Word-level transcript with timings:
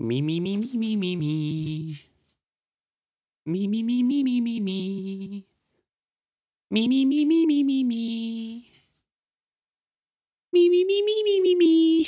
Me, 0.00 0.22
me, 0.22 0.40
me, 0.40 0.56
me, 0.56 0.66
me, 0.78 0.96
me, 0.96 1.14
me. 1.14 1.94
Me, 3.44 3.68
me, 3.68 3.82
me, 3.82 4.02
me, 4.02 4.24
me, 4.24 4.40
me, 4.40 4.58
me. 4.58 5.44
Me, 6.70 6.88
me, 6.88 7.04
me, 7.04 7.26
me, 7.26 7.44
me, 7.44 7.62
me, 7.62 7.84
me. 7.84 8.64
Me, 10.52 10.68
me, 10.70 10.84
me, 10.86 11.02
me, 11.02 11.22
me, 11.22 11.40
me, 11.42 11.54
me. 11.54 12.06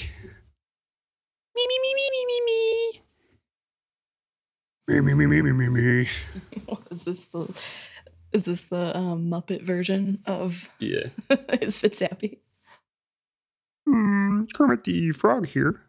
Me, 1.54 1.66
me, 1.68 1.78
me, 1.82 1.94
me, 1.94 2.10
me, 2.10 2.24
me, 2.24 2.40
me. 2.46 3.02
Me, 4.88 5.00
me, 5.02 5.14
me, 5.14 5.26
me, 5.26 5.42
me, 5.42 5.52
me, 5.52 5.68
me. 5.68 6.08
is 6.90 7.04
this 7.04 7.24
the 7.26 7.54
is 8.32 8.46
this 8.46 8.62
the 8.62 8.96
um, 8.96 9.28
Muppet 9.28 9.60
version 9.60 10.22
of 10.24 10.70
Yeah. 10.78 11.08
is 11.60 11.78
Fitz 11.78 12.00
happy? 12.00 12.40
Hmm, 13.86 14.44
Kermit 14.54 14.84
the 14.84 15.12
Frog 15.12 15.48
here. 15.48 15.82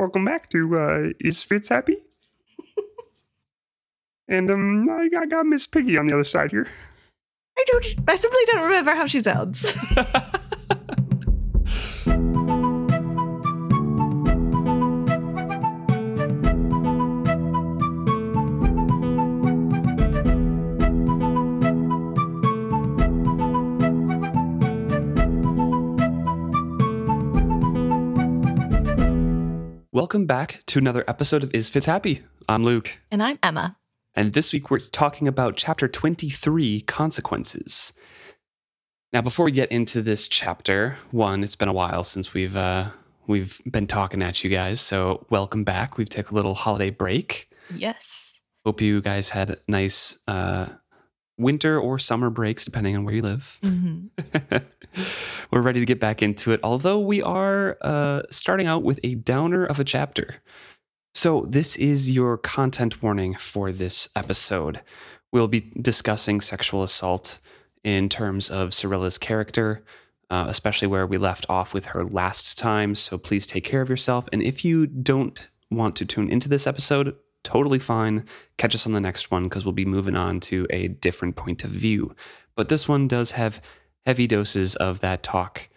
Welcome 0.00 0.24
back 0.24 0.48
to 0.48 0.78
uh, 0.78 1.08
Is 1.20 1.42
Fitz 1.42 1.68
Happy? 1.68 1.98
and 4.28 4.50
um, 4.50 4.88
I 4.88 5.10
got, 5.10 5.24
I 5.24 5.26
got 5.26 5.44
Miss 5.44 5.66
Piggy 5.66 5.98
on 5.98 6.06
the 6.06 6.14
other 6.14 6.24
side 6.24 6.52
here. 6.52 6.66
I 7.58 7.64
don't. 7.66 7.84
I 8.08 8.14
simply 8.16 8.40
don't 8.46 8.62
remember 8.62 8.92
how 8.92 9.04
she 9.04 9.20
sounds. 9.20 9.76
Welcome 30.10 30.26
back 30.26 30.64
to 30.66 30.80
another 30.80 31.04
episode 31.06 31.44
of 31.44 31.54
Is 31.54 31.68
Fitz 31.68 31.86
Happy? 31.86 32.22
I'm 32.48 32.64
Luke, 32.64 32.98
and 33.12 33.22
I'm 33.22 33.38
Emma. 33.44 33.76
and 34.12 34.32
this 34.32 34.52
week 34.52 34.68
we're 34.68 34.80
talking 34.80 35.28
about 35.28 35.56
chapter 35.56 35.86
23 35.86 36.80
Consequences. 36.80 37.92
Now, 39.12 39.22
before 39.22 39.44
we 39.44 39.52
get 39.52 39.70
into 39.70 40.02
this 40.02 40.26
chapter, 40.26 40.96
one, 41.12 41.44
it's 41.44 41.54
been 41.54 41.68
a 41.68 41.72
while 41.72 42.02
since 42.02 42.34
we've 42.34 42.56
uh, 42.56 42.88
we've 43.28 43.60
been 43.70 43.86
talking 43.86 44.20
at 44.20 44.42
you 44.42 44.50
guys, 44.50 44.80
so 44.80 45.26
welcome 45.30 45.62
back. 45.62 45.96
We've 45.96 46.08
taken 46.08 46.32
a 46.32 46.34
little 46.34 46.56
holiday 46.56 46.90
break. 46.90 47.48
Yes. 47.72 48.40
Hope 48.66 48.80
you 48.80 49.00
guys 49.00 49.30
had 49.30 49.58
nice 49.68 50.18
uh, 50.26 50.70
winter 51.38 51.78
or 51.78 52.00
summer 52.00 52.30
breaks, 52.30 52.64
depending 52.64 52.96
on 52.96 53.04
where 53.04 53.14
you 53.14 53.22
live. 53.22 53.58
hmm 53.62 54.06
We're 55.50 55.62
ready 55.62 55.80
to 55.80 55.86
get 55.86 56.00
back 56.00 56.22
into 56.22 56.52
it, 56.52 56.60
although 56.62 56.98
we 56.98 57.22
are 57.22 57.76
uh, 57.80 58.22
starting 58.30 58.66
out 58.66 58.82
with 58.82 59.00
a 59.02 59.14
downer 59.14 59.64
of 59.64 59.78
a 59.78 59.84
chapter. 59.84 60.36
So, 61.14 61.46
this 61.48 61.76
is 61.76 62.10
your 62.10 62.38
content 62.38 63.02
warning 63.02 63.34
for 63.34 63.72
this 63.72 64.08
episode. 64.14 64.80
We'll 65.32 65.48
be 65.48 65.72
discussing 65.80 66.40
sexual 66.40 66.82
assault 66.82 67.40
in 67.82 68.08
terms 68.08 68.48
of 68.48 68.70
Serilla's 68.70 69.18
character, 69.18 69.82
uh, 70.30 70.46
especially 70.48 70.88
where 70.88 71.06
we 71.06 71.18
left 71.18 71.46
off 71.48 71.74
with 71.74 71.86
her 71.86 72.04
last 72.04 72.58
time. 72.58 72.94
So, 72.94 73.18
please 73.18 73.46
take 73.46 73.64
care 73.64 73.80
of 73.82 73.90
yourself. 73.90 74.28
And 74.32 74.42
if 74.42 74.64
you 74.64 74.86
don't 74.86 75.48
want 75.70 75.96
to 75.96 76.04
tune 76.04 76.28
into 76.28 76.48
this 76.48 76.66
episode, 76.66 77.16
totally 77.42 77.78
fine. 77.78 78.24
Catch 78.56 78.74
us 78.74 78.86
on 78.86 78.92
the 78.92 79.00
next 79.00 79.30
one 79.30 79.44
because 79.44 79.64
we'll 79.64 79.72
be 79.72 79.84
moving 79.84 80.16
on 80.16 80.38
to 80.40 80.66
a 80.70 80.88
different 80.88 81.34
point 81.34 81.64
of 81.64 81.70
view. 81.70 82.14
But 82.54 82.68
this 82.68 82.86
one 82.86 83.08
does 83.08 83.32
have 83.32 83.60
heavy 84.06 84.26
doses 84.26 84.76
of 84.76 85.00
that 85.00 85.22
talk 85.22 85.68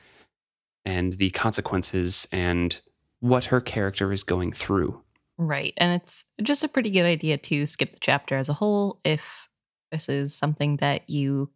and 0.86 1.14
the 1.14 1.30
consequences 1.32 2.28
and 2.32 2.82
what 3.20 3.46
her 3.46 3.62
character 3.62 4.12
is 4.12 4.24
going 4.24 4.52
through. 4.52 5.02
Right, 5.38 5.74
and 5.78 6.00
it's 6.00 6.26
just 6.42 6.64
a 6.64 6.68
pretty 6.68 6.92
good 6.92 7.06
idea 7.06 7.38
to 7.38 7.66
skip 7.66 7.94
the 7.94 8.00
chapter 8.00 8.38
as 8.38 8.50
a 8.50 8.54
whole 8.54 9.00
if 9.04 9.50
this 9.92 10.10
is 10.10 10.36
something 10.36 10.78
that 10.78 11.10
you 11.10 11.50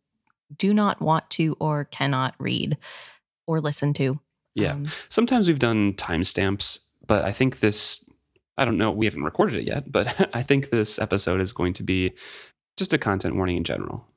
do 0.56 0.74
not 0.74 1.02
want 1.02 1.30
to 1.32 1.56
or 1.60 1.86
cannot 1.86 2.36
read 2.40 2.78
or 3.46 3.60
listen 3.60 3.94
to. 3.94 4.20
Yeah. 4.56 4.74
Um, 4.74 4.86
Sometimes 5.10 5.48
we've 5.48 5.60
done 5.60 5.94
timestamps, 5.94 6.80
but 7.06 7.26
I 7.26 7.32
think 7.32 7.60
this, 7.60 8.10
I 8.58 8.66
don't 8.66 8.78
know, 8.78 8.92
we 8.92 9.06
haven't 9.06 9.24
recorded 9.24 9.56
it 9.56 9.66
yet, 9.66 9.92
but 9.92 10.30
I 10.36 10.42
think 10.42 10.70
this 10.70 11.00
episode 11.00 11.42
is 11.42 11.54
going 11.54 11.74
to 11.74 11.84
be 11.84 12.14
just 12.78 12.94
a 12.94 12.98
content 12.98 13.36
warning 13.36 13.58
in 13.58 13.64
general. 13.64 14.08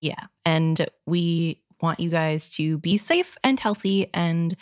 Yeah. 0.00 0.24
And 0.44 0.86
we 1.06 1.62
want 1.80 2.00
you 2.00 2.10
guys 2.10 2.50
to 2.52 2.78
be 2.78 2.96
safe 2.98 3.36
and 3.44 3.58
healthy 3.58 4.10
and 4.14 4.56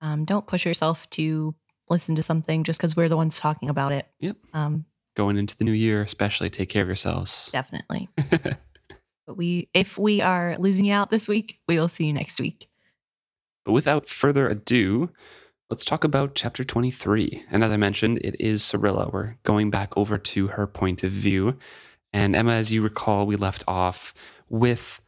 um, 0.00 0.24
don't 0.24 0.46
push 0.46 0.66
yourself 0.66 1.08
to 1.10 1.54
listen 1.88 2.16
to 2.16 2.22
something 2.22 2.64
just 2.64 2.80
because 2.80 2.96
we're 2.96 3.08
the 3.08 3.16
ones 3.16 3.38
talking 3.38 3.68
about 3.68 3.92
it. 3.92 4.06
Yep. 4.20 4.36
Um, 4.52 4.84
Going 5.14 5.38
into 5.38 5.56
the 5.56 5.64
new 5.64 5.72
year, 5.72 6.02
especially, 6.02 6.50
take 6.50 6.68
care 6.68 6.82
of 6.82 6.88
yourselves. 6.88 7.48
definitely. 7.50 8.08
but 8.30 9.36
we, 9.36 9.68
if 9.72 9.96
we 9.96 10.20
are 10.20 10.56
losing 10.58 10.84
you 10.84 10.92
out 10.92 11.10
this 11.10 11.26
week, 11.26 11.58
we 11.66 11.78
will 11.78 11.88
see 11.88 12.04
you 12.06 12.12
next 12.12 12.38
week. 12.38 12.68
But 13.64 13.72
without 13.72 14.08
further 14.08 14.46
ado, 14.46 15.10
let's 15.70 15.84
talk 15.84 16.04
about 16.04 16.34
chapter 16.34 16.64
23. 16.64 17.44
And 17.50 17.64
as 17.64 17.72
I 17.72 17.76
mentioned, 17.78 18.18
it 18.18 18.36
is 18.38 18.62
Serilla. 18.62 19.10
We're 19.10 19.36
going 19.42 19.70
back 19.70 19.96
over 19.96 20.18
to 20.18 20.48
her 20.48 20.66
point 20.66 21.02
of 21.02 21.12
view. 21.12 21.56
And 22.12 22.36
Emma, 22.36 22.52
as 22.52 22.72
you 22.72 22.82
recall, 22.82 23.26
we 23.26 23.36
left 23.36 23.64
off 23.66 24.14
with 24.48 25.00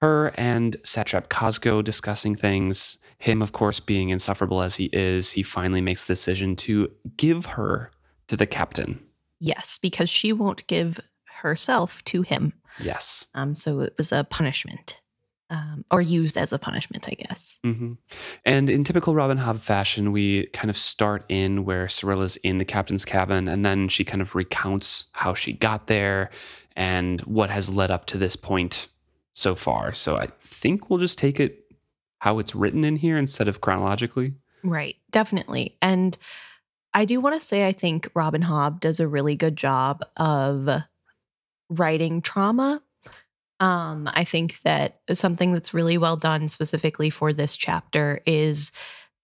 her 0.00 0.32
and 0.36 0.76
Satrap 0.82 1.28
Cosgo 1.28 1.82
discussing 1.84 2.34
things. 2.34 2.98
Him, 3.18 3.42
of 3.42 3.52
course, 3.52 3.80
being 3.80 4.08
insufferable 4.08 4.62
as 4.62 4.76
he 4.76 4.88
is, 4.92 5.32
he 5.32 5.42
finally 5.42 5.82
makes 5.82 6.06
the 6.06 6.14
decision 6.14 6.56
to 6.56 6.90
give 7.16 7.44
her 7.46 7.90
to 8.28 8.36
the 8.36 8.46
captain. 8.46 9.04
Yes, 9.40 9.78
because 9.80 10.08
she 10.08 10.32
won't 10.32 10.66
give 10.66 11.00
herself 11.24 12.02
to 12.04 12.22
him. 12.22 12.52
Yes. 12.78 13.28
Um, 13.34 13.54
so 13.54 13.80
it 13.80 13.94
was 13.98 14.12
a 14.12 14.24
punishment, 14.24 15.00
um, 15.50 15.84
or 15.90 16.00
used 16.00 16.38
as 16.38 16.52
a 16.52 16.58
punishment, 16.58 17.08
I 17.10 17.14
guess. 17.14 17.58
hmm 17.62 17.94
And 18.46 18.70
in 18.70 18.84
typical 18.84 19.14
Robin 19.14 19.38
Hobb 19.38 19.58
fashion, 19.58 20.12
we 20.12 20.46
kind 20.48 20.70
of 20.70 20.76
start 20.76 21.24
in 21.28 21.64
where 21.64 21.88
Serilla's 21.88 22.36
in 22.38 22.58
the 22.58 22.64
captain's 22.64 23.04
cabin, 23.04 23.48
and 23.48 23.66
then 23.66 23.88
she 23.88 24.04
kind 24.04 24.22
of 24.22 24.34
recounts 24.34 25.06
how 25.12 25.34
she 25.34 25.52
got 25.52 25.88
there 25.88 26.30
and 26.76 27.20
what 27.22 27.50
has 27.50 27.74
led 27.74 27.90
up 27.90 28.06
to 28.06 28.18
this 28.18 28.36
point 28.36 28.88
so 29.32 29.54
far. 29.54 29.92
So 29.92 30.16
I 30.16 30.28
think 30.38 30.88
we'll 30.88 30.98
just 30.98 31.18
take 31.18 31.40
it 31.40 31.64
how 32.18 32.38
it's 32.38 32.54
written 32.54 32.84
in 32.84 32.96
here 32.96 33.16
instead 33.16 33.48
of 33.48 33.60
chronologically. 33.60 34.34
Right, 34.62 34.96
definitely. 35.10 35.76
And 35.80 36.16
I 36.92 37.04
do 37.04 37.20
want 37.20 37.34
to 37.38 37.44
say 37.44 37.66
I 37.66 37.72
think 37.72 38.08
Robin 38.14 38.42
Hobb 38.42 38.80
does 38.80 39.00
a 39.00 39.08
really 39.08 39.36
good 39.36 39.56
job 39.56 40.04
of 40.16 40.68
writing 41.70 42.20
trauma. 42.20 42.82
Um, 43.60 44.08
I 44.12 44.24
think 44.24 44.60
that 44.62 45.00
something 45.12 45.52
that's 45.52 45.74
really 45.74 45.98
well 45.98 46.16
done 46.16 46.48
specifically 46.48 47.10
for 47.10 47.32
this 47.32 47.56
chapter 47.56 48.20
is 48.26 48.72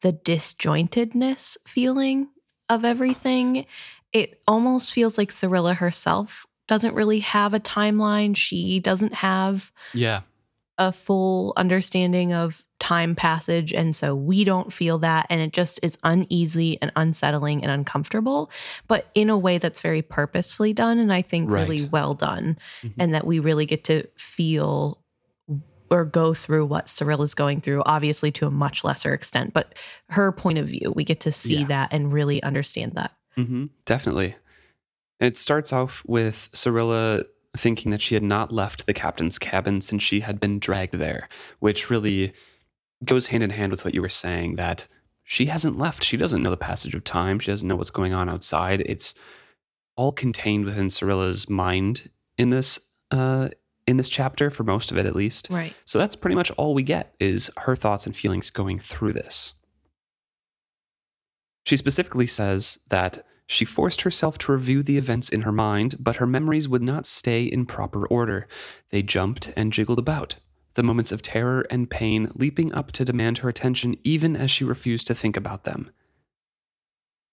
the 0.03 0.13
disjointedness 0.13 1.57
feeling 1.67 2.28
of 2.69 2.84
everything. 2.84 3.67
It 4.13 4.41
almost 4.47 4.93
feels 4.93 5.19
like 5.19 5.31
Serilla 5.31 5.75
herself 5.75 6.47
doesn't 6.69 6.94
really 6.94 7.21
have 7.21 7.54
a 7.54 7.60
timeline. 7.60 8.37
She 8.37 8.81
doesn't 8.81 9.15
have 9.15 9.72
Yeah. 9.94 10.21
a 10.78 10.93
full 10.93 11.53
understanding 11.56 12.32
of 12.34 12.62
time 12.78 13.15
passage 13.15 13.72
and 13.72 13.97
so 13.97 14.15
we 14.15 14.44
don't 14.44 14.71
feel 14.71 14.99
that 14.99 15.25
and 15.31 15.41
it 15.41 15.50
just 15.54 15.81
is 15.82 15.97
uneasy 16.04 16.77
and 16.82 16.93
unsettling 16.94 17.62
and 17.62 17.72
uncomfortable 17.72 18.50
but 18.87 19.06
in 19.15 19.31
a 19.31 19.38
way 19.38 19.56
that's 19.56 19.81
very 19.81 20.03
purposefully 20.03 20.75
done 20.75 20.99
and 20.99 21.10
i 21.10 21.22
think 21.22 21.50
really 21.50 21.87
well 21.91 22.12
done 22.12 22.59
Mhm. 22.83 22.93
and 22.98 23.15
that 23.15 23.27
we 23.27 23.38
really 23.38 23.65
get 23.65 23.84
to 23.84 24.06
feel 24.19 25.03
or 25.91 26.04
go 26.04 26.34
through 26.34 26.66
what 26.66 26.91
Cyril 26.91 27.22
is 27.22 27.33
going 27.33 27.62
through 27.62 27.83
obviously 27.87 28.31
to 28.33 28.47
a 28.47 28.50
much 28.50 28.84
lesser 28.84 29.15
extent 29.15 29.54
but 29.54 29.78
her 30.10 30.31
point 30.31 30.59
of 30.59 30.69
view 30.69 30.93
we 30.94 31.03
get 31.04 31.21
to 31.21 31.33
see 31.33 31.60
Yeah. 31.60 31.66
that 31.69 31.93
and 31.94 32.12
really 32.12 32.42
understand 32.42 32.92
that 32.97 33.13
hmm 33.36 33.66
Definitely. 33.86 34.34
It 35.21 35.36
starts 35.36 35.72
off 35.72 36.03
with 36.07 36.51
Serilla 36.53 37.24
thinking 37.57 37.91
that 37.91 38.03
she 38.03 38.15
had 38.15 38.22
not 38.22 38.53
left 38.53 38.86
the 38.86 38.92
captain's 38.92 39.39
cabin 39.39 39.80
since 39.80 40.03
she 40.03 40.21
had 40.21 40.39
been 40.39 40.59
dragged 40.59 40.95
there, 40.95 41.28
which 41.59 41.89
really 41.89 42.34
goes 43.04 43.28
hand 43.28 43.42
in 43.42 43.51
hand 43.51 43.71
with 43.71 43.84
what 43.84 43.95
you 43.95 44.03
were 44.03 44.09
saying 44.09 44.57
that 44.57 44.89
she 45.24 45.47
hasn't 45.47 45.78
left. 45.78 46.04
She 46.04 46.16
doesn't 46.16 46.42
know 46.42 46.51
the 46.51 46.57
passage 46.57 46.95
of 46.95 47.03
time. 47.03 47.39
She 47.39 47.51
doesn't 47.51 47.66
know 47.66 47.77
what's 47.77 47.91
going 47.91 48.15
on 48.15 48.28
outside. 48.28 48.83
It's 48.83 49.15
all 49.97 50.13
contained 50.13 50.65
within 50.65 50.89
Serilla's 50.89 51.48
mind 51.48 52.10
in 52.36 52.51
this 52.51 52.78
uh, 53.10 53.48
in 53.86 53.97
this 53.97 54.09
chapter 54.09 54.51
for 54.51 54.65
most 54.65 54.91
of 54.91 54.98
it, 54.98 55.07
at 55.07 55.16
least. 55.16 55.48
right 55.51 55.74
So 55.84 55.98
that's 55.98 56.16
pretty 56.16 56.34
much 56.34 56.51
all 56.53 56.74
we 56.74 56.83
get 56.83 57.15
is 57.21 57.51
her 57.59 57.77
thoughts 57.77 58.07
and 58.07 58.16
feelings 58.16 58.51
going 58.51 58.78
through 58.78 59.13
this. 59.13 59.54
She 61.65 61.77
specifically 61.77 62.27
says 62.27 62.80
that 62.89 63.24
she 63.47 63.65
forced 63.65 64.03
herself 64.03 64.39
to 64.39 64.53
review 64.53 64.83
the 64.83 64.98
events 64.98 65.28
in 65.28 65.43
her 65.43 65.53
mind, 65.53 65.95
but 66.01 66.16
her 66.16 66.27
memories 66.27 66.69
would 66.69 66.83
not 66.83 67.07
stay 67.07 67.45
in 67.45 67.66
proper 67.66 68.07
order. 68.07 68.48
They 68.91 69.03
jumped 69.03 69.53
and 69.57 69.72
jiggled 69.72 69.98
about, 69.98 70.37
the 70.75 70.83
moments 70.83 71.13
of 71.13 71.22
terror 71.22 71.66
and 71.71 71.89
pain 71.89 72.31
leaping 72.34 72.75
up 72.75 72.93
to 72.93 73.04
demand 73.04 73.39
her 73.39 73.48
attention 73.48 73.97
even 74.03 74.37
as 74.37 74.51
she 74.51 74.65
refused 74.65 75.07
to 75.07 75.15
think 75.15 75.37
about 75.37 75.65
them. 75.65 75.91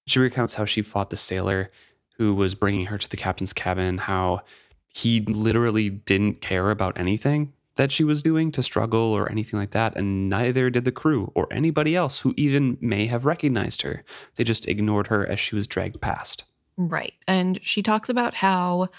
She 0.06 0.20
recounts 0.20 0.56
how 0.56 0.66
she 0.66 0.82
fought 0.82 1.10
the 1.10 1.16
sailor 1.16 1.72
who 2.18 2.36
was 2.36 2.56
bringing 2.56 2.88
her 2.88 2.98
to 2.98 3.10
the 3.10 3.18
captain's 3.18 3.54
cabin, 3.54 3.98
how 3.98 4.42
he 4.94 5.22
literally 5.22 5.90
didn't 5.90 6.42
care 6.42 6.70
about 6.70 7.00
anything 7.00 7.54
that 7.76 7.92
she 7.92 8.04
was 8.04 8.24
doing 8.24 8.52
to 8.52 8.64
struggle 8.64 9.00
or 9.00 9.30
anything 9.32 9.60
like 9.60 9.72
that, 9.72 9.96
and 9.96 10.30
neither 10.30 10.70
did 10.70 10.86
the 10.86 10.92
crew 10.92 11.32
or 11.36 11.48
anybody 11.52 11.96
else 11.96 12.20
who 12.20 12.34
even 12.38 12.78
may 12.80 13.08
have 13.08 13.26
recognized 13.26 13.82
her. 13.82 14.04
They 14.36 14.44
just 14.44 14.68
ignored 14.68 15.08
her 15.08 15.26
as 15.28 15.40
she 15.40 15.56
was 15.56 15.68
dragged 15.68 16.02
past. 16.02 16.44
Right. 16.78 17.14
And 17.28 17.60
she 17.64 17.82
talks 17.84 18.10
about 18.10 18.34
how 18.34 18.90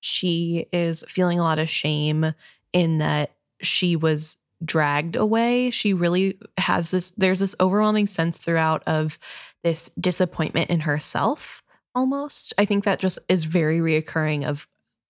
she 0.00 0.66
is 0.72 1.04
feeling 1.08 1.38
a 1.38 1.44
lot 1.44 1.58
of 1.58 1.68
shame 1.68 2.34
in 2.72 2.98
that 2.98 3.32
she 3.60 3.96
was 3.96 4.36
dragged 4.64 5.16
away. 5.16 5.70
She 5.70 5.94
really 5.94 6.38
has 6.58 6.90
this, 6.90 7.12
there's 7.16 7.40
this 7.40 7.54
overwhelming 7.60 8.06
sense 8.06 8.38
throughout 8.38 8.82
of 8.86 9.18
this 9.62 9.90
disappointment 10.00 10.70
in 10.70 10.80
herself 10.80 11.62
almost. 11.94 12.54
I 12.58 12.64
think 12.64 12.84
that 12.84 13.00
just 13.00 13.18
is 13.28 13.44
very 13.44 13.78
reoccurring 13.78 14.44
of 14.44 14.66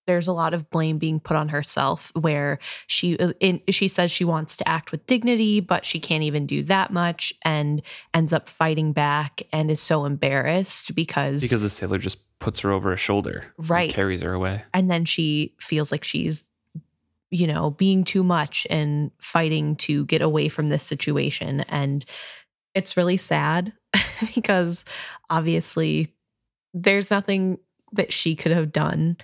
there's 0.07 0.29
a 0.29 0.33
lot 0.33 0.55
of 0.55 0.69
blame 0.71 0.99
being 0.99 1.21
put 1.21 1.37
on 1.37 1.49
herself 1.49 2.13
where 2.15 2.59
she 2.87 3.19
uh, 3.19 3.33
in, 3.41 3.61
she 3.71 3.89
says 3.89 4.11
she 4.11 4.25
wants 4.25 4.57
to 4.57 4.69
act 4.69 4.93
with 4.93 5.07
dignity 5.07 5.61
but 5.61 5.85
she 5.85 6.01
can't 6.01 6.23
even 6.23 6.47
do 6.47 6.63
that 6.63 6.93
much 6.93 7.33
and 7.45 7.83
ends 8.15 8.33
up 8.33 8.49
fighting 8.49 8.93
back 8.93 9.43
and 9.53 9.71
is 9.71 9.81
so 9.81 10.05
embarrassed 10.05 10.95
because 10.95 11.43
because 11.43 11.63
the 11.63 11.69
sailor 11.69 11.99
just 11.99 12.19
puts 12.43 12.59
her 12.59 12.73
over 12.73 12.93
a 12.93 12.97
shoulder 12.97 13.45
right. 13.57 13.93
carries 13.93 14.21
her 14.21 14.33
away. 14.33 14.65
And 14.75 14.91
then 14.91 15.05
she 15.05 15.55
feels 15.61 15.93
like 15.93 16.03
she's 16.03 16.51
you 17.31 17.47
know 17.47 17.71
being 17.71 18.05
too 18.05 18.25
much 18.25 18.67
and 18.69 19.13
fighting 19.21 19.77
to 19.77 20.05
get 20.07 20.23
away 20.23 20.49
from 20.49 20.69
this 20.69 20.83
situation. 20.83 21.61
And 21.69 22.05
it's 22.75 22.97
really 22.97 23.17
sad 23.17 23.73
because 24.35 24.85
obviously 25.31 26.15
there's 26.75 27.11
nothing 27.11 27.59
that 27.93 28.13
she 28.13 28.35
could 28.35 28.53
have 28.53 28.73
done 28.73 29.17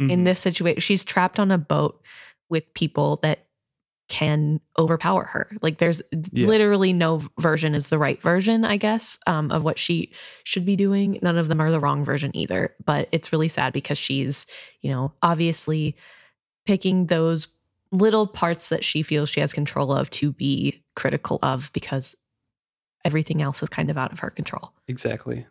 mm-hmm. 0.00 0.10
in 0.10 0.24
this 0.24 0.38
situation. 0.38 0.80
She's 0.80 1.04
trapped 1.04 1.38
on 1.38 1.50
a 1.50 1.58
boat 1.58 2.02
with 2.48 2.72
people 2.74 3.18
that 3.22 3.46
can 4.08 4.60
overpower 4.76 5.24
her. 5.24 5.48
Like 5.62 5.78
there's 5.78 6.02
yeah. 6.32 6.46
literally 6.46 6.92
no 6.92 7.22
version 7.38 7.76
is 7.76 7.88
the 7.88 7.98
right 7.98 8.20
version, 8.20 8.64
I 8.64 8.76
guess, 8.76 9.18
um, 9.28 9.52
of 9.52 9.62
what 9.62 9.78
she 9.78 10.12
should 10.42 10.66
be 10.66 10.74
doing. 10.74 11.20
None 11.22 11.38
of 11.38 11.46
them 11.46 11.60
are 11.60 11.70
the 11.70 11.78
wrong 11.78 12.04
version 12.04 12.36
either. 12.36 12.74
But 12.84 13.08
it's 13.12 13.32
really 13.32 13.46
sad 13.46 13.72
because 13.72 13.98
she's, 13.98 14.46
you 14.82 14.90
know, 14.90 15.12
obviously 15.22 15.94
picking 16.66 17.06
those 17.06 17.48
little 17.92 18.26
parts 18.26 18.68
that 18.70 18.84
she 18.84 19.02
feels 19.02 19.28
she 19.28 19.40
has 19.40 19.52
control 19.52 19.92
of 19.92 20.10
to 20.10 20.32
be 20.32 20.82
critical 20.96 21.38
of 21.42 21.70
because 21.72 22.16
everything 23.04 23.40
else 23.40 23.62
is 23.62 23.68
kind 23.68 23.90
of 23.90 23.98
out 23.98 24.12
of 24.12 24.18
her 24.18 24.30
control. 24.30 24.72
Exactly. 24.88 25.46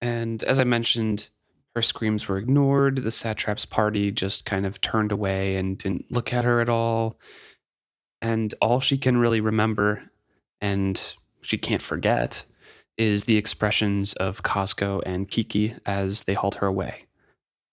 And 0.00 0.42
as 0.42 0.60
I 0.60 0.64
mentioned, 0.64 1.28
her 1.76 1.82
screams 1.82 2.26
were 2.26 2.38
ignored. 2.38 2.96
The 2.96 3.10
satrap's 3.10 3.66
party 3.66 4.10
just 4.10 4.46
kind 4.46 4.64
of 4.64 4.80
turned 4.80 5.12
away 5.12 5.56
and 5.56 5.76
didn't 5.76 6.10
look 6.10 6.32
at 6.32 6.46
her 6.46 6.62
at 6.62 6.70
all. 6.70 7.20
And 8.22 8.54
all 8.62 8.80
she 8.80 8.96
can 8.96 9.18
really 9.18 9.42
remember, 9.42 10.04
and 10.58 11.14
she 11.42 11.58
can't 11.58 11.82
forget, 11.82 12.46
is 12.96 13.24
the 13.24 13.36
expressions 13.36 14.14
of 14.14 14.42
Cosgo 14.42 15.02
and 15.04 15.28
Kiki 15.28 15.74
as 15.84 16.24
they 16.24 16.32
hauled 16.32 16.54
her 16.56 16.66
away. 16.66 17.04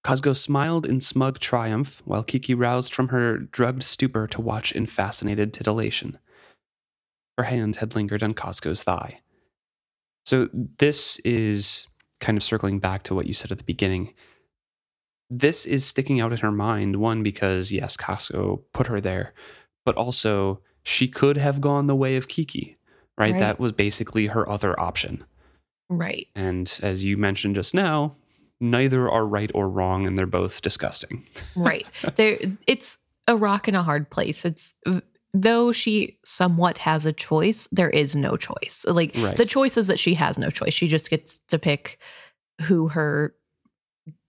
Cosgo 0.06 0.36
smiled 0.36 0.86
in 0.86 1.00
smug 1.00 1.40
triumph, 1.40 2.02
while 2.04 2.24
Kiki 2.24 2.54
roused 2.54 2.94
from 2.94 3.08
her 3.08 3.38
drugged 3.38 3.84
stupor 3.84 4.28
to 4.28 4.42
watch 4.42 4.74
in 4.74 4.86
fascinated 4.86 5.54
titillation. 5.54 6.20
Her 7.38 7.46
hand 7.46 7.78
had 7.78 7.96
lingered 7.96 8.22
on 8.22 8.34
Cosgo's 8.34 8.84
thigh. 8.84 9.22
So, 10.26 10.50
this 10.52 11.20
is 11.20 11.88
kind 12.24 12.38
of 12.38 12.44
circling 12.44 12.80
back 12.80 13.04
to 13.04 13.14
what 13.14 13.28
you 13.28 13.34
said 13.34 13.52
at 13.52 13.58
the 13.60 13.64
beginning, 13.64 14.14
this 15.30 15.66
is 15.66 15.86
sticking 15.86 16.20
out 16.20 16.32
in 16.32 16.40
her 16.40 16.52
mind. 16.52 16.96
One, 16.96 17.22
because 17.22 17.72
yes, 17.72 17.98
Cosgo 17.98 18.64
put 18.74 18.88
her 18.88 19.02
there, 19.02 19.34
but 19.86 19.96
also 19.96 20.62
she 20.84 21.08
could 21.08 21.38
have 21.38 21.62
gone 21.62 21.88
the 21.88 21.96
way 21.96 22.16
of 22.16 22.28
Kiki, 22.28 22.78
right? 23.18 23.34
right? 23.34 23.40
That 23.40 23.60
was 23.60 23.74
basically 23.74 24.28
her 24.28 24.48
other 24.50 24.80
option. 24.80 25.24
Right. 25.90 26.28
And 26.34 26.80
as 26.82 27.04
you 27.04 27.18
mentioned 27.18 27.56
just 27.56 27.76
now, 27.76 28.16
neither 28.60 29.10
are 29.10 29.28
right 29.28 29.52
or 29.54 29.70
wrong, 29.70 30.08
and 30.08 30.18
they're 30.18 30.26
both 30.26 30.62
disgusting. 30.62 31.26
right. 31.56 31.86
There, 32.16 32.38
it's 32.68 32.98
a 33.28 33.36
rock 33.36 33.68
and 33.68 33.78
a 33.78 33.84
hard 33.84 34.10
place. 34.10 34.46
It's 34.46 34.74
though 35.34 35.72
she 35.72 36.18
somewhat 36.24 36.78
has 36.78 37.06
a 37.06 37.14
choice, 37.14 37.68
there 37.72 37.90
is 37.90 38.16
no 38.16 38.38
choice. 38.38 38.86
Like 38.88 39.14
right. 39.18 39.36
the 39.36 39.46
choice 39.46 39.78
is 39.78 39.88
that 39.88 40.00
she 40.00 40.14
has 40.14 40.38
no 40.38 40.50
choice. 40.50 40.74
She 40.74 40.88
just 40.88 41.10
gets 41.10 41.40
to 41.48 41.58
pick 41.58 42.00
who 42.62 42.88
her 42.90 43.36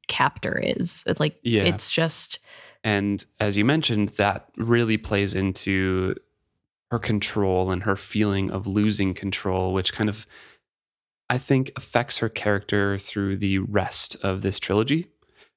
captor 0.08 0.58
is. 0.58 1.04
Like 1.18 1.38
yeah. 1.42 1.64
it's 1.64 1.90
just 1.90 2.38
and 2.82 3.24
as 3.40 3.56
you 3.56 3.64
mentioned, 3.64 4.10
that 4.10 4.48
really 4.56 4.98
plays 4.98 5.34
into 5.34 6.14
her 6.90 6.98
control 6.98 7.70
and 7.70 7.82
her 7.84 7.96
feeling 7.96 8.50
of 8.50 8.66
losing 8.66 9.14
control, 9.14 9.72
which 9.72 9.92
kind 9.92 10.10
of 10.10 10.26
I 11.30 11.38
think 11.38 11.72
affects 11.76 12.18
her 12.18 12.28
character 12.28 12.98
through 12.98 13.38
the 13.38 13.58
rest 13.58 14.16
of 14.22 14.42
this 14.42 14.60
trilogy. 14.60 15.08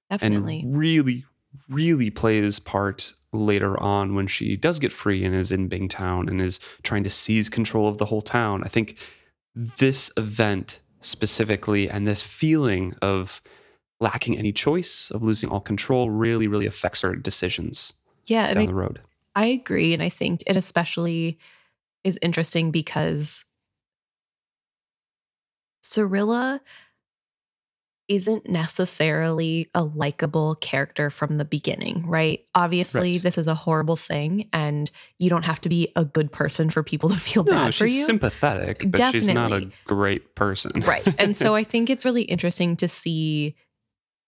Definitely. 0.10 0.62
And 0.62 0.78
really, 0.78 1.26
really 1.68 2.10
plays 2.10 2.60
part 2.60 3.14
later 3.34 3.80
on 3.82 4.16
when 4.16 4.28
she 4.28 4.56
does 4.56 4.80
get 4.80 4.94
free 4.94 5.24
and 5.24 5.36
is 5.36 5.52
in 5.52 5.70
Bingtown 5.70 6.30
and 6.30 6.42
is 6.42 6.60
trying 6.84 7.04
to 7.04 7.10
seize 7.10 7.50
control 7.50 7.88
of 7.88 7.98
the 7.98 8.06
whole 8.06 8.22
town. 8.22 8.64
I 8.64 8.70
think 8.70 8.98
this 9.56 10.12
event 10.18 10.80
specifically 11.02 11.90
and 11.90 12.08
this 12.08 12.22
feeling 12.22 12.94
of 13.02 13.42
lacking 14.00 14.38
any 14.38 14.52
choice, 14.52 15.12
of 15.12 15.24
losing 15.24 15.50
all 15.50 15.60
control, 15.60 16.10
really, 16.10 16.48
really 16.48 16.68
affects 16.68 17.02
her 17.02 17.16
decisions 17.16 17.94
yeah, 18.28 18.54
down 18.54 18.64
I, 18.64 18.66
the 18.68 18.74
road. 18.74 19.02
I 19.36 19.46
agree. 19.48 19.94
And 19.94 20.04
I 20.04 20.10
think 20.10 20.44
it 20.46 20.56
especially 20.56 21.40
is 22.04 22.20
interesting 22.22 22.72
because 22.72 23.46
Serilla 25.84 26.60
isn't 28.08 28.50
necessarily 28.50 29.70
a 29.76 29.84
likable 29.84 30.56
character 30.56 31.10
from 31.10 31.38
the 31.38 31.46
beginning, 31.46 32.06
right? 32.08 32.46
Obviously, 32.56 33.14
right. 33.14 33.22
this 33.22 33.38
is 33.38 33.48
a 33.48 33.56
horrible 33.56 33.98
thing, 33.98 34.50
and 34.54 34.90
you 35.20 35.30
don't 35.30 35.46
have 35.46 35.60
to 35.62 35.70
be 35.70 35.92
a 35.96 36.06
good 36.06 36.32
person 36.32 36.70
for 36.70 36.84
people 36.84 37.10
to 37.14 37.16
feel 37.18 37.44
no, 37.44 37.52
bad 37.52 37.76
for 37.76 37.86
you. 37.86 37.92
She's 37.92 38.06
sympathetic, 38.06 38.80
but 38.80 38.92
Definitely. 38.92 39.20
she's 39.20 39.36
not 39.36 39.52
a 39.52 39.70
great 39.86 40.36
person. 40.36 40.80
right. 40.82 41.08
And 41.20 41.36
so 41.36 41.56
I 41.56 41.64
think 41.66 41.90
it's 41.90 42.06
really 42.06 42.24
interesting 42.24 42.78
to 42.78 42.88
see, 42.88 43.56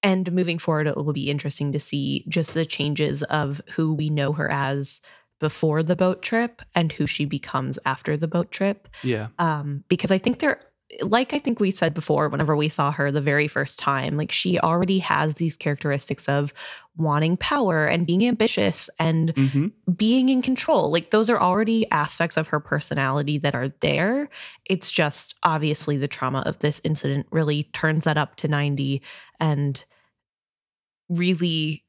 and 0.04 0.32
moving 0.32 0.60
forward, 0.60 0.88
it 0.88 0.98
will 0.98 1.14
be 1.14 1.30
interesting 1.30 1.72
to 1.72 1.80
see 1.80 2.26
just 2.28 2.54
the 2.54 2.66
changes 2.66 3.24
of 3.24 3.62
who 3.72 3.94
we 3.94 4.10
know 4.10 4.34
her 4.34 4.52
as 4.52 5.02
before 5.40 5.84
the 5.84 5.96
boat 5.96 6.22
trip 6.22 6.62
and 6.76 6.92
who 6.92 7.08
she 7.08 7.24
becomes 7.24 7.80
after 7.86 8.18
the 8.18 8.28
boat 8.28 8.52
trip. 8.52 8.90
Yeah. 9.04 9.28
Um, 9.40 9.86
because 9.88 10.12
I 10.12 10.18
think 10.18 10.40
there 10.40 10.60
like 11.02 11.34
I 11.34 11.40
think 11.40 11.60
we 11.60 11.72
said 11.72 11.94
before, 11.94 12.30
whenever 12.30 12.56
we 12.56 12.68
saw 12.68 12.92
her 12.92 13.12
the 13.12 13.22
very 13.22 13.48
first 13.48 13.78
time, 13.78 14.18
like 14.18 14.32
she 14.32 14.60
already 14.60 15.00
has 15.00 15.36
these 15.36 15.56
characteristics 15.56 16.28
of 16.28 16.54
wanting 16.98 17.38
power 17.38 17.86
and 17.86 18.08
being 18.08 18.26
ambitious 18.26 18.90
and 19.00 19.34
mm-hmm. 19.36 19.68
being 19.94 20.30
in 20.30 20.42
control. 20.42 20.92
Like 20.92 21.12
those 21.12 21.30
are 21.30 21.40
already 21.40 21.90
aspects 21.92 22.38
of 22.38 22.48
her 22.48 22.60
personality 22.60 23.38
that 23.38 23.56
are 23.56 23.70
there. 23.82 24.30
It's 24.66 24.90
just 24.90 25.36
obviously 25.44 25.98
the 25.98 26.08
trauma 26.08 26.40
of 26.46 26.60
this 26.60 26.82
incident 26.84 27.28
really 27.32 27.64
turns 27.74 28.06
that 28.06 28.18
up 28.18 28.36
to 28.38 28.48
90 28.48 29.02
and 29.40 29.84
really 31.08 31.86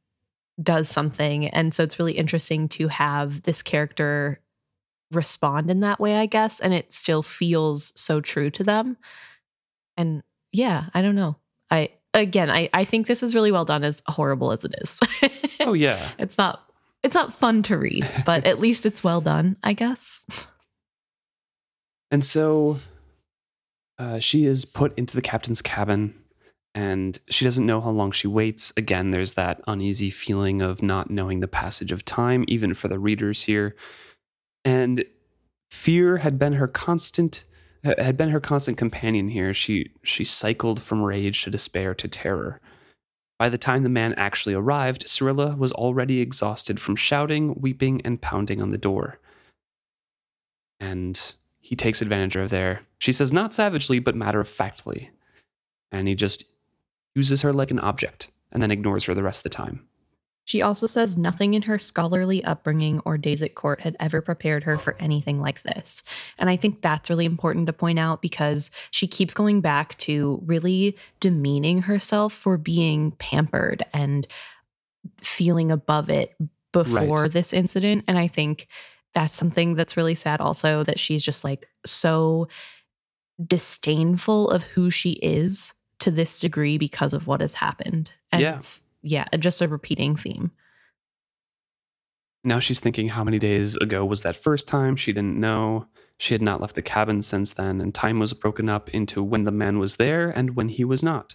does 0.62 0.88
something. 0.88 1.46
And 1.48 1.72
so 1.72 1.82
it's 1.82 1.98
really 1.98 2.18
interesting 2.18 2.68
to 2.70 2.88
have 2.88 3.42
this 3.42 3.62
character 3.62 4.40
respond 5.10 5.70
in 5.70 5.80
that 5.80 6.00
way, 6.00 6.16
I 6.16 6.26
guess. 6.26 6.60
And 6.60 6.72
it 6.72 6.92
still 6.92 7.22
feels 7.22 7.92
so 7.96 8.20
true 8.20 8.50
to 8.50 8.64
them. 8.64 8.96
And 9.96 10.22
yeah, 10.52 10.86
I 10.94 11.02
don't 11.02 11.14
know. 11.14 11.36
I, 11.70 11.90
again, 12.14 12.50
I, 12.50 12.68
I 12.72 12.84
think 12.84 13.06
this 13.06 13.22
is 13.22 13.34
really 13.34 13.52
well 13.52 13.64
done 13.64 13.84
as 13.84 14.02
horrible 14.06 14.52
as 14.52 14.64
it 14.64 14.74
is. 14.80 14.98
oh 15.60 15.72
yeah. 15.72 16.10
It's 16.18 16.38
not, 16.38 16.64
it's 17.02 17.14
not 17.14 17.32
fun 17.32 17.62
to 17.64 17.76
read, 17.76 18.06
but 18.26 18.46
at 18.46 18.60
least 18.60 18.86
it's 18.86 19.02
well 19.02 19.20
done, 19.20 19.56
I 19.62 19.72
guess. 19.72 20.26
And 22.10 22.24
so 22.24 22.78
uh, 23.98 24.18
she 24.18 24.44
is 24.44 24.64
put 24.64 24.96
into 24.98 25.14
the 25.14 25.22
captain's 25.22 25.62
cabin 25.62 26.14
and 26.74 27.18
she 27.28 27.44
doesn't 27.44 27.66
know 27.66 27.80
how 27.80 27.90
long 27.90 28.12
she 28.12 28.28
waits. 28.28 28.72
Again, 28.76 29.10
there's 29.10 29.34
that 29.34 29.60
uneasy 29.66 30.10
feeling 30.10 30.62
of 30.62 30.82
not 30.82 31.10
knowing 31.10 31.40
the 31.40 31.48
passage 31.48 31.90
of 31.90 32.04
time, 32.04 32.44
even 32.48 32.74
for 32.74 32.88
the 32.88 32.98
readers 32.98 33.44
here 33.44 33.74
and 34.64 35.04
fear 35.70 36.18
had 36.18 36.38
been 36.38 36.54
her 36.54 36.68
constant 36.68 37.44
had 37.82 38.16
been 38.16 38.28
her 38.28 38.40
constant 38.40 38.76
companion 38.76 39.28
here. 39.28 39.54
She 39.54 39.92
she 40.02 40.24
cycled 40.24 40.82
from 40.82 41.02
rage 41.02 41.42
to 41.44 41.50
despair 41.50 41.94
to 41.94 42.08
terror. 42.08 42.60
By 43.38 43.48
the 43.48 43.56
time 43.56 43.82
the 43.82 43.88
man 43.88 44.12
actually 44.14 44.54
arrived, 44.54 45.06
Serilla 45.06 45.56
was 45.56 45.72
already 45.72 46.20
exhausted 46.20 46.78
from 46.78 46.94
shouting, 46.94 47.54
weeping, 47.58 48.02
and 48.04 48.20
pounding 48.20 48.60
on 48.60 48.70
the 48.70 48.76
door. 48.76 49.18
And 50.78 51.34
he 51.58 51.74
takes 51.74 52.02
advantage 52.02 52.36
of 52.36 52.50
there. 52.50 52.82
She 52.98 53.14
says 53.14 53.32
not 53.32 53.54
savagely, 53.54 53.98
but 53.98 54.14
matter 54.14 54.40
of 54.40 54.48
factly. 54.48 55.10
And 55.90 56.06
he 56.06 56.14
just 56.14 56.44
uses 57.14 57.40
her 57.40 57.52
like 57.52 57.70
an 57.70 57.78
object 57.80 58.30
and 58.52 58.62
then 58.62 58.70
ignores 58.70 59.04
her 59.04 59.14
the 59.14 59.22
rest 59.22 59.40
of 59.40 59.50
the 59.50 59.56
time. 59.56 59.86
She 60.46 60.62
also 60.62 60.86
says 60.86 61.16
nothing 61.16 61.54
in 61.54 61.62
her 61.62 61.78
scholarly 61.78 62.42
upbringing 62.42 63.00
or 63.04 63.16
days 63.18 63.42
at 63.42 63.54
court 63.54 63.82
had 63.82 63.96
ever 64.00 64.20
prepared 64.20 64.64
her 64.64 64.78
for 64.78 64.96
anything 64.98 65.40
like 65.40 65.62
this. 65.62 66.02
And 66.38 66.50
I 66.50 66.56
think 66.56 66.80
that's 66.82 67.08
really 67.08 67.24
important 67.24 67.66
to 67.66 67.72
point 67.72 67.98
out 68.00 68.20
because 68.20 68.72
she 68.90 69.06
keeps 69.06 69.32
going 69.32 69.60
back 69.60 69.96
to 69.98 70.40
really 70.44 70.96
demeaning 71.20 71.82
herself 71.82 72.32
for 72.32 72.58
being 72.58 73.12
pampered 73.12 73.84
and 73.92 74.26
feeling 75.22 75.70
above 75.70 76.10
it 76.10 76.34
before 76.72 77.22
Right. 77.22 77.32
this 77.32 77.52
incident. 77.52 78.04
And 78.08 78.18
I 78.18 78.26
think 78.26 78.66
that's 79.14 79.36
something 79.36 79.74
that's 79.74 79.96
really 79.96 80.14
sad 80.14 80.40
also 80.40 80.82
that 80.84 80.98
she's 80.98 81.22
just 81.22 81.44
like 81.44 81.66
so 81.86 82.48
disdainful 83.44 84.50
of 84.50 84.62
who 84.64 84.90
she 84.90 85.12
is 85.22 85.74
to 86.00 86.10
this 86.10 86.40
degree 86.40 86.78
because 86.78 87.12
of 87.12 87.26
what 87.26 87.40
has 87.40 87.54
happened. 87.54 88.10
And 88.32 88.42
Yeah. 88.42 88.50
it's- 88.50 88.82
yeah, 89.02 89.26
just 89.38 89.60
a 89.60 89.68
repeating 89.68 90.16
theme. 90.16 90.52
Now 92.42 92.58
she's 92.58 92.80
thinking 92.80 93.08
how 93.08 93.24
many 93.24 93.38
days 93.38 93.76
ago 93.76 94.04
was 94.04 94.22
that 94.22 94.36
first 94.36 94.66
time? 94.66 94.96
She 94.96 95.12
didn't 95.12 95.38
know. 95.38 95.86
She 96.16 96.34
had 96.34 96.42
not 96.42 96.60
left 96.60 96.74
the 96.74 96.82
cabin 96.82 97.22
since 97.22 97.52
then, 97.52 97.80
and 97.80 97.94
time 97.94 98.18
was 98.18 98.32
broken 98.32 98.68
up 98.68 98.88
into 98.90 99.22
when 99.22 99.44
the 99.44 99.50
man 99.50 99.78
was 99.78 99.96
there 99.96 100.30
and 100.30 100.56
when 100.56 100.68
he 100.68 100.84
was 100.84 101.02
not. 101.02 101.34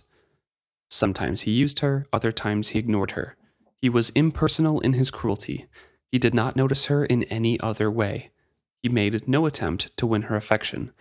Sometimes 0.90 1.42
he 1.42 1.52
used 1.52 1.80
her, 1.80 2.08
other 2.14 2.32
times 2.32 2.70
he 2.70 2.80
ignored 2.80 3.12
her. 3.12 3.36
He 3.82 3.90
was 3.90 4.12
impersonal 4.12 4.80
in 4.80 4.94
his 4.94 5.12
cruelty. 5.12 5.68
He 6.12 6.20
did 6.20 6.34
not 6.34 6.56
notice 6.56 6.86
her 6.86 7.06
in 7.06 7.24
any 7.24 7.60
other 7.60 7.90
way. 7.92 8.32
He 8.82 8.90
made 8.90 9.28
no 9.28 9.46
attempt 9.46 9.96
to 9.98 10.08
win 10.08 10.24
her 10.24 10.36
affection. 10.36 10.92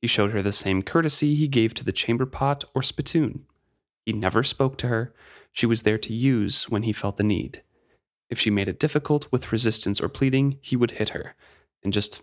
He 0.00 0.08
showed 0.08 0.32
her 0.32 0.42
the 0.42 0.52
same 0.52 0.82
courtesy 0.82 1.34
he 1.34 1.46
gave 1.46 1.74
to 1.74 1.84
the 1.84 1.92
chamber 1.92 2.26
pot 2.26 2.64
or 2.74 2.82
spittoon. 2.82 3.44
He 4.06 4.12
never 4.12 4.42
spoke 4.42 4.76
to 4.78 4.88
her. 4.88 5.14
She 5.52 5.66
was 5.66 5.82
there 5.82 5.98
to 5.98 6.12
use 6.14 6.68
when 6.68 6.82
he 6.82 6.92
felt 6.92 7.16
the 7.16 7.22
need. 7.22 7.62
If 8.30 8.38
she 8.38 8.50
made 8.50 8.68
it 8.68 8.78
difficult 8.78 9.30
with 9.30 9.52
resistance 9.52 10.00
or 10.00 10.08
pleading, 10.08 10.58
he 10.62 10.76
would 10.76 10.92
hit 10.92 11.10
her. 11.10 11.34
And 11.84 11.92
just, 11.92 12.22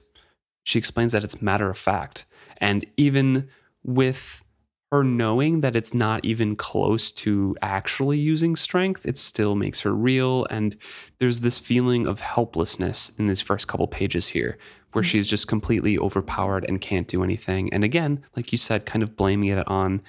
she 0.64 0.80
explains 0.80 1.12
that 1.12 1.24
it's 1.24 1.42
matter 1.42 1.70
of 1.70 1.78
fact. 1.78 2.26
And 2.58 2.86
even 2.98 3.48
with 3.84 4.44
her 4.92 5.04
knowing 5.04 5.62
that 5.62 5.76
it's 5.76 5.94
not 5.94 6.26
even 6.26 6.56
close 6.56 7.12
to 7.12 7.56
actually 7.62 8.18
using 8.18 8.56
strength, 8.56 9.06
it 9.06 9.18
still 9.18 9.54
makes 9.56 9.82
her 9.82 9.94
real. 9.94 10.46
And 10.50 10.76
there's 11.20 11.42
this 11.42 11.60
feeling 11.60 12.08
of 12.08 12.22
helplessness 12.22 13.12
in 13.20 13.28
these 13.28 13.42
first 13.42 13.68
couple 13.68 13.88
pages 13.88 14.30
here, 14.30 14.58
where 14.92 15.04
mm-hmm. 15.04 15.10
she's 15.10 15.30
just 15.30 15.48
completely 15.48 15.98
overpowered 16.00 16.66
and 16.68 16.82
can't 16.82 17.08
do 17.08 17.24
anything. 17.24 17.72
And 17.72 17.84
again, 17.84 18.24
like 18.36 18.52
you 18.52 18.58
said, 18.58 18.88
kind 18.88 19.04
of 19.04 19.16
blaming 19.16 19.50
it 19.50 19.68
on 19.68 20.02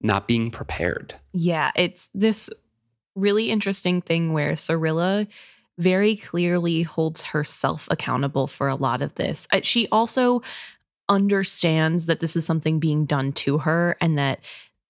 not 0.00 0.26
being 0.28 0.50
prepared. 0.50 1.14
Yeah, 1.32 1.70
it's 1.76 2.08
this 2.14 2.50
really 3.14 3.50
interesting 3.50 4.00
thing 4.00 4.32
where 4.32 4.52
Serilla 4.52 5.26
very 5.78 6.16
clearly 6.16 6.82
holds 6.82 7.22
herself 7.22 7.88
accountable 7.90 8.46
for 8.46 8.68
a 8.68 8.74
lot 8.74 9.02
of 9.02 9.14
this. 9.14 9.46
Uh, 9.52 9.60
She 9.62 9.88
also 9.90 10.42
understands 11.08 12.06
that 12.06 12.20
this 12.20 12.36
is 12.36 12.44
something 12.46 12.78
being 12.78 13.04
done 13.04 13.32
to 13.32 13.58
her 13.58 13.96
and 14.00 14.16
that 14.18 14.40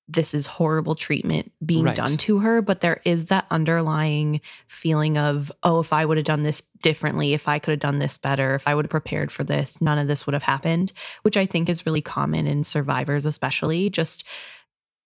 this 0.07 0.35
is 0.35 0.47
horrible 0.47 0.97
treatment 0.97 1.53
being 1.65 1.85
Right. 1.85 1.97
done 1.97 2.17
to 2.19 2.41
her, 2.41 2.61
but 2.61 2.81
there 2.81 3.01
is 3.05 3.27
that 3.27 3.47
underlying 3.51 4.41
feeling 4.67 5.17
of, 5.17 5.53
oh, 5.63 5.79
if 5.79 5.93
I 5.93 6.05
would 6.05 6.17
have 6.17 6.27
done 6.27 6.43
this 6.43 6.63
differently, 6.83 7.33
if 7.33 7.47
I 7.47 7.61
could 7.61 7.71
have 7.71 7.79
done 7.81 8.01
this 8.01 8.19
better, 8.19 8.55
if 8.57 8.67
I 8.67 8.75
would 8.75 8.87
have 8.87 8.91
prepared 8.91 9.31
for 9.31 9.45
this, 9.45 9.81
none 9.81 9.99
of 9.99 10.09
this 10.09 10.27
would 10.27 10.35
have 10.35 10.43
happened, 10.43 10.93
which 11.23 11.37
I 11.37 11.47
think 11.47 11.69
is 11.69 11.87
really 11.87 12.03
common 12.03 12.49
in 12.49 12.65
survivors, 12.65 13.25
especially. 13.25 13.89
Just, 13.89 14.25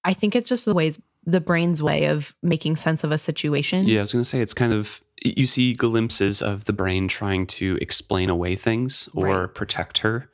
I 0.05 0.13
think 0.13 0.37
it's 0.37 0.49
just 0.49 0.65
the 0.67 0.75
ways, 0.75 1.01
the 1.25 1.41
brain's 1.41 1.83
way 1.83 2.07
of 2.07 2.35
making 2.43 2.77
sense 2.77 3.05
of 3.05 3.13
a 3.13 3.19
situation. 3.19 3.87
Yeah, 3.87 3.99
I 3.99 4.03
was 4.03 4.13
going 4.13 4.23
to 4.23 4.29
say 4.29 4.41
it's 4.41 4.55
kind 4.55 4.73
of 4.73 5.03
you 5.25 5.47
see 5.47 5.73
glimpses 5.73 6.43
of 6.43 6.67
the 6.67 6.73
brain 6.73 7.09
trying 7.09 7.47
to 7.47 7.79
explain 7.81 8.29
away 8.29 8.55
things 8.57 9.09
or 9.15 9.43
Right. 9.47 9.55
protect 9.55 9.99
her, 9.99 10.29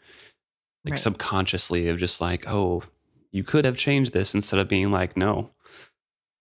like 0.84 0.92
Right. 0.92 0.98
subconsciously 0.98 1.86
of 1.88 1.98
just 1.98 2.20
like, 2.20 2.44
oh, 2.48 2.82
you 3.30 3.44
could 3.44 3.64
have 3.64 3.76
changed 3.76 4.12
this 4.12 4.34
instead 4.34 4.58
of 4.58 4.68
being 4.68 4.90
like, 4.90 5.16
no, 5.16 5.50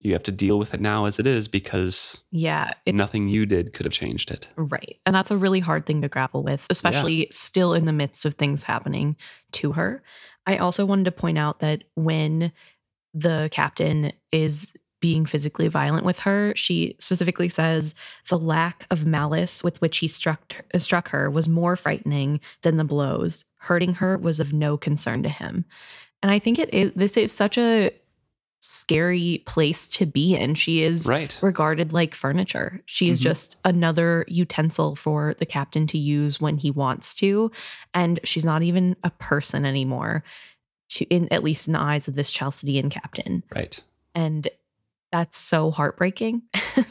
you 0.01 0.13
have 0.13 0.23
to 0.23 0.31
deal 0.31 0.57
with 0.57 0.73
it 0.73 0.79
now 0.81 1.05
as 1.05 1.19
it 1.19 1.27
is 1.27 1.47
because 1.47 2.21
Yeah. 2.31 2.71
nothing 2.87 3.27
you 3.27 3.45
did 3.45 3.73
could 3.73 3.85
have 3.85 3.93
changed 3.93 4.31
it. 4.31 4.47
Right. 4.55 4.97
And 5.05 5.13
that's 5.13 5.29
a 5.29 5.37
really 5.37 5.59
hard 5.59 5.85
thing 5.85 6.01
to 6.01 6.07
grapple 6.07 6.41
with, 6.41 6.65
especially 6.71 7.27
still 7.31 7.73
in 7.73 7.85
the 7.85 7.93
midst 7.93 8.25
of 8.25 8.33
things 8.35 8.63
happening 8.63 9.15
to 9.53 9.73
her. 9.73 10.01
I 10.47 10.57
also 10.57 10.85
wanted 10.85 11.05
to 11.05 11.11
point 11.11 11.37
out 11.37 11.59
that 11.59 11.83
when 11.95 12.51
the 13.13 13.49
captain 13.51 14.11
is 14.31 14.73
being 15.01 15.25
physically 15.25 15.67
violent 15.69 16.05
with 16.05 16.19
her, 16.19 16.51
she 16.55 16.95
specifically 16.99 17.47
says 17.47 17.95
the 18.27 18.37
lack 18.37 18.85
of 18.91 19.05
malice 19.05 19.63
with 19.63 19.79
which 19.81 19.99
he 19.99 20.07
struck 20.09 20.55
struck 20.77 21.07
her 21.09 21.29
was 21.29 21.47
more 21.47 21.75
frightening 21.77 22.39
than 22.63 22.75
the 22.77 22.83
blows. 22.83 23.45
Hurting 23.59 23.93
her 23.95 24.17
was 24.17 24.39
of 24.41 24.51
no 24.53 24.77
concern 24.77 25.23
to 25.23 25.29
him. 25.29 25.63
And 26.21 26.31
I 26.31 26.39
think 26.39 26.59
it 26.59 26.73
is 26.73 26.91
this 26.95 27.15
is 27.15 27.31
such 27.31 27.57
a 27.57 27.91
scary 28.61 29.41
place 29.45 29.87
to 29.87 30.05
be 30.05 30.35
in. 30.35 30.53
She 30.53 30.83
is 30.83 31.05
Right. 31.07 31.37
regarded 31.41 31.93
like 31.93 32.13
furniture. 32.13 32.81
She 32.85 33.09
is 33.09 33.19
Mhm. 33.21 33.23
just 33.23 33.55
another 33.63 34.25
utensil 34.27 34.97
for 34.97 35.33
the 35.39 35.45
captain 35.45 35.87
to 35.87 35.97
use 35.97 36.41
when 36.41 36.57
he 36.57 36.69
wants 36.69 37.13
to, 37.15 37.51
and 37.93 38.19
she's 38.25 38.43
not 38.43 38.61
even 38.63 38.97
a 39.03 39.11
person 39.11 39.63
anymore. 39.63 40.25
To 40.89 41.05
in 41.05 41.27
at 41.31 41.43
least 41.43 41.67
in 41.67 41.73
the 41.73 41.79
eyes 41.79 42.07
of 42.07 42.15
this 42.15 42.31
Chalcedean 42.31 42.89
captain, 42.89 43.43
Right. 43.55 43.81
and 44.15 44.47
that's 45.11 45.37
so 45.37 45.71
heartbreaking. 45.71 46.43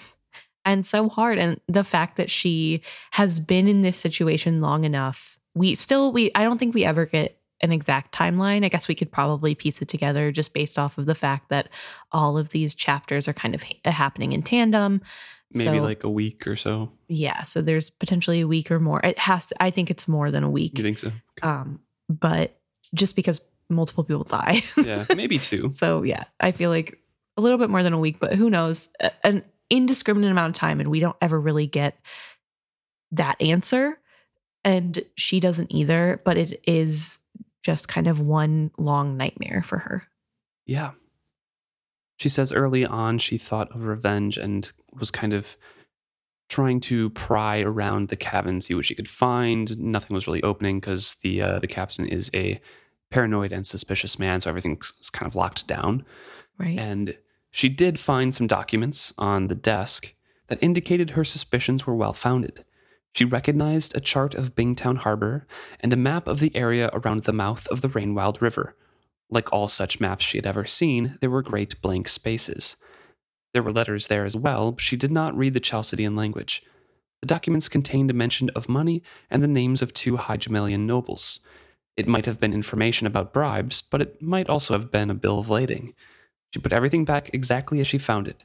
And 0.65 0.85
so 0.85 1.09
hard. 1.09 1.39
And 1.39 1.59
the 1.67 1.85
fact 1.85 2.17
that 2.19 2.29
she 2.29 2.83
has 3.13 3.41
been 3.41 3.69
in 3.69 3.81
this 3.81 3.97
situation 3.97 4.61
long 4.61 4.85
enough, 4.85 5.39
we 5.55 5.75
still, 5.75 6.13
we, 6.13 6.31
I 6.35 6.43
don't 6.43 6.59
think 6.59 6.75
we 6.75 6.85
ever 6.85 7.07
get 7.07 7.41
an 7.63 7.73
exact 7.73 8.15
timeline. 8.15 8.67
I 8.67 8.69
guess 8.69 8.87
we 8.87 8.95
could 8.95 9.11
probably 9.11 9.55
piece 9.55 9.81
it 9.81 9.89
together 9.89 10.31
just 10.31 10.53
based 10.53 10.79
off 10.79 10.99
of 10.99 11.07
the 11.07 11.15
fact 11.15 11.49
that 11.49 11.71
all 12.13 12.37
of 12.37 12.51
these 12.51 12.75
chapters 12.75 13.27
are 13.29 13.33
kind 13.33 13.55
of 13.55 13.63
ha- 13.63 13.91
happening 13.91 14.33
in 14.33 14.43
tandem. 14.43 15.01
Maybe 15.55 15.79
So- 15.79 15.83
like 15.83 16.05
a 16.05 16.11
week 16.11 16.47
or 16.47 16.55
so. 16.57 16.93
Yeah, 17.09 17.45
so 17.45 17.63
there's 17.63 17.89
potentially 17.89 18.41
a 18.43 18.47
week 18.47 18.71
or 18.71 18.79
more. 18.79 19.01
It 19.03 19.19
has 19.21 19.47
to, 19.47 19.63
I 19.63 19.71
think 19.71 19.91
it's 19.91 20.07
more 20.07 20.31
than 20.31 20.45
a 20.45 20.51
week. 20.51 20.77
You 20.77 20.85
think 20.85 20.99
so? 20.99 21.13
Um, 21.43 21.81
but 22.11 22.59
just 22.93 23.17
because 23.17 23.41
multiple 23.69 24.05
people 24.05 24.25
die. 24.25 24.63
Yeah, 24.77 25.05
maybe 25.15 25.39
two. 25.39 25.71
so 25.71 26.03
yeah, 26.03 26.25
I 26.41 26.53
feel 26.53 26.71
like 26.71 26.99
a 27.37 27.41
little 27.41 27.59
bit 27.59 27.71
more 27.71 27.83
than 27.83 27.93
a 27.93 27.99
week, 27.99 28.19
but 28.21 28.35
who 28.35 28.51
knows? 28.51 28.89
An 29.23 29.45
indiscriminate 29.71 30.31
amount 30.31 30.57
of 30.57 30.61
time, 30.61 30.81
and 30.81 30.91
we 30.91 31.01
don't 31.01 31.17
ever 31.21 31.39
really 31.39 31.67
get 31.67 31.99
that 33.13 33.41
answer. 33.41 33.99
And 34.65 34.99
she 35.17 35.41
doesn't 35.41 35.73
either, 35.73 36.21
but 36.25 36.37
it 36.37 36.61
is 36.67 37.19
just 37.63 37.89
kind 37.89 38.07
of 38.07 38.21
one 38.21 38.71
long 38.77 39.17
nightmare 39.17 39.63
for 39.65 39.79
her. 39.79 40.05
Yeah. 40.67 40.93
She 42.17 42.29
says 42.29 42.53
early 42.53 42.85
on 42.85 43.19
she 43.19 43.39
thought 43.39 43.71
of 43.75 43.85
revenge 43.85 44.37
and 44.37 44.71
was 44.93 45.11
kind 45.11 45.33
of 45.33 45.57
trying 46.49 46.81
to 46.81 47.11
pry 47.11 47.61
around 47.61 48.09
the 48.09 48.17
cabin, 48.17 48.61
see 48.61 48.75
what 48.75 48.85
she 48.87 48.95
could 48.95 49.09
find. 49.09 49.79
Nothing 49.79 50.15
was 50.15 50.27
really 50.27 50.43
opening 50.43 50.81
because 50.81 51.15
the 51.23 51.41
uh, 51.43 51.59
the 51.61 51.67
captain 51.67 52.07
is 52.07 52.31
a 52.35 52.61
paranoid 53.11 53.53
and 53.53 53.67
suspicious 53.67 54.19
man, 54.19 54.41
so 54.41 54.51
everything's 54.51 54.93
kind 55.13 55.31
of 55.31 55.37
locked 55.37 55.67
down. 55.67 56.05
Right. 56.59 56.79
And 56.79 57.19
she 57.51 57.69
did 57.69 57.99
find 57.99 58.35
some 58.35 58.47
documents 58.47 59.15
on 59.17 59.47
the 59.47 59.55
desk 59.55 60.15
that 60.49 60.63
indicated 60.63 61.11
her 61.11 61.25
suspicions 61.25 61.87
were 61.87 61.95
well 61.95 62.13
founded. 62.13 62.65
She 63.15 63.25
recognized 63.25 63.97
a 63.97 64.01
chart 64.01 64.35
of 64.35 64.55
Bingtown 64.55 64.99
Harbor 64.99 65.47
and 65.81 65.93
a 65.93 65.97
map 65.97 66.29
of 66.29 66.41
the 66.41 66.55
area 66.55 66.91
around 66.93 67.25
the 67.25 67.33
mouth 67.33 67.67
of 67.69 67.81
the 67.81 67.89
Rainwild 67.89 68.41
River. 68.41 68.77
Like 69.31 69.53
all 69.53 69.69
such 69.69 70.01
maps 70.01 70.25
she 70.25 70.39
had 70.39 70.47
ever 70.47 70.65
seen, 70.65 71.19
there 71.21 71.31
were 71.31 71.43
great 71.43 71.81
blank 71.83 72.09
spaces. 72.09 72.77
There 73.53 73.63
were 73.63 73.73
letters 73.73 74.09
there 74.09 74.25
as 74.25 74.37
well, 74.37 74.73
but 74.73 74.83
she 74.83 74.97
did 74.97 75.11
not 75.11 75.37
read 75.37 75.55
the 75.55 75.61
Chalcedean 75.61 76.17
language. 76.17 76.63
The 77.21 77.27
documents 77.27 77.69
contained 77.69 78.11
a 78.11 78.15
mention 78.15 78.51
of 78.51 78.69
money 78.69 79.03
and 79.31 79.43
the 79.43 79.49
names 79.49 79.83
of 79.83 79.93
two 79.93 80.17
High 80.17 80.39
nobles. 80.49 81.41
It 81.99 82.07
might 82.07 82.27
have 82.27 82.39
been 82.39 82.55
information 82.55 83.09
about 83.09 83.33
bribes, 83.33 83.83
but 83.83 84.01
it 84.01 84.23
might 84.23 84.49
also 84.49 84.75
have 84.75 84.93
been 84.93 85.11
a 85.11 85.15
bill 85.15 85.41
of 85.41 85.51
lading. 85.51 85.95
She 86.55 86.61
put 86.61 86.73
everything 86.73 87.05
back 87.05 87.29
exactly 87.35 87.81
as 87.81 87.89
she 87.89 87.99
found 87.99 88.29
it. 88.29 88.45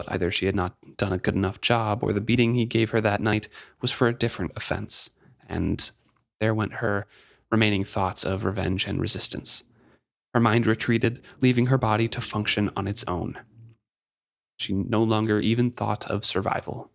But 0.00 0.10
either 0.10 0.32
she 0.32 0.46
had 0.46 0.56
not 0.56 0.74
done 0.96 1.12
a 1.12 1.18
good 1.18 1.36
enough 1.36 1.60
job, 1.60 2.02
or 2.02 2.12
the 2.12 2.20
beating 2.20 2.54
he 2.54 2.64
gave 2.64 2.90
her 2.90 3.00
that 3.00 3.20
night 3.20 3.48
was 3.80 3.92
for 3.92 4.08
a 4.08 4.12
different 4.12 4.50
offense. 4.56 5.10
And 5.48 5.88
there 6.40 6.52
went 6.52 6.74
her 6.74 7.06
remaining 7.52 7.84
thoughts 7.84 8.24
of 8.24 8.44
revenge 8.44 8.88
and 8.88 9.00
resistance. 9.00 9.62
Her 10.34 10.40
mind 10.40 10.66
retreated, 10.66 11.22
leaving 11.40 11.66
her 11.66 11.78
body 11.78 12.08
to 12.08 12.20
function 12.20 12.72
on 12.76 12.88
its 12.88 13.04
own. 13.04 13.38
She 14.58 14.72
no 14.72 15.04
longer 15.04 15.38
even 15.38 15.70
thought 15.70 16.10
of 16.10 16.24
survival. 16.24 16.90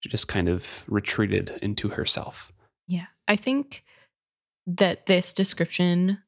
She 0.00 0.08
just 0.08 0.26
kind 0.26 0.48
of 0.48 0.84
retreated 0.88 1.56
into 1.62 1.90
herself. 1.90 2.52
Yeah. 2.88 3.06
I 3.28 3.36
think 3.36 3.84
that 4.66 5.06
this 5.06 5.32
description 5.32 6.18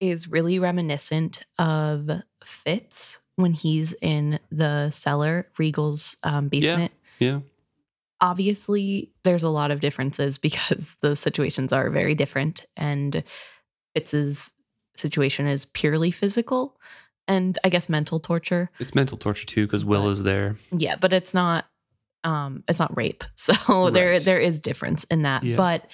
is 0.00 0.28
really 0.28 0.58
reminiscent 0.58 1.44
of 1.58 2.10
Fitz 2.44 3.20
when 3.36 3.52
he's 3.52 3.94
in 4.00 4.38
the 4.50 4.90
cellar, 4.90 5.48
Regal's 5.58 6.16
um, 6.22 6.48
basement. 6.48 6.92
Yeah. 7.18 7.40
Obviously, 8.20 9.12
there's 9.24 9.42
a 9.42 9.48
lot 9.48 9.70
of 9.70 9.80
differences 9.80 10.38
because 10.46 10.94
the 11.00 11.16
situations 11.16 11.72
are 11.72 11.90
very 11.90 12.14
different, 12.14 12.66
and 12.76 13.22
Fitz's 13.94 14.52
situation 14.96 15.46
is 15.46 15.64
purely 15.66 16.10
physical 16.10 16.76
and 17.26 17.58
I 17.64 17.68
guess 17.68 17.88
mental 17.88 18.20
torture. 18.20 18.70
It's 18.78 18.94
mental 18.94 19.18
torture 19.18 19.46
too 19.46 19.66
because 19.66 19.84
Will 19.84 20.08
is 20.08 20.22
there. 20.22 20.56
Yeah, 20.76 20.96
but 20.96 21.12
it's 21.12 21.34
not 21.34 21.66
um 22.22 22.64
it's 22.68 22.78
not 22.78 22.96
rape. 22.96 23.24
So 23.34 23.90
there 23.90 24.18
there 24.20 24.38
is 24.38 24.60
difference 24.60 25.04
in 25.04 25.22
that. 25.22 25.42
Yeah. 25.42 25.56
But 25.56 25.86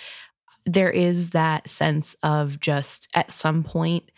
there 0.73 0.91
is 0.91 1.31
that 1.31 1.69
sense 1.69 2.17
of 2.23 2.61
just 2.61 3.09
at 3.15 3.33
some 3.33 3.63
point 3.63 4.11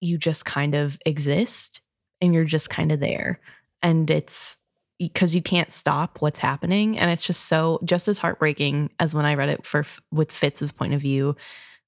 you 0.00 0.16
just 0.16 0.44
kind 0.44 0.74
of 0.74 0.98
exist 1.04 1.82
and 2.20 2.32
you're 2.32 2.44
just 2.44 2.70
kind 2.70 2.92
of 2.92 3.00
there. 3.00 3.40
And 3.82 4.10
it's 4.10 4.58
because 4.98 5.34
you 5.34 5.42
can't 5.42 5.72
stop 5.72 6.20
what's 6.20 6.38
happening. 6.38 6.98
And 6.98 7.10
it's 7.10 7.26
just 7.26 7.46
so 7.46 7.80
just 7.84 8.08
as 8.08 8.18
heartbreaking 8.18 8.90
as 9.00 9.14
when 9.14 9.24
I 9.24 9.34
read 9.34 9.48
it 9.48 9.66
for 9.66 9.84
with 10.12 10.32
Fitz's 10.32 10.72
point 10.72 10.94
of 10.94 11.00
view 11.00 11.36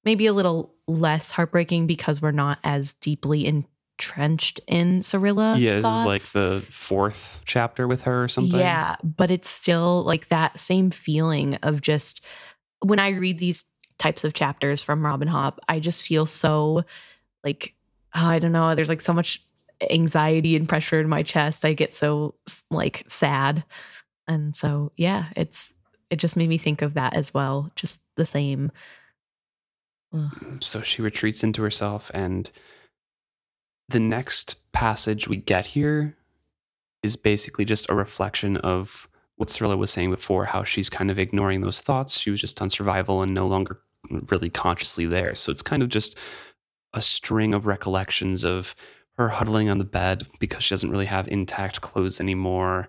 maybe 0.05 0.25
a 0.25 0.33
little 0.33 0.73
less 0.87 1.31
heartbreaking 1.31 1.87
because 1.87 2.21
we're 2.21 2.31
not 2.31 2.59
as 2.63 2.93
deeply 2.93 3.45
entrenched 3.45 4.59
in 4.67 5.01
Serilla's 5.01 5.61
yeah, 5.61 5.75
this 5.75 5.85
is 5.85 6.05
like 6.05 6.21
the 6.21 6.65
fourth 6.69 7.41
chapter 7.45 7.87
with 7.87 8.03
her 8.03 8.23
or 8.23 8.27
something. 8.27 8.59
Yeah, 8.59 8.95
but 9.03 9.31
it's 9.31 9.49
still 9.49 10.03
like 10.03 10.27
that 10.29 10.59
same 10.59 10.89
feeling 10.91 11.55
of 11.63 11.81
just 11.81 12.21
when 12.81 12.99
I 12.99 13.09
read 13.09 13.39
these 13.39 13.65
types 13.97 14.23
of 14.23 14.33
chapters 14.33 14.81
from 14.81 15.05
Robin 15.05 15.27
Hobb, 15.27 15.57
I 15.69 15.79
just 15.79 16.03
feel 16.03 16.25
so 16.25 16.83
like 17.43 17.73
oh, 18.15 18.27
I 18.27 18.39
don't 18.39 18.51
know, 18.51 18.75
there's 18.75 18.89
like 18.89 19.01
so 19.01 19.13
much 19.13 19.41
anxiety 19.89 20.55
and 20.55 20.69
pressure 20.69 20.99
in 20.99 21.09
my 21.09 21.23
chest. 21.23 21.65
I 21.65 21.73
get 21.73 21.93
so 21.93 22.35
like 22.69 23.03
sad. 23.07 23.63
And 24.27 24.55
so 24.55 24.91
yeah, 24.97 25.25
it's 25.35 25.73
it 26.09 26.17
just 26.17 26.37
made 26.37 26.49
me 26.49 26.57
think 26.57 26.81
of 26.81 26.93
that 26.95 27.13
as 27.13 27.33
well, 27.33 27.71
just 27.75 28.01
the 28.15 28.25
same. 28.25 28.71
Ugh. 30.13 30.57
So 30.59 30.81
she 30.81 31.01
retreats 31.01 31.43
into 31.43 31.63
herself, 31.63 32.11
and 32.13 32.51
the 33.87 33.99
next 33.99 34.71
passage 34.73 35.27
we 35.27 35.37
get 35.37 35.67
here 35.67 36.17
is 37.01 37.15
basically 37.15 37.65
just 37.65 37.89
a 37.89 37.95
reflection 37.95 38.57
of 38.57 39.07
what 39.41 39.49
Serilla 39.49 39.75
was 39.75 39.89
saying 39.89 40.11
before, 40.11 40.45
how 40.45 40.63
she's 40.63 40.87
kind 40.87 41.09
of 41.09 41.17
ignoring 41.17 41.61
those 41.61 41.81
thoughts. 41.81 42.15
She 42.15 42.29
was 42.29 42.39
just 42.39 42.61
on 42.61 42.69
survival 42.69 43.23
and 43.23 43.33
no 43.33 43.47
longer 43.47 43.81
really 44.29 44.51
consciously 44.51 45.07
there. 45.07 45.33
So 45.33 45.51
it's 45.51 45.63
kind 45.63 45.81
of 45.81 45.89
just 45.89 46.15
a 46.93 47.01
string 47.01 47.55
of 47.55 47.65
recollections 47.65 48.45
of 48.45 48.75
her 49.17 49.29
huddling 49.29 49.67
on 49.67 49.79
the 49.79 49.83
bed 49.83 50.27
because 50.39 50.63
she 50.63 50.73
doesn't 50.75 50.91
really 50.91 51.07
have 51.07 51.27
intact 51.27 51.81
clothes 51.81 52.19
anymore. 52.19 52.87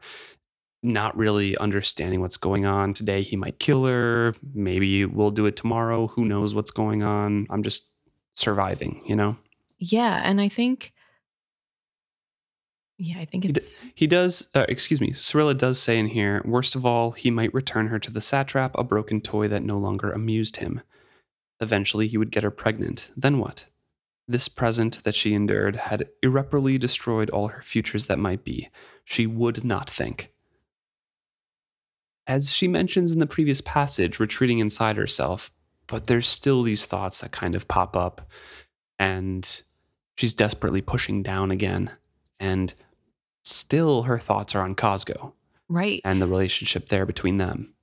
Not 0.83 1.17
really 1.17 1.57
understanding 1.57 2.21
what's 2.21 2.37
going 2.37 2.67
on 2.67 2.93
today. 2.93 3.23
He 3.23 3.35
might 3.35 3.59
kill 3.59 3.87
her. 3.87 4.35
Maybe 4.53 5.07
we'll 5.07 5.31
do 5.31 5.47
it 5.47 5.57
tomorrow. 5.57 6.09
Who 6.09 6.27
knows 6.27 6.55
what's 6.55 6.71
going 6.71 7.03
on? 7.03 7.47
I'm 7.49 7.63
just 7.63 7.89
surviving, 8.37 9.01
you 9.07 9.17
know? 9.17 9.39
Yeah, 9.79 10.21
and 10.23 10.39
I 10.39 10.51
think 10.51 10.93
yeah, 13.03 13.19
I 13.19 13.25
think 13.25 13.45
He 13.45 13.53
d- 13.53 13.59
it's 13.59 13.75
He 13.95 14.07
does, 14.07 14.49
uh, 14.55 14.65
excuse 14.69 15.01
me, 15.01 15.11
Serilla 15.11 15.59
does 15.59 15.81
say 15.81 15.99
in 15.99 16.07
here, 16.07 16.41
worst 16.45 16.77
of 16.77 16.87
all, 16.87 17.11
he 17.11 17.31
might 17.31 17.53
return 17.53 17.89
her 17.89 17.99
to 17.99 18.13
the 18.13 18.21
satrap, 18.21 18.79
a 18.79 18.85
broken 18.85 19.21
toy 19.21 19.49
that 19.49 19.65
no 19.65 19.77
longer 19.77 20.13
amused 20.13 20.59
him. 20.59 20.83
Eventually, 21.61 22.07
he 22.07 22.17
would 22.17 22.31
get 22.31 22.45
her 22.45 22.51
pregnant. 22.51 23.11
Then 23.17 23.39
what? 23.39 23.67
This 24.29 24.49
present 24.49 25.03
that 25.03 25.17
she 25.17 25.35
endured 25.35 25.77
had 25.77 26.09
irreparably 26.23 26.79
destroyed 26.79 27.29
all 27.31 27.49
her 27.49 27.63
futures 27.63 28.07
that 28.07 28.21
might 28.21 28.45
be. 28.45 28.69
She 29.05 29.27
would 29.27 29.65
not 29.65 29.91
think. 29.91 30.33
As 32.27 32.53
she 32.53 32.69
mentions 32.69 33.11
in 33.11 33.19
the 33.19 33.27
previous 33.27 33.61
passage, 33.61 34.21
retreating 34.21 34.61
inside 34.61 34.97
herself, 34.97 35.51
but 35.89 36.07
there's 36.07 36.29
still 36.29 36.63
these 36.63 36.87
thoughts 36.87 37.21
that 37.21 37.33
kind 37.33 37.57
of 37.57 37.67
pop 37.67 37.97
up, 37.97 38.31
and 38.97 39.63
she's 40.17 40.35
desperately 40.35 40.81
pushing 40.81 41.25
down 41.25 41.51
again. 41.51 41.91
And 42.39 42.73
still 43.43 44.03
her 44.03 44.19
thoughts 44.19 44.55
are 44.55 44.63
on 44.63 44.75
Cosgo 44.75 45.33
right. 45.69 46.01
and 46.05 46.21
the 46.21 46.27
relationship 46.27 46.89
there 46.89 47.07
between 47.07 47.39
them. 47.39 47.75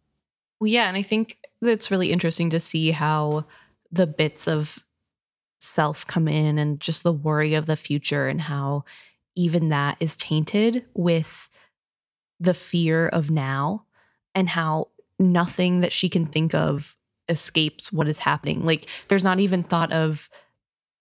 Well, 0.60 0.68
yeah, 0.68 0.88
and 0.88 0.98
I 0.98 1.02
think 1.02 1.38
it's 1.62 1.92
really 1.92 2.12
interesting 2.12 2.50
to 2.52 2.60
see 2.60 2.92
how 2.92 3.46
the 3.92 4.08
bits 4.08 4.48
of 4.48 4.84
self 5.60 6.06
come 6.06 6.28
in 6.28 6.58
and 6.58 6.80
just 6.80 7.04
the 7.04 7.14
worry 7.14 7.54
of 7.54 7.66
the 7.66 7.76
future 7.76 8.28
and 8.28 8.40
how 8.40 8.86
even 9.36 9.70
that 9.70 9.98
is 10.00 10.16
tainted 10.16 10.86
with 10.94 11.50
the 12.40 12.54
fear 12.54 13.08
of 13.08 13.30
now 13.30 13.86
and 14.36 14.50
how 14.50 14.88
nothing 15.18 15.82
that 15.82 15.92
she 15.92 16.08
can 16.08 16.26
think 16.26 16.54
of 16.54 16.96
escapes 17.28 17.92
what 17.92 18.08
is 18.08 18.20
happening. 18.20 18.66
Like 18.66 18.88
there's 19.08 19.24
not 19.24 19.40
even 19.40 19.64
thought 19.64 19.92
of 19.92 20.30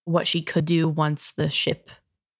what 0.05 0.27
she 0.27 0.43
could 0.43 0.65
do 0.65 0.89
once 0.89 1.33
the 1.33 1.51
ship 1.51 1.91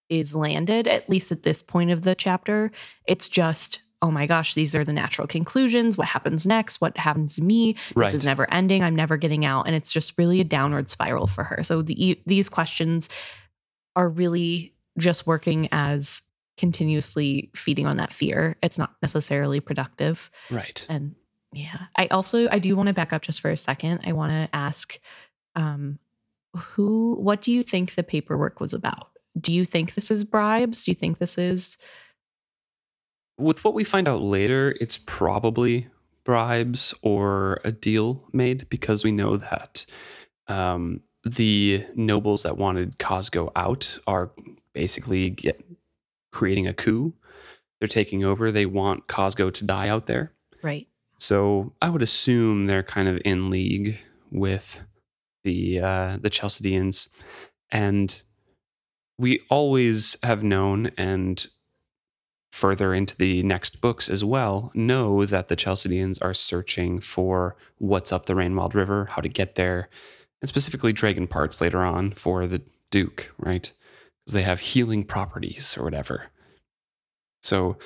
is 0.09 0.35
landed, 0.35 0.89
at 0.89 1.09
least 1.09 1.33
at 1.33 1.43
this 1.43 1.63
point 1.63 1.91
of 1.91 2.03
the 2.03 2.15
chapter. 2.15 2.71
It's 3.07 3.29
just, 3.29 3.83
oh 4.03 4.11
my 4.11 4.27
gosh, 4.27 4.55
these 4.55 4.75
are 4.75 4.85
the 4.85 4.93
natural 4.93 5.27
conclusions. 5.27 5.99
What 5.99 6.09
happens 6.09 6.47
next? 6.47 6.81
What 6.81 6.97
happens 6.97 7.35
to 7.37 7.43
me? 7.43 7.77
This 7.97 8.15
is 8.15 8.25
never 8.25 8.51
ending. 8.53 8.83
I'm 8.83 8.97
never 8.97 9.17
getting 9.17 9.45
out. 9.45 9.67
And 9.67 9.75
it's 9.75 9.93
just 9.93 10.15
really 10.17 10.41
a 10.41 10.45
downward 10.45 10.89
spiral 10.89 11.27
for 11.27 11.45
her. 11.45 11.63
So 11.63 11.83
the, 11.83 12.21
these 12.27 12.49
questions 12.49 13.09
are 13.97 14.09
really 14.09 14.75
just 14.97 15.27
working 15.27 15.69
as 15.73 16.23
continuously 16.57 17.51
feeding 17.55 17.87
on 17.87 17.97
that 17.97 18.13
fear. 18.13 18.57
It's 18.63 18.79
not 18.79 18.95
necessarily 19.01 19.61
productive. 19.61 20.31
Right. 20.51 20.85
And 20.89 21.15
yeah, 21.53 21.87
I 21.97 22.09
also 22.09 22.49
I 22.51 22.59
do 22.59 22.77
want 22.77 22.89
to 22.89 22.93
back 22.93 23.13
up 23.13 23.23
just 23.23 23.41
for 23.41 23.51
a 23.51 23.57
second. 23.57 24.01
I 24.05 24.13
want 24.13 24.33
to 24.33 24.55
ask 24.55 24.99
um 25.55 25.99
who 26.55 27.17
what 27.21 27.41
do 27.41 27.53
you 27.53 27.63
think 27.63 27.95
the 27.95 28.03
paperwork 28.03 28.61
was 28.61 28.75
about? 28.75 29.09
Do 29.39 29.53
you 29.53 29.65
think 29.65 29.95
this 29.95 30.11
is 30.11 30.25
bribes? 30.25 30.85
Do 30.85 30.91
you 30.91 30.95
think 30.95 31.19
this 31.19 31.39
is 31.39 31.79
With 33.39 33.65
what 33.65 33.75
we 33.75 33.85
find 33.85 34.09
out 34.09 34.21
later, 34.21 34.77
it's 34.81 34.99
probably 34.99 35.89
bribes 36.25 36.95
or 37.03 37.61
a 37.65 37.73
deal 37.73 38.25
made 38.33 38.69
because 38.69 39.05
we 39.05 39.13
know 39.13 39.37
that 39.37 39.87
um, 40.47 41.01
the 41.25 41.85
nobles 41.95 42.43
that 42.43 42.57
wanted 42.57 42.99
Cosgo 42.99 43.51
out 43.57 43.99
are 44.07 44.31
basically 44.73 45.31
get, 45.31 45.65
creating 46.33 46.67
a 46.67 46.75
coup. 46.75 47.15
They're 47.81 47.89
taking 47.89 48.25
over. 48.25 48.51
They 48.51 48.67
want 48.67 49.07
Cosgo 49.07 49.53
to 49.53 49.65
die 49.65 49.89
out 49.89 50.07
there. 50.07 50.33
right? 50.63 50.87
So 51.19 51.73
I 51.81 51.91
would 51.91 52.03
assume 52.03 52.67
they're 52.67 52.83
kind 52.83 53.09
of 53.09 53.21
in 53.25 53.51
league 53.51 53.99
with 54.31 54.85
the 55.45 55.81
uh, 55.81 56.19
the 56.21 56.31
Chalcedeans, 56.31 57.09
and 57.71 58.23
we 59.19 59.41
always 59.51 60.17
have 60.23 60.43
known, 60.43 60.91
and 60.97 61.49
further 62.53 62.95
into 62.95 63.17
the 63.17 63.43
next 63.43 63.81
books 63.81 64.09
as 64.09 64.25
well, 64.25 64.71
know 64.75 65.25
that 65.25 65.49
the 65.49 65.57
Chalcedeans 65.57 66.19
are 66.21 66.35
searching 66.35 66.99
for 67.01 67.57
what's 67.79 68.13
up 68.13 68.27
the 68.27 68.35
Rainwild 68.35 68.75
River, 68.75 69.07
how 69.07 69.21
to 69.21 69.29
get 69.29 69.55
there, 69.57 69.89
and 70.41 70.49
specifically 70.49 70.93
dragon 70.93 71.27
parts 71.27 71.61
later 71.61 71.83
on 71.83 72.11
for 72.13 72.47
the 72.47 72.63
Duke, 72.91 73.33
right? 73.39 73.73
Because 74.25 74.35
they 74.35 74.43
have 74.43 74.61
healing 74.61 75.05
properties 75.05 75.77
or 75.77 75.85
whatever. 75.85 76.29
So 77.43 77.77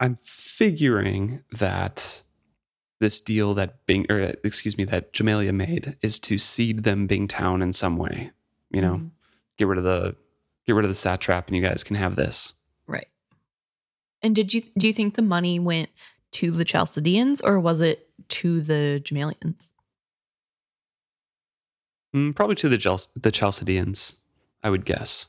I'm 0.00 0.16
figuring 0.16 1.42
that 1.52 2.22
this 3.00 3.20
deal 3.20 3.54
that 3.54 3.86
Bing, 3.86 4.06
or 4.10 4.20
excuse 4.44 4.78
me, 4.78 4.84
that 4.84 5.12
Jamaillia 5.12 5.54
made 5.54 5.96
is 6.00 6.18
to 6.20 6.38
cede 6.38 6.84
them 6.84 7.06
Bingtown 7.06 7.62
in 7.62 7.72
some 7.72 7.96
way. 7.96 8.30
You 8.70 8.80
know, 8.82 8.94
Mhm. 8.96 9.10
Get 9.58 9.66
rid 9.68 9.78
of 9.78 9.84
the 9.84 10.16
get 10.66 10.74
rid 10.74 10.84
of 10.84 10.90
the 10.90 10.94
satrap, 10.94 11.48
and 11.48 11.56
you 11.56 11.62
guys 11.62 11.84
can 11.84 11.96
have 11.96 12.16
this. 12.16 12.54
Right. 12.86 13.06
And 14.22 14.34
did 14.34 14.52
you 14.54 14.62
do 14.78 14.86
you 14.86 14.92
think 14.92 15.14
the 15.14 15.22
money 15.22 15.58
went 15.58 15.88
to 16.32 16.50
the 16.50 16.64
Chalcedeans 16.64 17.40
or 17.42 17.60
was 17.60 17.80
it 17.80 18.08
to 18.28 18.60
the 18.60 19.00
Jamaillians? 19.04 19.72
Mm, 22.14 22.34
probably 22.34 22.56
to 22.56 22.68
the 22.68 22.78
Chal- 22.78 23.00
the 23.14 23.30
Chalcedeans, 23.30 24.16
I 24.62 24.70
would 24.70 24.84
guess. 24.84 25.28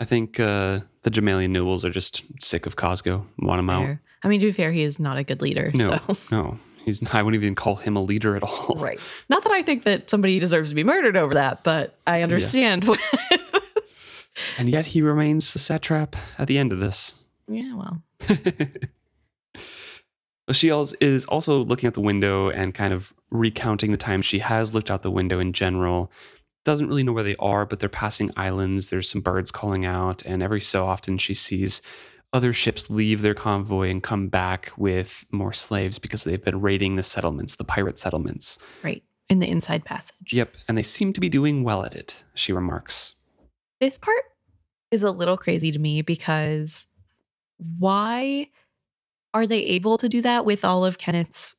I 0.00 0.04
think 0.04 0.40
uh, 0.40 0.80
the 1.02 1.10
Jamaillian 1.10 1.50
nobles 1.50 1.84
are 1.84 1.90
just 1.90 2.24
sick 2.42 2.66
of 2.66 2.76
Cosgo, 2.76 3.26
want 3.38 3.60
him 3.60 3.70
out. 3.70 3.96
I 4.22 4.28
mean, 4.28 4.40
to 4.40 4.46
be 4.46 4.52
fair, 4.52 4.72
he 4.72 4.82
is 4.82 4.98
not 4.98 5.18
a 5.18 5.24
good 5.24 5.40
leader. 5.42 5.70
No, 5.74 5.98
So. 6.12 6.36
no, 6.36 6.58
he's. 6.84 7.02
I 7.14 7.22
wouldn't 7.22 7.42
even 7.42 7.54
call 7.54 7.76
him 7.76 7.96
a 7.96 8.02
leader 8.02 8.36
at 8.36 8.42
all. 8.42 8.76
Right. 8.78 9.00
Not 9.28 9.42
that 9.44 9.52
I 9.52 9.62
think 9.62 9.84
that 9.84 10.10
somebody 10.10 10.38
deserves 10.38 10.68
to 10.70 10.74
be 10.74 10.84
murdered 10.84 11.16
over 11.16 11.34
that, 11.34 11.64
but 11.64 11.98
I 12.06 12.22
understand. 12.22 12.88
And 14.58 14.68
yet 14.68 14.86
he 14.86 15.00
remains 15.00 15.52
the 15.52 15.58
satrap 15.60 16.16
at 16.38 16.48
the 16.48 16.58
end 16.58 16.72
of 16.72 16.80
this. 16.80 17.14
yeah, 17.48 17.74
well. 17.74 18.02
She 20.52 20.68
is 20.68 21.24
also 21.24 21.64
looking 21.64 21.86
out 21.86 21.94
the 21.94 22.02
window 22.02 22.50
and 22.50 22.74
kind 22.74 22.92
of 22.92 23.14
recounting 23.30 23.92
the 23.92 23.96
time 23.96 24.20
she 24.20 24.40
has 24.40 24.74
looked 24.74 24.90
out 24.90 25.00
the 25.00 25.10
window 25.10 25.38
in 25.38 25.54
general. 25.54 26.12
Doesn't 26.66 26.86
really 26.86 27.02
know 27.02 27.14
where 27.14 27.24
they 27.24 27.36
are, 27.36 27.64
but 27.64 27.80
they're 27.80 27.88
passing 27.88 28.30
islands. 28.36 28.90
There's 28.90 29.08
some 29.08 29.22
birds 29.22 29.50
calling 29.50 29.86
out, 29.86 30.22
and 30.26 30.42
every 30.42 30.60
so 30.60 30.84
often 30.84 31.16
she 31.16 31.32
sees 31.32 31.80
other 32.34 32.52
ships 32.52 32.90
leave 32.90 33.22
their 33.22 33.32
convoy 33.32 33.88
and 33.88 34.02
come 34.02 34.28
back 34.28 34.72
with 34.76 35.24
more 35.30 35.52
slaves 35.52 35.98
because 36.00 36.24
they've 36.24 36.44
been 36.44 36.60
raiding 36.60 36.96
the 36.96 37.02
settlements, 37.02 37.54
the 37.54 37.64
pirate 37.64 37.98
settlements. 37.98 38.58
Right. 38.82 39.04
In 39.30 39.38
the 39.38 39.48
inside 39.48 39.84
passage. 39.84 40.32
Yep. 40.32 40.56
And 40.68 40.76
they 40.76 40.82
seem 40.82 41.12
to 41.14 41.20
be 41.20 41.30
doing 41.30 41.62
well 41.62 41.84
at 41.84 41.94
it, 41.94 42.24
she 42.34 42.52
remarks. 42.52 43.14
This 43.80 43.98
part 43.98 44.24
is 44.90 45.02
a 45.02 45.10
little 45.10 45.36
crazy 45.36 45.72
to 45.72 45.78
me 45.78 46.02
because 46.02 46.88
why 47.78 48.48
are 49.32 49.46
they 49.46 49.60
able 49.60 49.96
to 49.98 50.08
do 50.08 50.20
that 50.22 50.44
with 50.44 50.64
all 50.64 50.84
of 50.84 50.98
Kennit's 50.98 51.54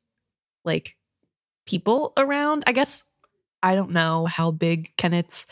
like 0.64 0.96
people 1.66 2.12
around? 2.16 2.64
I 2.66 2.72
guess 2.72 3.02
I 3.62 3.74
don't 3.74 3.90
know 3.90 4.26
how 4.26 4.50
big 4.50 4.94
Kennit's 4.96 5.46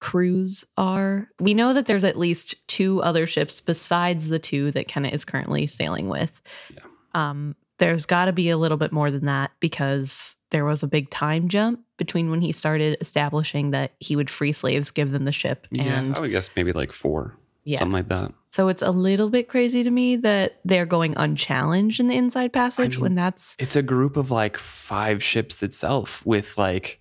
crews 0.00 0.64
are. 0.76 1.28
We 1.40 1.54
know 1.54 1.72
that 1.72 1.86
there's 1.86 2.04
at 2.04 2.18
least 2.18 2.66
two 2.68 3.02
other 3.02 3.26
ships 3.26 3.60
besides 3.60 4.28
the 4.28 4.38
two 4.38 4.70
that 4.72 4.88
Kennit 4.88 5.14
is 5.14 5.24
currently 5.24 5.66
sailing 5.66 6.08
with. 6.08 6.42
Yeah. 6.72 6.80
Um, 7.14 7.56
there's 7.78 8.06
got 8.06 8.26
to 8.26 8.32
be 8.32 8.50
a 8.50 8.58
little 8.58 8.76
bit 8.76 8.92
more 8.92 9.10
than 9.10 9.26
that 9.26 9.52
because 9.60 10.36
there 10.50 10.64
was 10.64 10.82
a 10.82 10.88
big 10.88 11.10
time 11.10 11.48
jump 11.48 11.80
between 11.96 12.30
when 12.30 12.40
he 12.40 12.52
started 12.52 12.96
establishing 13.00 13.70
that 13.70 13.92
he 14.00 14.16
would 14.16 14.30
free 14.30 14.52
slaves, 14.52 14.90
give 14.90 15.10
them 15.10 15.24
the 15.24 15.32
ship. 15.32 15.66
Yeah, 15.70 15.98
and, 15.98 16.16
I 16.16 16.20
would 16.20 16.30
guess 16.30 16.50
maybe 16.56 16.72
like 16.72 16.92
four. 16.92 17.36
Yeah. 17.64 17.80
Something 17.80 17.92
like 17.92 18.08
that. 18.08 18.32
So 18.48 18.68
it's 18.68 18.82
a 18.82 18.90
little 18.90 19.28
bit 19.28 19.48
crazy 19.48 19.82
to 19.82 19.90
me 19.90 20.16
that 20.16 20.58
they're 20.64 20.86
going 20.86 21.14
unchallenged 21.18 22.00
in 22.00 22.08
the 22.08 22.16
inside 22.16 22.52
passage 22.52 22.94
I 22.94 22.96
mean, 22.96 23.00
when 23.02 23.14
that's 23.14 23.56
it's 23.58 23.76
a 23.76 23.82
group 23.82 24.16
of 24.16 24.30
like 24.30 24.56
five 24.56 25.22
ships 25.22 25.62
itself 25.62 26.24
with 26.24 26.56
like 26.56 27.00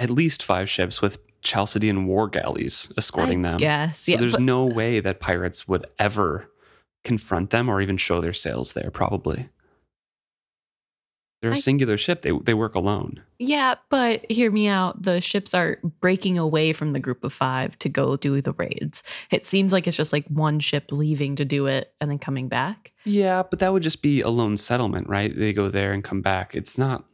at 0.00 0.10
least 0.10 0.42
five 0.42 0.68
ships 0.68 1.00
with 1.00 1.18
Chalcedean 1.42 2.06
war 2.06 2.28
galleys 2.28 2.92
escorting 2.96 3.44
I 3.44 3.50
them. 3.50 3.60
Yes. 3.60 4.00
So 4.00 4.12
yeah, 4.12 4.18
there's 4.18 4.32
but, 4.32 4.42
no 4.42 4.64
way 4.64 5.00
that 5.00 5.20
pirates 5.20 5.68
would 5.68 5.84
ever 5.98 6.50
confront 7.04 7.50
them 7.50 7.68
or 7.68 7.80
even 7.80 7.96
show 7.96 8.20
their 8.20 8.32
sails 8.32 8.72
there, 8.72 8.90
probably. 8.90 9.48
They're 11.42 11.50
a 11.50 11.54
I, 11.54 11.58
singular 11.58 11.96
ship. 11.98 12.22
They 12.22 12.30
they 12.30 12.54
work 12.54 12.76
alone. 12.76 13.20
Yeah, 13.40 13.74
but 13.90 14.24
hear 14.30 14.52
me 14.52 14.68
out. 14.68 15.02
The 15.02 15.20
ships 15.20 15.54
are 15.54 15.80
breaking 16.00 16.38
away 16.38 16.72
from 16.72 16.92
the 16.92 17.00
group 17.00 17.24
of 17.24 17.32
five 17.32 17.76
to 17.80 17.88
go 17.88 18.16
do 18.16 18.40
the 18.40 18.52
raids. 18.52 19.02
It 19.32 19.44
seems 19.44 19.72
like 19.72 19.88
it's 19.88 19.96
just 19.96 20.12
like 20.12 20.24
one 20.28 20.60
ship 20.60 20.92
leaving 20.92 21.34
to 21.36 21.44
do 21.44 21.66
it 21.66 21.92
and 22.00 22.08
then 22.08 22.20
coming 22.20 22.46
back. 22.46 22.92
Yeah, 23.04 23.42
but 23.42 23.58
that 23.58 23.72
would 23.72 23.82
just 23.82 24.02
be 24.02 24.20
a 24.20 24.28
lone 24.28 24.56
settlement, 24.56 25.08
right? 25.08 25.36
They 25.36 25.52
go 25.52 25.68
there 25.68 25.92
and 25.92 26.04
come 26.04 26.22
back. 26.22 26.54
It's 26.54 26.78
not 26.78 27.04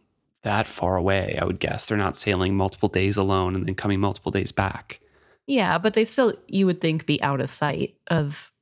that 0.42 0.66
far 0.66 0.96
away, 0.96 1.38
I 1.40 1.44
would 1.44 1.60
guess. 1.60 1.86
They're 1.86 1.98
not 1.98 2.16
sailing 2.16 2.56
multiple 2.56 2.88
days 2.88 3.16
alone 3.16 3.54
and 3.54 3.66
then 3.66 3.74
coming 3.74 4.00
multiple 4.00 4.30
days 4.32 4.52
back. 4.52 5.00
Yeah, 5.46 5.78
but 5.78 5.94
they 5.94 6.04
still 6.04 6.34
you 6.46 6.66
would 6.66 6.80
think 6.80 7.06
be 7.06 7.20
out 7.22 7.40
of 7.40 7.50
sight 7.50 7.96
of 8.08 8.52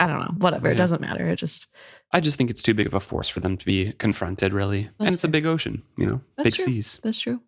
I 0.00 0.06
don't 0.06 0.20
know, 0.20 0.34
whatever. 0.38 0.68
Yeah. 0.68 0.74
It 0.74 0.78
doesn't 0.78 1.00
matter. 1.00 1.28
It 1.28 1.36
just 1.36 1.66
I 2.12 2.20
just 2.20 2.38
think 2.38 2.50
it's 2.50 2.62
too 2.62 2.74
big 2.74 2.86
of 2.86 2.94
a 2.94 3.00
force 3.00 3.28
for 3.28 3.40
them 3.40 3.56
to 3.56 3.66
be 3.66 3.92
confronted, 3.92 4.52
really. 4.52 4.84
That's 4.84 4.94
and 5.00 5.14
it's 5.14 5.22
true. 5.22 5.28
a 5.28 5.30
big 5.30 5.46
ocean, 5.46 5.82
you 5.96 6.06
know, 6.06 6.20
That's 6.36 6.44
big 6.44 6.54
true. 6.54 6.64
seas. 6.64 6.98
That's 7.02 7.20
true. 7.20 7.40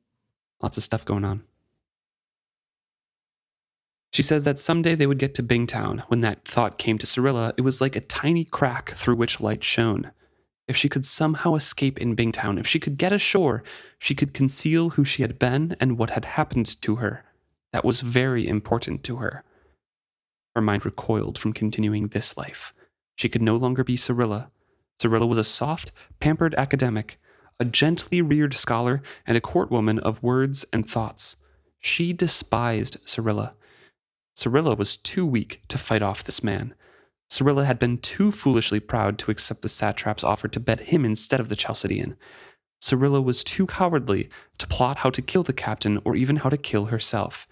Lots 0.63 0.77
of 0.77 0.83
stuff 0.83 1.05
going 1.05 1.25
on. 1.25 1.43
She 4.13 4.23
says 4.23 4.45
that 4.45 4.59
someday 4.59 4.95
they 4.97 5.07
would 5.07 5.19
get 5.19 5.35
to 5.35 5.43
Bingtown. 5.43 6.01
When 6.09 6.21
that 6.21 6.45
thought 6.45 6.79
came 6.79 6.99
to 6.99 7.07
Serilla, 7.07 7.53
it 7.57 7.61
was 7.63 7.81
like 7.81 7.95
a 7.97 8.01
tiny 8.01 8.45
crack 8.45 8.91
through 8.91 9.17
which 9.17 9.41
light 9.41 9.63
shone. 9.63 10.11
If 10.71 10.77
she 10.77 10.89
could 10.89 11.05
somehow 11.05 11.57
escape 11.57 11.99
in 11.99 12.15
Bingtown, 12.15 12.57
if 12.57 12.65
she 12.65 12.79
could 12.79 12.97
get 12.97 13.13
ashore, 13.13 13.65
she 13.99 14.15
could 14.15 14.33
conceal 14.33 14.91
who 14.91 15.05
she 15.05 15.23
had 15.23 15.37
been 15.37 15.75
and 15.81 15.99
what 15.99 16.11
had 16.11 16.25
happened 16.25 16.81
to 16.83 16.95
her. 17.03 17.25
That 17.73 17.85
was 17.85 18.03
very 18.03 18.47
important 18.47 19.03
to 19.03 19.17
her. 19.17 19.43
Her 20.55 20.63
mind 20.63 20.85
recoiled 20.85 21.39
from 21.39 21.55
continuing 21.55 22.07
this 22.07 22.37
life. 22.37 22.73
She 23.17 23.29
could 23.29 23.43
no 23.43 23.57
longer 23.57 23.83
be 23.83 23.97
Serilla. 23.97 24.53
Serilla 25.03 25.27
was 25.27 25.39
a 25.39 25.43
soft, 25.43 25.91
pampered 26.21 26.55
academic, 26.55 27.19
a 27.59 27.65
gently 27.65 28.23
reared 28.23 28.55
scholar, 28.55 29.03
and 29.27 29.37
a 29.37 29.41
courtwoman 29.41 29.99
of 29.99 30.23
words 30.23 30.65
and 30.73 30.89
thoughts. 30.89 31.35
She 31.81 32.13
despised 32.13 33.05
Serilla. 33.05 33.55
Serilla 34.37 34.79
was 34.79 34.97
too 34.97 35.27
weak 35.27 35.63
to 35.67 35.79
fight 35.79 36.01
off 36.01 36.23
this 36.23 36.45
man. 36.45 36.77
Serilla 37.31 37.65
had 37.65 37.79
been 37.79 37.99
too 37.99 38.33
foolishly 38.33 38.81
proud 38.81 39.19
to 39.19 39.31
accept 39.31 39.63
the 39.63 39.69
satrap's 39.69 40.25
offer 40.25 40.49
to 40.49 40.61
bet 40.61 40.81
him 40.81 41.05
instead 41.05 41.41
of 41.41 41.49
the 41.49 41.57
Chalcedean. 41.57 42.17
Serilla 42.83 43.23
was 43.23 43.45
too 43.45 43.67
cowardly 43.67 44.29
to 44.59 44.67
plot 44.67 44.99
how 44.99 45.11
to 45.11 45.23
kill 45.23 45.43
the 45.43 45.53
captain 45.53 45.99
or 46.05 46.17
even 46.17 46.37
how 46.37 46.49
to 46.49 46.57
kill 46.57 46.87
herself. 46.87 47.47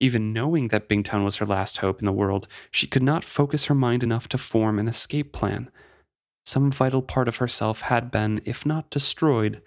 Even 0.00 0.32
knowing 0.32 0.68
that 0.68 0.88
Bingtown 0.88 1.24
was 1.24 1.36
her 1.36 1.46
last 1.46 1.78
hope 1.78 2.00
in 2.00 2.06
the 2.06 2.12
world, 2.12 2.46
she 2.70 2.86
could 2.86 3.02
not 3.02 3.24
focus 3.24 3.64
her 3.66 3.74
mind 3.74 4.02
enough 4.02 4.28
to 4.28 4.38
form 4.38 4.78
an 4.78 4.88
escape 4.88 5.32
plan. 5.32 5.70
Some 6.44 6.70
vital 6.70 7.02
part 7.02 7.28
of 7.28 7.36
herself 7.36 7.82
had 7.82 8.10
been, 8.10 8.40
if 8.44 8.64
not 8.64 8.90
destroyed, 8.90 9.60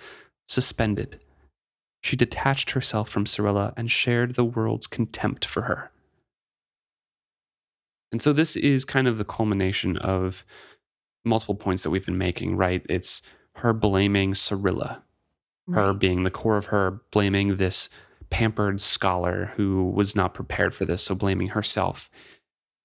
suspended. 0.48 1.20
She 2.02 2.16
detached 2.16 2.72
herself 2.72 3.10
from 3.10 3.26
Serilla 3.26 3.74
and 3.78 3.92
shared 3.92 4.36
the 4.36 4.46
world's 4.46 4.88
contempt 4.88 5.46
for 5.46 5.64
her. 5.64 5.92
And 8.12 8.22
so 8.22 8.34
this 8.34 8.56
is 8.56 8.86
kind 8.86 9.08
of 9.08 9.18
the 9.18 9.26
culmination 9.26 9.98
of 9.98 10.46
multiple 11.24 11.56
points 11.56 11.84
that 11.84 11.90
we've 11.90 12.06
been 12.06 12.18
making, 12.18 12.58
right? 12.58 12.86
It's 12.90 13.22
her 13.56 13.74
blaming 13.74 14.34
Serilla, 14.34 15.02
right. 15.68 15.82
her 15.82 15.94
being 15.94 16.24
the 16.24 16.32
core 16.32 16.58
of 16.58 16.68
her, 16.68 17.02
blaming 17.12 17.58
this 17.58 17.90
pampered 18.30 18.82
scholar 18.82 19.52
who 19.56 19.90
was 19.90 20.16
not 20.16 20.34
prepared 20.34 20.74
for 20.74 20.86
this, 20.86 21.04
so 21.04 21.16
blaming 21.16 21.50
herself. 21.50 22.10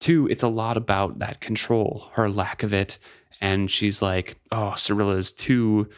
Two, 0.00 0.26
it's 0.28 0.42
a 0.42 0.48
lot 0.48 0.76
about 0.76 1.18
that 1.20 1.40
control, 1.40 2.08
her 2.12 2.28
lack 2.28 2.62
of 2.62 2.72
it. 2.72 2.98
And 3.40 3.70
she's 3.70 4.02
like, 4.02 4.38
oh, 4.52 4.74
Serilla 4.76 5.16
is 5.16 5.32
too, 5.32 5.88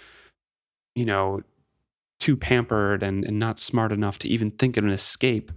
you 0.95 1.05
know, 1.05 1.43
too 2.21 2.37
pampered 2.37 3.03
and, 3.03 3.25
and 3.25 3.39
not 3.39 3.59
smart 3.59 3.93
enough 3.93 4.19
to 4.19 4.29
even 4.29 4.51
think 4.51 4.77
of 4.77 4.85
an 4.85 4.91
escape. 4.91 5.53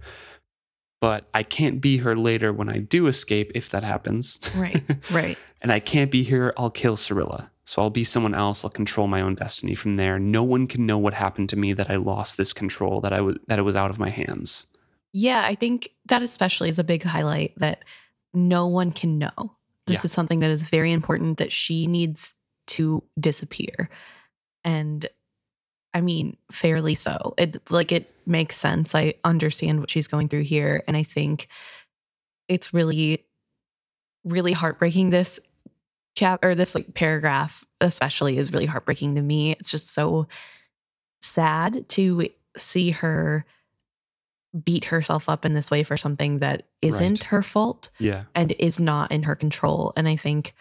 But 1.02 1.28
I 1.34 1.42
can't 1.42 1.80
be 1.80 1.96
her 1.96 2.14
later 2.14 2.52
when 2.52 2.68
I 2.68 2.78
do 2.78 3.08
escape, 3.08 3.50
if 3.56 3.68
that 3.70 3.82
happens. 3.82 4.38
Right, 4.56 4.84
right. 5.10 5.36
and 5.60 5.72
I 5.72 5.80
can't 5.80 6.12
be 6.12 6.22
here, 6.22 6.54
I'll 6.56 6.70
kill 6.70 6.94
Serilla. 6.94 7.50
So 7.64 7.82
I'll 7.82 7.90
be 7.90 8.04
someone 8.04 8.36
else. 8.36 8.62
I'll 8.62 8.70
control 8.70 9.08
my 9.08 9.20
own 9.20 9.34
destiny 9.34 9.74
from 9.74 9.94
there. 9.94 10.20
No 10.20 10.44
one 10.44 10.68
can 10.68 10.86
know 10.86 10.98
what 10.98 11.14
happened 11.14 11.48
to 11.48 11.56
me 11.56 11.72
that 11.72 11.90
I 11.90 11.96
lost 11.96 12.36
this 12.36 12.52
control, 12.52 13.00
that 13.00 13.12
I 13.12 13.20
was 13.20 13.36
that 13.48 13.58
it 13.58 13.62
was 13.62 13.74
out 13.74 13.90
of 13.90 13.98
my 13.98 14.10
hands. 14.10 14.68
Yeah, 15.12 15.42
I 15.44 15.56
think 15.56 15.88
that 16.06 16.22
especially 16.22 16.68
is 16.68 16.78
a 16.78 16.84
big 16.84 17.02
highlight 17.02 17.52
that 17.56 17.84
no 18.32 18.68
one 18.68 18.92
can 18.92 19.18
know. 19.18 19.56
This 19.88 19.98
yeah. 19.98 20.04
is 20.04 20.12
something 20.12 20.38
that 20.38 20.52
is 20.52 20.70
very 20.70 20.92
important 20.92 21.38
that 21.38 21.50
she 21.50 21.88
needs 21.88 22.32
to 22.68 23.02
disappear. 23.18 23.90
And 24.62 25.08
I 25.94 26.00
mean, 26.00 26.36
fairly 26.52 26.94
so. 26.94 27.34
It 27.36 27.60
like 27.70 27.90
it 27.90 28.11
makes 28.26 28.56
sense. 28.56 28.94
I 28.94 29.14
understand 29.24 29.80
what 29.80 29.90
she's 29.90 30.06
going 30.06 30.28
through 30.28 30.42
here 30.42 30.82
and 30.86 30.96
I 30.96 31.02
think 31.02 31.48
it's 32.48 32.74
really 32.74 33.24
really 34.24 34.52
heartbreaking 34.52 35.10
this 35.10 35.40
chap 36.14 36.44
or 36.44 36.54
this 36.54 36.74
like 36.74 36.94
paragraph 36.94 37.64
especially 37.80 38.38
is 38.38 38.52
really 38.52 38.66
heartbreaking 38.66 39.14
to 39.16 39.22
me. 39.22 39.52
It's 39.52 39.70
just 39.70 39.94
so 39.94 40.26
sad 41.20 41.88
to 41.90 42.28
see 42.56 42.90
her 42.90 43.44
beat 44.64 44.84
herself 44.84 45.28
up 45.28 45.44
in 45.44 45.54
this 45.54 45.70
way 45.70 45.82
for 45.82 45.96
something 45.96 46.40
that 46.40 46.66
isn't 46.82 47.20
right. 47.20 47.24
her 47.24 47.42
fault 47.42 47.88
yeah 47.98 48.24
and 48.34 48.52
is 48.58 48.78
not 48.78 49.10
in 49.10 49.22
her 49.22 49.34
control 49.34 49.94
and 49.96 50.06
i 50.06 50.14
think 50.14 50.54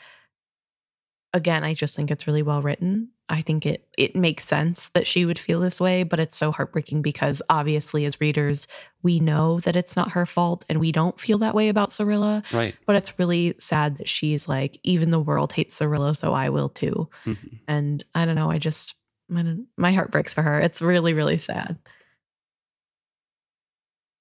again 1.34 1.64
i 1.64 1.74
just 1.74 1.96
think 1.96 2.12
it's 2.12 2.28
really 2.28 2.44
well 2.44 2.62
written. 2.62 3.10
I 3.30 3.42
think 3.42 3.66
it 3.66 3.88
it 3.98 4.14
makes 4.14 4.44
sense 4.44 4.90
that 4.90 5.08
she 5.08 5.24
would 5.24 5.40
feel 5.40 5.62
this 5.62 5.80
way 5.80 6.04
but 6.04 6.20
it's 6.20 6.36
so 6.36 6.52
heartbreaking 6.52 7.02
because 7.02 7.42
obviously 7.50 8.06
as 8.06 8.20
readers 8.20 8.68
we 9.04 9.22
know 9.22 9.62
that 9.62 9.78
it's 9.78 9.96
not 9.96 10.12
her 10.12 10.26
fault 10.26 10.66
and 10.68 10.82
we 10.82 10.92
don't 10.92 11.18
feel 11.18 11.38
that 11.38 11.56
way 11.56 11.70
about 11.70 11.92
Serilla 11.92 12.44
right. 12.52 12.76
but 12.86 12.98
it's 12.98 13.18
really 13.18 13.56
sad 13.58 14.00
that 14.00 14.10
she's 14.10 14.50
like 14.50 14.80
even 14.84 15.12
the 15.12 15.20
world 15.20 15.54
hates 15.54 15.80
Serilla 15.80 16.14
so 16.14 16.34
i 16.34 16.50
will 16.50 16.68
too. 16.68 17.08
Mm-hmm. 17.26 17.56
and 17.70 18.04
i 18.14 18.26
don't 18.26 18.36
know 18.36 18.52
i 18.52 18.58
just 18.58 18.96
my, 19.32 19.56
my 19.78 19.94
heart 19.94 20.12
breaks 20.12 20.34
for 20.34 20.42
her. 20.42 20.60
It's 20.60 20.82
really 20.82 21.14
really 21.14 21.38
sad. 21.38 21.78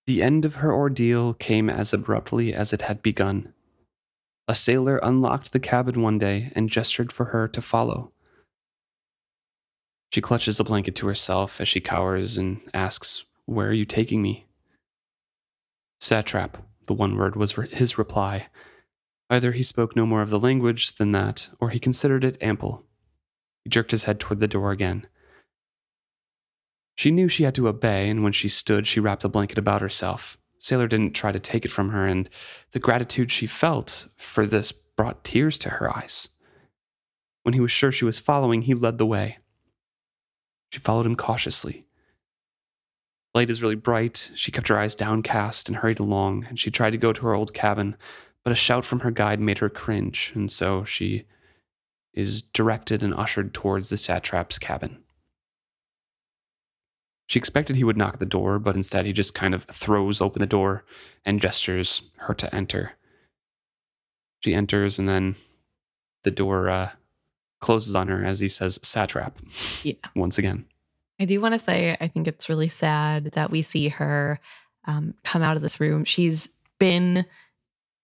The 0.06 0.22
end 0.22 0.44
of 0.44 0.56
her 0.56 0.72
ordeal 0.72 1.34
came 1.34 1.68
as 1.68 1.92
abruptly 1.92 2.54
as 2.54 2.72
it 2.72 2.82
had 2.82 3.02
begun. 3.02 3.52
A 4.50 4.54
sailor 4.56 4.98
unlocked 5.00 5.52
the 5.52 5.60
cabin 5.60 6.02
one 6.02 6.18
day 6.18 6.50
and 6.56 6.68
gestured 6.68 7.12
for 7.12 7.26
her 7.26 7.46
to 7.46 7.62
follow. 7.62 8.10
She 10.12 10.20
clutches 10.20 10.56
the 10.56 10.64
blanket 10.64 10.96
to 10.96 11.06
herself 11.06 11.60
as 11.60 11.68
she 11.68 11.80
cowers 11.80 12.36
and 12.36 12.60
asks, 12.74 13.26
Where 13.46 13.68
are 13.68 13.72
you 13.72 13.84
taking 13.84 14.22
me? 14.22 14.46
Satrap, 16.00 16.56
the 16.88 16.94
one 16.94 17.16
word 17.16 17.36
was 17.36 17.52
his 17.52 17.96
reply. 17.96 18.48
Either 19.30 19.52
he 19.52 19.62
spoke 19.62 19.94
no 19.94 20.04
more 20.04 20.20
of 20.20 20.30
the 20.30 20.40
language 20.40 20.96
than 20.96 21.12
that, 21.12 21.48
or 21.60 21.70
he 21.70 21.78
considered 21.78 22.24
it 22.24 22.36
ample. 22.40 22.84
He 23.62 23.70
jerked 23.70 23.92
his 23.92 24.02
head 24.02 24.18
toward 24.18 24.40
the 24.40 24.48
door 24.48 24.72
again. 24.72 25.06
She 26.96 27.12
knew 27.12 27.28
she 27.28 27.44
had 27.44 27.54
to 27.54 27.68
obey, 27.68 28.10
and 28.10 28.24
when 28.24 28.32
she 28.32 28.48
stood, 28.48 28.88
she 28.88 28.98
wrapped 28.98 29.22
a 29.22 29.28
blanket 29.28 29.58
about 29.58 29.80
herself. 29.80 30.38
Sailor 30.60 30.86
didn't 30.86 31.14
try 31.14 31.32
to 31.32 31.40
take 31.40 31.64
it 31.64 31.70
from 31.70 31.88
her, 31.88 32.06
and 32.06 32.28
the 32.72 32.78
gratitude 32.78 33.32
she 33.32 33.46
felt 33.46 34.06
for 34.16 34.44
this 34.44 34.72
brought 34.72 35.24
tears 35.24 35.58
to 35.58 35.70
her 35.70 35.94
eyes. 35.96 36.28
When 37.42 37.54
he 37.54 37.60
was 37.60 37.70
sure 37.70 37.90
she 37.90 38.04
was 38.04 38.18
following, 38.18 38.62
he 38.62 38.74
led 38.74 38.98
the 38.98 39.06
way. 39.06 39.38
She 40.70 40.78
followed 40.78 41.06
him 41.06 41.16
cautiously. 41.16 41.86
Light 43.34 43.48
is 43.48 43.62
really 43.62 43.74
bright. 43.74 44.30
She 44.34 44.52
kept 44.52 44.68
her 44.68 44.78
eyes 44.78 44.94
downcast 44.94 45.68
and 45.68 45.78
hurried 45.78 45.98
along, 45.98 46.44
and 46.44 46.58
she 46.58 46.70
tried 46.70 46.90
to 46.90 46.98
go 46.98 47.14
to 47.14 47.22
her 47.22 47.34
old 47.34 47.54
cabin, 47.54 47.96
but 48.44 48.52
a 48.52 48.56
shout 48.56 48.84
from 48.84 49.00
her 49.00 49.10
guide 49.10 49.40
made 49.40 49.58
her 49.58 49.70
cringe, 49.70 50.30
and 50.34 50.50
so 50.52 50.84
she 50.84 51.24
is 52.12 52.42
directed 52.42 53.02
and 53.02 53.14
ushered 53.14 53.54
towards 53.54 53.88
the 53.88 53.96
satrap's 53.96 54.58
cabin. 54.58 54.98
She 57.30 57.38
expected 57.38 57.76
he 57.76 57.84
would 57.84 57.96
knock 57.96 58.18
the 58.18 58.26
door, 58.26 58.58
but 58.58 58.74
instead 58.74 59.06
he 59.06 59.12
just 59.12 59.36
kind 59.36 59.54
of 59.54 59.62
throws 59.62 60.20
open 60.20 60.40
the 60.40 60.48
door 60.48 60.84
and 61.24 61.40
gestures 61.40 62.10
her 62.16 62.34
to 62.34 62.52
enter. 62.52 62.94
She 64.40 64.52
enters, 64.52 64.98
and 64.98 65.08
then 65.08 65.36
the 66.24 66.32
door 66.32 66.68
uh, 66.68 66.90
closes 67.60 67.94
on 67.94 68.08
her 68.08 68.24
as 68.24 68.40
he 68.40 68.48
says 68.48 68.80
satrap. 68.82 69.38
Yeah. 69.84 69.92
Once 70.16 70.38
again. 70.38 70.64
I 71.20 71.24
do 71.24 71.40
want 71.40 71.54
to 71.54 71.60
say, 71.60 71.96
I 72.00 72.08
think 72.08 72.26
it's 72.26 72.48
really 72.48 72.66
sad 72.66 73.26
that 73.34 73.52
we 73.52 73.62
see 73.62 73.90
her 73.90 74.40
um, 74.86 75.14
come 75.22 75.42
out 75.42 75.54
of 75.54 75.62
this 75.62 75.78
room. 75.78 76.04
She's 76.04 76.48
been 76.80 77.24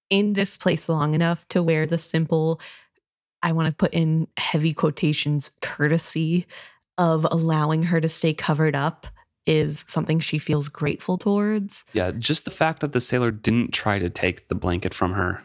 in 0.09 0.35
this 0.35 0.57
place 0.57 0.89
long 0.89 1.17
enough 1.17 1.49
to 1.49 1.65
wear 1.65 1.85
the 1.85 1.99
simple, 1.99 2.61
I 3.43 3.51
want 3.51 3.67
to 3.67 3.75
put 3.75 3.93
in 3.93 4.29
heavy 4.37 4.73
quotations, 4.73 5.51
courtesy 5.63 6.47
of 6.97 7.27
allowing 7.29 7.83
her 7.83 8.01
to 8.01 8.09
stay 8.09 8.33
covered 8.33 8.77
up 8.77 9.09
is 9.47 9.85
something 9.89 10.21
she 10.21 10.39
feels 10.39 10.69
grateful 10.69 11.19
towards. 11.19 11.85
Yeah, 11.93 12.11
just 12.11 12.45
the 12.45 12.51
fact 12.51 12.81
that 12.81 12.93
the 12.93 13.01
sailor 13.01 13.31
didn't 13.31 13.73
try 13.73 13.99
to 13.99 14.11
take 14.11 14.49
the 14.49 14.55
blanket 14.55 14.93
from 14.93 15.13
her 15.13 15.43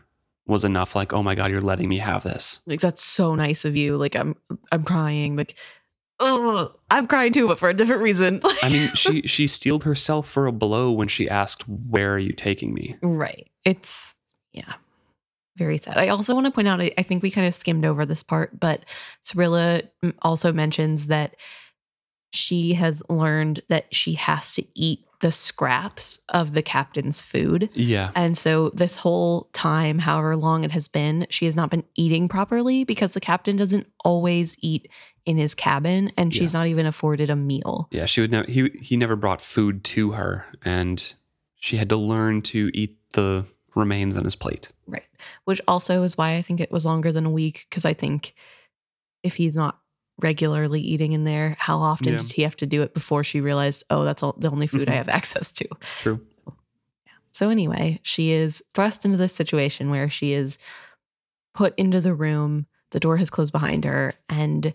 was 0.47 0.63
enough 0.63 0.95
like, 0.95 1.13
"Oh 1.13 1.23
my 1.23 1.35
god, 1.35 1.51
you're 1.51 1.61
letting 1.61 1.89
me 1.89 1.99
have 1.99 2.23
this." 2.23 2.61
Like 2.65 2.81
that's 2.81 3.03
so 3.03 3.35
nice 3.35 3.65
of 3.65 3.75
you. 3.75 3.97
Like 3.97 4.15
I'm 4.15 4.35
I'm 4.71 4.83
crying. 4.83 5.35
Like 5.35 5.55
oh, 6.19 6.73
I'm 6.89 7.07
crying 7.07 7.33
too, 7.33 7.47
but 7.47 7.59
for 7.59 7.69
a 7.69 7.73
different 7.73 8.01
reason. 8.01 8.41
I 8.63 8.69
mean, 8.69 8.93
she 8.93 9.21
she 9.23 9.47
steeled 9.47 9.83
herself 9.83 10.27
for 10.27 10.47
a 10.47 10.51
blow 10.51 10.91
when 10.91 11.07
she 11.07 11.29
asked, 11.29 11.67
"Where 11.67 12.13
are 12.13 12.19
you 12.19 12.33
taking 12.33 12.73
me?" 12.73 12.97
right. 13.01 13.49
It's 13.65 14.15
yeah. 14.51 14.73
Very 15.57 15.77
sad. 15.77 15.97
I 15.97 16.07
also 16.07 16.33
want 16.33 16.45
to 16.45 16.51
point 16.51 16.69
out, 16.69 16.81
I, 16.81 16.91
I 16.97 17.03
think 17.03 17.21
we 17.21 17.29
kind 17.29 17.45
of 17.45 17.53
skimmed 17.53 17.85
over 17.85 18.05
this 18.05 18.23
part, 18.23 18.57
but 18.57 18.85
Serilla 19.21 19.83
also 20.21 20.53
mentions 20.53 21.07
that 21.07 21.35
she 22.31 22.73
has 22.73 23.03
learned 23.09 23.61
that 23.67 23.93
she 23.93 24.13
has 24.13 24.55
to 24.55 24.65
eat 24.73 25.05
the 25.21 25.31
scraps 25.31 26.19
of 26.29 26.53
the 26.53 26.61
captain's 26.61 27.21
food. 27.21 27.69
Yeah. 27.73 28.11
And 28.15 28.37
so 28.37 28.69
this 28.69 28.95
whole 28.95 29.49
time, 29.53 29.99
however 29.99 30.35
long 30.35 30.63
it 30.63 30.71
has 30.71 30.87
been, 30.87 31.27
she 31.29 31.45
has 31.45 31.55
not 31.55 31.69
been 31.69 31.83
eating 31.95 32.27
properly 32.27 32.83
because 32.83 33.13
the 33.13 33.19
captain 33.19 33.55
doesn't 33.55 33.87
always 34.03 34.57
eat 34.59 34.89
in 35.25 35.37
his 35.37 35.53
cabin 35.53 36.11
and 36.17 36.33
she's 36.33 36.53
not 36.53 36.65
even 36.65 36.87
afforded 36.87 37.29
a 37.29 37.35
meal. 37.35 37.87
Yeah, 37.91 38.05
she 38.05 38.21
would 38.21 38.31
never 38.31 38.49
he 38.49 38.71
he 38.81 38.97
never 38.97 39.15
brought 39.15 39.39
food 39.39 39.83
to 39.85 40.13
her 40.13 40.45
and 40.65 41.13
she 41.55 41.77
had 41.77 41.89
to 41.89 41.95
learn 41.95 42.41
to 42.41 42.71
eat 42.73 42.97
the 43.13 43.45
remains 43.75 44.17
on 44.17 44.23
his 44.23 44.35
plate. 44.35 44.71
Right. 44.87 45.05
Which 45.45 45.61
also 45.67 46.01
is 46.01 46.17
why 46.17 46.35
I 46.35 46.41
think 46.41 46.59
it 46.59 46.71
was 46.71 46.85
longer 46.85 47.11
than 47.11 47.27
a 47.27 47.31
week 47.31 47.67
because 47.69 47.85
I 47.85 47.93
think 47.93 48.33
if 49.21 49.35
he's 49.35 49.55
not 49.55 49.79
regularly 50.19 50.81
eating 50.81 51.13
in 51.13 51.23
there, 51.23 51.55
how 51.59 51.79
often 51.79 52.13
Yeah. 52.13 52.19
did 52.19 52.31
he 52.33 52.41
have 52.43 52.55
to 52.57 52.65
do 52.65 52.81
it 52.83 52.93
before 52.93 53.23
she 53.23 53.41
realized, 53.41 53.83
oh, 53.89 54.03
that's 54.03 54.21
all, 54.23 54.33
the 54.37 54.49
only 54.51 54.67
food 54.67 54.87
I 54.87 54.93
Mhm. 54.93 54.95
have 54.97 55.09
access 55.09 55.51
to? 55.53 55.67
True. 55.99 56.25
So, 57.31 57.49
anyway, 57.49 57.99
she 58.03 58.31
is 58.31 58.61
thrust 58.73 59.05
into 59.05 59.17
this 59.17 59.33
situation 59.33 59.89
where 59.89 60.09
she 60.09 60.33
is 60.33 60.57
put 61.55 61.73
into 61.77 62.01
the 62.01 62.13
room, 62.13 62.65
the 62.91 62.99
door 62.99 63.17
has 63.17 63.29
closed 63.29 63.51
behind 63.53 63.85
her, 63.85 64.13
and 64.29 64.73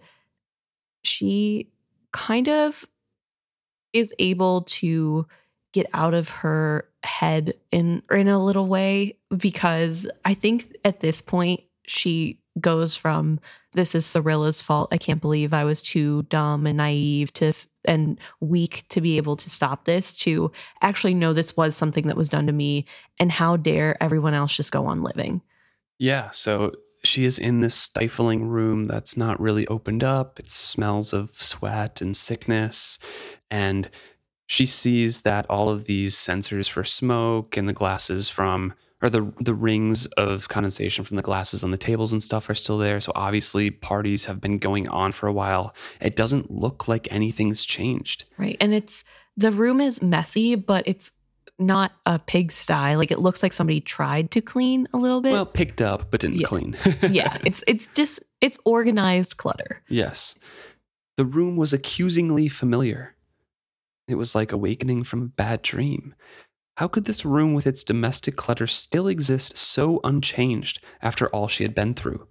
she 1.04 1.68
kind 2.12 2.48
of 2.48 2.86
is 3.92 4.14
able 4.18 4.62
to 4.62 5.26
get 5.72 5.86
out 5.92 6.14
of 6.14 6.28
her 6.28 6.88
head 7.02 7.54
in 7.70 8.02
in 8.10 8.28
a 8.28 8.42
little 8.42 8.66
way 8.66 9.16
because 9.36 10.08
I 10.24 10.34
think 10.34 10.74
at 10.84 11.00
this 11.00 11.20
point 11.20 11.60
she 11.86 12.40
goes 12.60 12.96
from 12.96 13.40
this 13.72 13.94
is 13.94 14.06
Serilla's 14.06 14.60
fault. 14.60 14.88
I 14.92 14.98
can't 14.98 15.20
believe 15.20 15.52
I 15.52 15.64
was 15.64 15.82
too 15.82 16.22
dumb 16.24 16.66
and 16.66 16.78
naive 16.78 17.32
to 17.34 17.52
and 17.84 18.18
weak 18.40 18.84
to 18.88 19.00
be 19.00 19.16
able 19.16 19.36
to 19.36 19.50
stop 19.50 19.84
this 19.84 20.18
to 20.18 20.50
actually 20.82 21.14
know 21.14 21.32
this 21.32 21.56
was 21.56 21.76
something 21.76 22.06
that 22.06 22.16
was 22.16 22.28
done 22.28 22.46
to 22.46 22.52
me 22.52 22.84
and 23.20 23.30
how 23.30 23.56
dare 23.56 24.02
everyone 24.02 24.34
else 24.34 24.56
just 24.56 24.72
go 24.72 24.86
on 24.86 25.02
living. 25.02 25.40
Yeah, 25.98 26.30
so 26.30 26.72
she 27.04 27.24
is 27.24 27.38
in 27.38 27.60
this 27.60 27.74
stifling 27.74 28.48
room 28.48 28.86
that's 28.86 29.16
not 29.16 29.40
really 29.40 29.66
opened 29.68 30.02
up. 30.02 30.40
It 30.40 30.50
smells 30.50 31.12
of 31.12 31.30
sweat 31.30 32.00
and 32.00 32.16
sickness. 32.16 32.98
And 33.50 33.88
she 34.46 34.66
sees 34.66 35.22
that 35.22 35.48
all 35.48 35.68
of 35.68 35.84
these 35.84 36.16
censers 36.16 36.68
for 36.68 36.84
smoke 36.84 37.56
and 37.56 37.68
the 37.68 37.72
glasses 37.72 38.28
from, 38.28 38.74
or 39.06 39.10
the, 39.10 39.32
the 39.40 39.54
rings 39.54 40.06
of 40.16 40.48
condensation 40.48 41.04
from 41.04 41.16
the 41.16 41.22
glasses 41.22 41.62
on 41.62 41.70
the 41.70 41.78
tables 41.78 42.12
and 42.12 42.22
stuff 42.22 42.48
are 42.50 42.54
still 42.54 42.78
there. 42.78 43.00
So 43.00 43.12
obviously, 43.14 43.70
parties 43.70 44.24
have 44.24 44.40
been 44.40 44.58
going 44.58 44.88
on 44.88 45.12
for 45.12 45.28
a 45.28 45.32
while. 45.32 45.74
It 46.00 46.16
doesn't 46.16 46.50
look 46.50 46.88
like 46.88 47.10
anything's 47.12 47.64
changed. 47.64 48.24
Right. 48.36 48.56
And 48.60 48.74
it's 48.74 49.04
the 49.36 49.50
room 49.50 49.80
is 49.80 50.02
messy, 50.02 50.54
but 50.56 50.82
it's 50.86 51.12
not 51.58 51.92
a 52.04 52.18
pigsty. 52.18 52.96
Like 52.96 53.10
it 53.10 53.18
looks 53.20 53.42
like 53.42 53.52
somebody 53.52 53.80
tried 53.80 54.30
to 54.32 54.40
clean 54.40 54.88
a 54.92 54.96
little 54.96 55.20
bit. 55.20 55.32
Well, 55.32 55.46
picked 55.46 55.80
up, 55.80 56.10
but 56.10 56.20
didn't 56.20 56.40
Yeah. 56.40 56.46
clean. 56.48 56.76
yeah, 57.10 57.38
it's 57.44 57.62
it's 57.66 57.86
just 57.94 58.22
it's 58.40 58.58
organized 58.64 59.36
clutter. 59.36 59.82
Yes. 59.88 60.34
The 61.16 61.24
room 61.24 61.56
was 61.56 61.72
accusingly 61.72 62.48
familiar. 62.48 63.14
It 64.08 64.16
was 64.16 64.34
like 64.34 64.52
awakening 64.52 65.04
from 65.04 65.22
a 65.22 65.26
bad 65.26 65.62
dream. 65.62 66.14
How 66.76 66.88
could 66.88 67.04
this 67.04 67.24
room 67.24 67.54
with 67.54 67.66
its 67.66 67.82
domestic 67.82 68.36
clutter 68.36 68.66
still 68.66 69.08
exist 69.08 69.56
so 69.56 70.00
unchanged 70.04 70.82
after 71.00 71.28
all 71.28 71.48
she 71.48 71.62
had 71.62 71.74
been 71.74 71.94
through? 71.94 72.28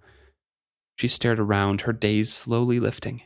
She 0.96 1.08
stared 1.08 1.40
around, 1.40 1.82
her 1.82 1.92
daze 1.92 2.32
slowly 2.32 2.78
lifting. 2.78 3.22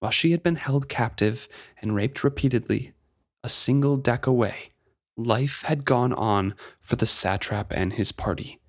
While 0.00 0.12
she 0.12 0.30
had 0.30 0.42
been 0.42 0.54
held 0.54 0.88
captive 0.88 1.48
and 1.82 1.94
raped 1.94 2.22
repeatedly, 2.22 2.92
a 3.42 3.48
single 3.48 3.96
deck 3.96 4.26
away, 4.26 4.70
life 5.16 5.62
had 5.62 5.84
gone 5.84 6.12
on 6.12 6.54
for 6.80 6.94
the 6.94 7.06
satrap 7.06 7.72
and 7.72 7.94
his 7.94 8.12
party. 8.12 8.60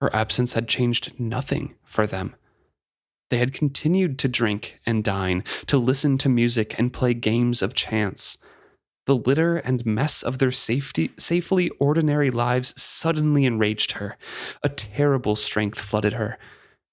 Her 0.00 0.14
absence 0.14 0.52
had 0.52 0.68
changed 0.68 1.18
nothing 1.18 1.74
for 1.82 2.06
them. 2.06 2.36
They 3.28 3.38
had 3.38 3.52
continued 3.52 4.18
to 4.20 4.28
drink 4.28 4.80
and 4.86 5.04
dine, 5.04 5.44
to 5.66 5.78
listen 5.78 6.16
to 6.18 6.28
music 6.28 6.78
and 6.78 6.92
play 6.92 7.12
games 7.12 7.60
of 7.60 7.74
chance. 7.74 8.38
The 9.06 9.16
litter 9.16 9.56
and 9.56 9.84
mess 9.86 10.22
of 10.22 10.38
their 10.38 10.52
safety, 10.52 11.12
safely 11.18 11.70
ordinary 11.80 12.30
lives 12.30 12.80
suddenly 12.80 13.44
enraged 13.44 13.92
her. 13.92 14.16
A 14.62 14.68
terrible 14.68 15.36
strength 15.36 15.80
flooded 15.80 16.12
her. 16.14 16.38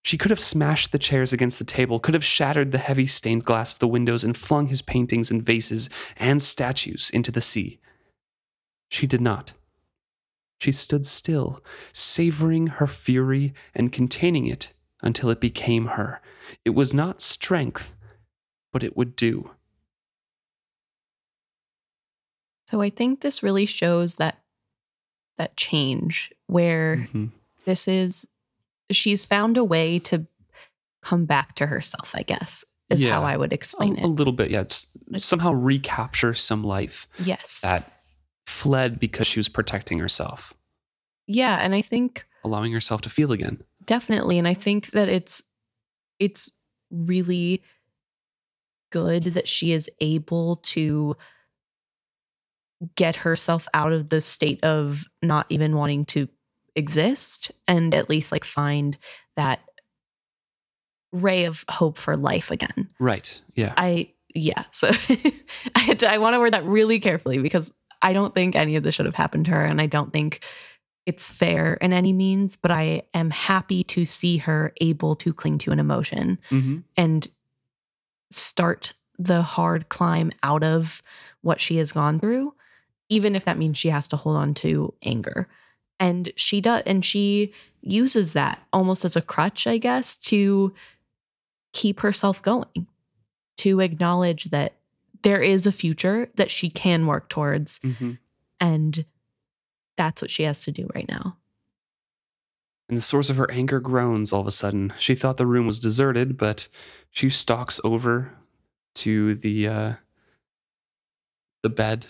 She 0.03 0.17
could 0.17 0.31
have 0.31 0.39
smashed 0.39 0.93
the 0.93 0.99
chairs 0.99 1.33
against 1.33 1.59
the 1.59 1.65
table, 1.65 1.99
could 1.99 2.13
have 2.13 2.23
shattered 2.23 2.71
the 2.71 2.77
heavy 2.77 3.07
stained 3.07 3.43
glass 3.43 3.73
of 3.73 3.79
the 3.79 3.89
windows, 3.89 4.23
and 4.23 4.37
flung 4.37 4.67
his 4.67 4.81
paintings 4.81 5.29
and 5.29 5.43
vases 5.43 5.89
and 6.15 6.41
statues 6.41 7.09
into 7.09 7.31
the 7.31 7.41
sea. 7.41 7.79
She 8.89 9.05
did 9.05 9.21
not. 9.21 9.53
She 10.61 10.71
stood 10.71 11.05
still, 11.05 11.61
savoring 11.91 12.67
her 12.67 12.87
fury 12.87 13.53
and 13.75 13.91
containing 13.91 14.47
it 14.47 14.73
until 15.01 15.29
it 15.29 15.41
became 15.41 15.87
her. 15.87 16.21
It 16.63 16.71
was 16.71 16.93
not 16.93 17.21
strength, 17.21 17.93
but 18.71 18.83
it 18.83 18.95
would 18.95 19.15
do. 19.15 19.51
So 22.69 22.81
I 22.81 22.89
think 22.89 23.21
this 23.21 23.41
really 23.43 23.65
shows 23.65 24.15
that 24.15 24.41
that 25.37 25.55
change 25.55 26.33
where 26.47 27.07
Mhm. 27.13 27.31
this 27.65 27.87
is 27.87 28.27
she's 28.91 29.25
found 29.25 29.55
a 29.57 29.63
way 29.63 29.99
to 29.99 30.25
come 31.01 31.25
back 31.25 31.53
to 31.55 31.67
herself, 31.67 32.13
I 32.15 32.23
guess. 32.23 32.65
Is 32.89 33.01
Yeah. 33.03 33.11
how 33.11 33.23
I 33.23 33.35
would 33.37 33.51
explain 33.53 33.95
a 33.97 33.99
it. 33.99 34.03
A 34.03 34.07
little 34.07 34.31
bit, 34.33 34.49
yeah. 34.49 34.61
It's 34.61 34.87
somehow 35.17 35.51
recapture 35.51 36.33
some 36.33 36.63
life 36.63 37.05
Yes. 37.19 37.59
that 37.61 38.01
fled 38.45 38.97
because 38.99 39.27
she 39.27 39.39
was 39.39 39.49
protecting 39.49 39.99
herself, 39.99 40.53
Yeah, 41.27 41.57
and 41.61 41.75
I 41.75 41.81
think 41.81 42.25
allowing 42.43 42.71
herself 42.71 43.01
to 43.01 43.09
feel 43.09 43.31
again. 43.31 43.61
definitely 43.85 44.37
and 44.37 44.47
I 44.47 44.53
think 44.53 44.91
that 44.91 45.07
it's 45.09 45.43
it's 46.19 46.49
really 46.89 47.61
good 48.91 49.23
that 49.23 49.47
she 49.47 49.71
is 49.73 49.89
able 50.01 50.55
to 50.57 51.15
get 52.95 53.15
herself 53.17 53.67
out 53.73 53.91
of 53.91 54.09
the 54.09 54.21
state 54.21 54.63
of 54.63 55.05
not 55.21 55.45
even 55.49 55.75
wanting 55.75 56.05
to 56.05 56.27
exist 56.75 57.51
and 57.67 57.93
at 57.93 58.09
least 58.09 58.31
like 58.31 58.43
find 58.43 58.97
that 59.35 59.61
ray 61.11 61.45
of 61.45 61.65
hope 61.69 61.97
for 61.97 62.15
life 62.15 62.51
again. 62.51 62.89
Right. 62.99 63.41
Yeah. 63.55 63.73
I 63.77 64.11
yeah. 64.35 64.65
So 64.71 64.89
I 65.75 65.79
had 65.79 65.99
to, 65.99 66.11
I 66.11 66.17
want 66.19 66.35
to 66.35 66.39
word 66.39 66.53
that 66.53 66.65
really 66.65 66.99
carefully 66.99 67.39
because 67.39 67.73
I 68.01 68.13
don't 68.13 68.33
think 68.33 68.55
any 68.55 68.75
of 68.75 68.83
this 68.83 68.95
should 68.95 69.07
have 69.07 69.15
happened 69.15 69.45
to 69.45 69.51
her, 69.51 69.65
and 69.65 69.81
I 69.81 69.87
don't 69.87 70.13
think 70.13 70.43
it's 71.07 71.29
fair 71.29 71.75
in 71.75 71.93
any 71.93 72.13
means. 72.13 72.55
But 72.55 72.71
I 72.71 73.03
am 73.13 73.31
happy 73.31 73.83
to 73.85 74.05
see 74.05 74.37
her 74.37 74.73
able 74.79 75.15
to 75.15 75.33
cling 75.33 75.57
to 75.59 75.71
an 75.71 75.79
emotion 75.79 76.37
hmm 76.49 76.79
and 76.95 77.27
start 78.29 78.93
the 79.17 79.41
hard 79.41 79.89
climb 79.89 80.31
out 80.43 80.63
of 80.63 81.01
what 81.41 81.61
she 81.61 81.77
has 81.77 81.91
gone 81.91 82.19
through, 82.19 82.53
even 83.09 83.35
if 83.35 83.45
that 83.45 83.57
means 83.57 83.77
she 83.77 83.89
has 83.89 84.07
to 84.09 84.17
hold 84.17 84.35
on 84.35 84.53
to 84.55 84.93
anger. 85.03 85.47
And 85.99 86.31
she 86.35 86.61
does, 86.61 86.83
and 86.85 87.03
she 87.03 87.53
uses 87.81 88.33
that 88.33 88.61
almost 88.71 89.05
as 89.05 89.15
a 89.15 89.21
crutch, 89.21 89.65
I 89.65 89.77
guess, 89.77 90.15
to 90.17 90.73
keep 91.73 91.99
herself 92.01 92.41
going, 92.41 92.87
to 93.57 93.79
acknowledge 93.79 94.45
that 94.45 94.75
there 95.23 95.41
is 95.41 95.65
a 95.65 95.71
future 95.71 96.29
that 96.35 96.51
she 96.51 96.69
can 96.69 97.07
work 97.07 97.29
towards. 97.29 97.79
hmm 97.79 98.13
And 98.59 99.05
that's 99.95 100.21
what 100.21 100.31
she 100.31 100.43
has 100.43 100.63
to 100.63 100.71
do 100.71 100.87
right 100.93 101.07
now. 101.09 101.37
And 102.89 102.97
the 102.97 103.01
source 103.01 103.29
of 103.29 103.37
her 103.37 103.51
anger 103.51 103.79
groans 103.79 104.31
all 104.31 104.41
of 104.41 104.47
a 104.47 104.51
sudden. 104.51 104.93
She 104.97 105.15
thought 105.15 105.37
the 105.37 105.45
room 105.45 105.67
was 105.67 105.79
deserted, 105.79 106.37
but 106.37 106.67
she 107.11 107.29
stalks 107.29 107.81
over 107.83 108.31
to 108.95 109.35
the 109.35 109.67
uh, 109.67 109.93
the 111.63 111.69
bed 111.69 112.07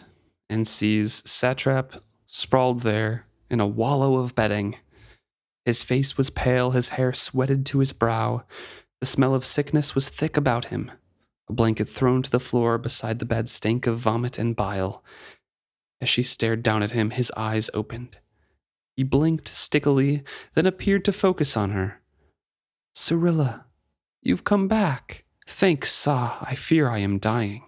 and 0.50 0.68
sees 0.68 1.22
Satrap 1.24 2.02
sprawled 2.26 2.82
there 2.82 3.26
in 3.50 3.60
a 3.60 3.68
wallow 3.68 4.18
of 4.18 4.36
bedding. 4.36 4.76
His 5.66 5.84
face 5.84 6.18
was 6.18 6.30
pale, 6.30 6.72
his 6.72 6.90
hair 6.90 7.14
sweated 7.14 7.66
to 7.68 7.80
his 7.80 7.94
brow. 7.94 8.44
The 9.00 9.06
smell 9.06 9.36
of 9.36 9.46
sickness 9.46 9.96
was 9.96 10.10
thick 10.10 10.38
about 10.38 10.66
him. 10.66 10.92
A 11.50 11.54
blanket 11.54 11.90
thrown 11.90 12.22
to 12.24 12.32
the 12.32 12.40
floor 12.40 12.78
beside 12.78 13.20
the 13.20 13.26
bed 13.26 13.48
stank 13.48 13.88
of 13.88 13.98
vomit 13.98 14.38
and 14.38 14.56
bile. 14.56 15.04
As 16.02 16.10
she 16.10 16.24
stared 16.24 16.62
down 16.64 16.84
at 16.84 16.92
him, 16.92 17.12
his 17.12 17.32
eyes 17.36 17.70
opened. 17.74 18.18
He 18.96 19.04
blinked 19.04 19.48
stickily, 19.48 20.24
then 20.54 20.66
appeared 20.66 21.06
to 21.06 21.12
focus 21.12 21.56
on 21.56 21.72
her. 21.72 22.02
Serilla, 22.96 23.64
you've 24.22 24.44
come 24.44 24.68
back. 24.68 25.24
Thanks, 25.48 25.92
Sa. 25.92 26.38
I 26.42 26.56
fear 26.56 26.90
I 26.90 27.00
am 27.00 27.20
dying. 27.20 27.64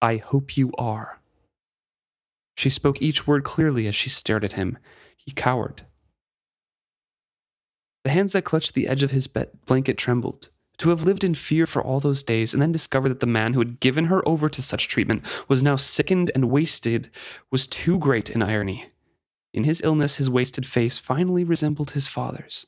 I 0.00 0.16
hope 0.16 0.56
you 0.56 0.72
are. 0.78 1.20
She 2.58 2.70
spoke 2.70 3.00
each 3.00 3.24
word 3.24 3.44
clearly 3.44 3.86
as 3.86 3.94
she 3.94 4.10
stared 4.10 4.44
at 4.44 4.54
him. 4.54 4.78
He 5.16 5.30
cowered. 5.30 5.82
The 8.02 8.10
hands 8.10 8.32
that 8.32 8.44
clutched 8.44 8.74
the 8.74 8.88
edge 8.88 9.04
of 9.04 9.12
his 9.12 9.28
blanket 9.28 9.96
trembled. 9.96 10.48
To 10.78 10.88
have 10.88 11.04
lived 11.04 11.22
in 11.22 11.34
fear 11.34 11.66
for 11.66 11.80
all 11.80 12.00
those 12.00 12.24
days 12.24 12.52
and 12.52 12.60
then 12.60 12.72
discover 12.72 13.08
that 13.08 13.20
the 13.20 13.26
man 13.26 13.54
who 13.54 13.60
had 13.60 13.78
given 13.78 14.06
her 14.06 14.28
over 14.28 14.48
to 14.48 14.60
such 14.60 14.88
treatment 14.88 15.24
was 15.48 15.62
now 15.62 15.76
sickened 15.76 16.32
and 16.34 16.50
wasted 16.50 17.10
was 17.52 17.68
too 17.68 17.96
great 17.96 18.28
an 18.30 18.42
irony. 18.42 18.86
In 19.54 19.62
his 19.62 19.80
illness, 19.82 20.16
his 20.16 20.28
wasted 20.28 20.66
face 20.66 20.98
finally 20.98 21.44
resembled 21.44 21.92
his 21.92 22.08
father's. 22.08 22.66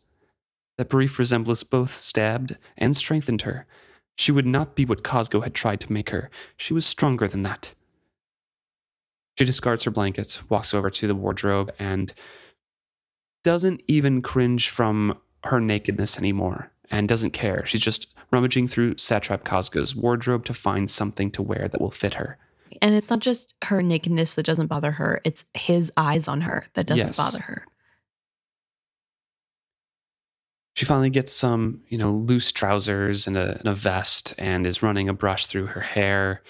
That 0.78 0.88
brief 0.88 1.18
resemblance 1.18 1.64
both 1.64 1.90
stabbed 1.90 2.56
and 2.78 2.96
strengthened 2.96 3.42
her. 3.42 3.66
She 4.14 4.30
would 4.30 4.46
not 4.46 4.76
be 4.76 4.84
what 4.84 5.02
Cosgo 5.02 5.42
had 5.42 5.52
tried 5.52 5.80
to 5.80 5.92
make 5.92 6.10
her. 6.10 6.30
She 6.56 6.74
was 6.74 6.86
stronger 6.86 7.26
than 7.26 7.42
that. 7.42 7.74
She 9.38 9.44
discards 9.44 9.84
her 9.84 9.90
blankets, 9.90 10.48
walks 10.50 10.74
over 10.74 10.90
to 10.90 11.06
the 11.06 11.14
wardrobe, 11.14 11.72
and 11.78 12.12
doesn't 13.42 13.82
even 13.88 14.20
cringe 14.22 14.68
from 14.68 15.18
her 15.44 15.60
nakedness 15.60 16.18
anymore 16.18 16.70
and 16.90 17.08
doesn't 17.08 17.30
care. 17.30 17.64
She's 17.64 17.80
just 17.80 18.14
rummaging 18.30 18.68
through 18.68 18.94
Satrap 18.96 19.44
Cosgo's 19.44 19.96
wardrobe 19.96 20.44
to 20.44 20.54
find 20.54 20.90
something 20.90 21.30
to 21.32 21.42
wear 21.42 21.68
that 21.68 21.80
will 21.80 21.90
fit 21.90 22.14
her. 22.14 22.36
And 22.82 22.94
it's 22.94 23.10
not 23.10 23.20
just 23.20 23.54
her 23.64 23.82
nakedness 23.82 24.34
that 24.34 24.44
doesn't 24.46 24.66
bother 24.66 24.92
her, 24.92 25.20
it's 25.24 25.44
his 25.54 25.90
eyes 25.96 26.28
on 26.28 26.42
her 26.42 26.66
that 26.74 26.86
doesn't 26.86 27.06
Yes. 27.08 27.16
bother 27.16 27.40
her. 27.40 27.64
She 30.76 30.84
finally 30.86 31.10
gets 31.10 31.32
some, 31.32 31.82
you 31.88 31.98
know, 31.98 32.12
loose 32.12 32.52
trousers 32.52 33.26
and 33.26 33.36
a, 33.36 33.58
and 33.58 33.68
a 33.68 33.74
vest 33.74 34.34
and 34.38 34.66
is 34.66 34.82
running 34.82 35.08
a 35.08 35.14
brush 35.14 35.46
through 35.46 35.66
her 35.66 35.80
hair 35.80 36.42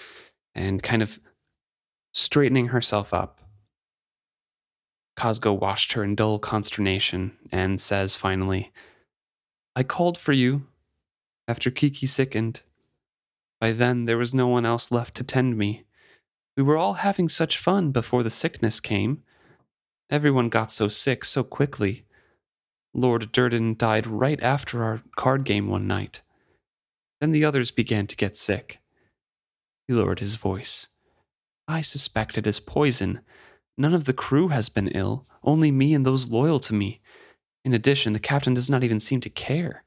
and 0.53 0.81
kind 0.81 1.01
of 1.01 1.19
straightening 2.13 2.67
herself 2.67 3.13
up. 3.13 3.41
Cosgo 5.17 5.57
watched 5.57 5.93
her 5.93 6.03
in 6.03 6.15
dull 6.15 6.39
consternation 6.39 7.37
and 7.51 7.79
says 7.79 8.15
finally, 8.15 8.71
I 9.75 9.83
called 9.83 10.17
for 10.17 10.33
you 10.33 10.67
after 11.47 11.69
Kiki 11.69 12.07
sickened. 12.07 12.61
By 13.59 13.71
then, 13.71 14.05
there 14.05 14.17
was 14.17 14.33
no 14.33 14.47
one 14.47 14.65
else 14.65 14.91
left 14.91 15.15
to 15.15 15.23
tend 15.23 15.57
me. 15.57 15.83
We 16.57 16.63
were 16.63 16.77
all 16.77 16.93
having 16.93 17.29
such 17.29 17.57
fun 17.57 17.91
before 17.91 18.23
the 18.23 18.29
sickness 18.29 18.79
came. 18.79 19.23
Everyone 20.09 20.49
got 20.49 20.71
so 20.71 20.87
sick 20.87 21.23
so 21.23 21.43
quickly. 21.43 22.05
Lord 22.93 23.31
Durden 23.31 23.75
died 23.77 24.07
right 24.07 24.41
after 24.41 24.83
our 24.83 25.01
card 25.15 25.45
game 25.45 25.67
one 25.67 25.87
night. 25.87 26.21
Then 27.21 27.31
the 27.31 27.45
others 27.45 27.71
began 27.71 28.07
to 28.07 28.17
get 28.17 28.35
sick. 28.35 28.79
He 29.87 29.93
lowered 29.93 30.19
his 30.19 30.35
voice. 30.35 30.87
I 31.71 31.79
suspect 31.79 32.37
it 32.37 32.45
is 32.45 32.59
poison. 32.59 33.21
None 33.77 33.93
of 33.93 34.03
the 34.03 34.13
crew 34.13 34.49
has 34.49 34.67
been 34.67 34.89
ill, 34.89 35.25
only 35.41 35.71
me 35.71 35.93
and 35.93 36.05
those 36.05 36.29
loyal 36.29 36.59
to 36.59 36.73
me. 36.73 36.99
In 37.63 37.73
addition, 37.73 38.11
the 38.11 38.19
captain 38.19 38.53
does 38.53 38.69
not 38.69 38.83
even 38.83 38.99
seem 38.99 39.21
to 39.21 39.29
care. 39.29 39.83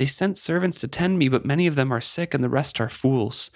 They 0.00 0.06
sent 0.06 0.36
servants 0.36 0.80
to 0.80 0.88
tend 0.88 1.16
me, 1.16 1.28
but 1.28 1.46
many 1.46 1.68
of 1.68 1.76
them 1.76 1.92
are 1.92 2.00
sick 2.00 2.34
and 2.34 2.42
the 2.42 2.48
rest 2.48 2.80
are 2.80 2.88
fools. 2.88 3.52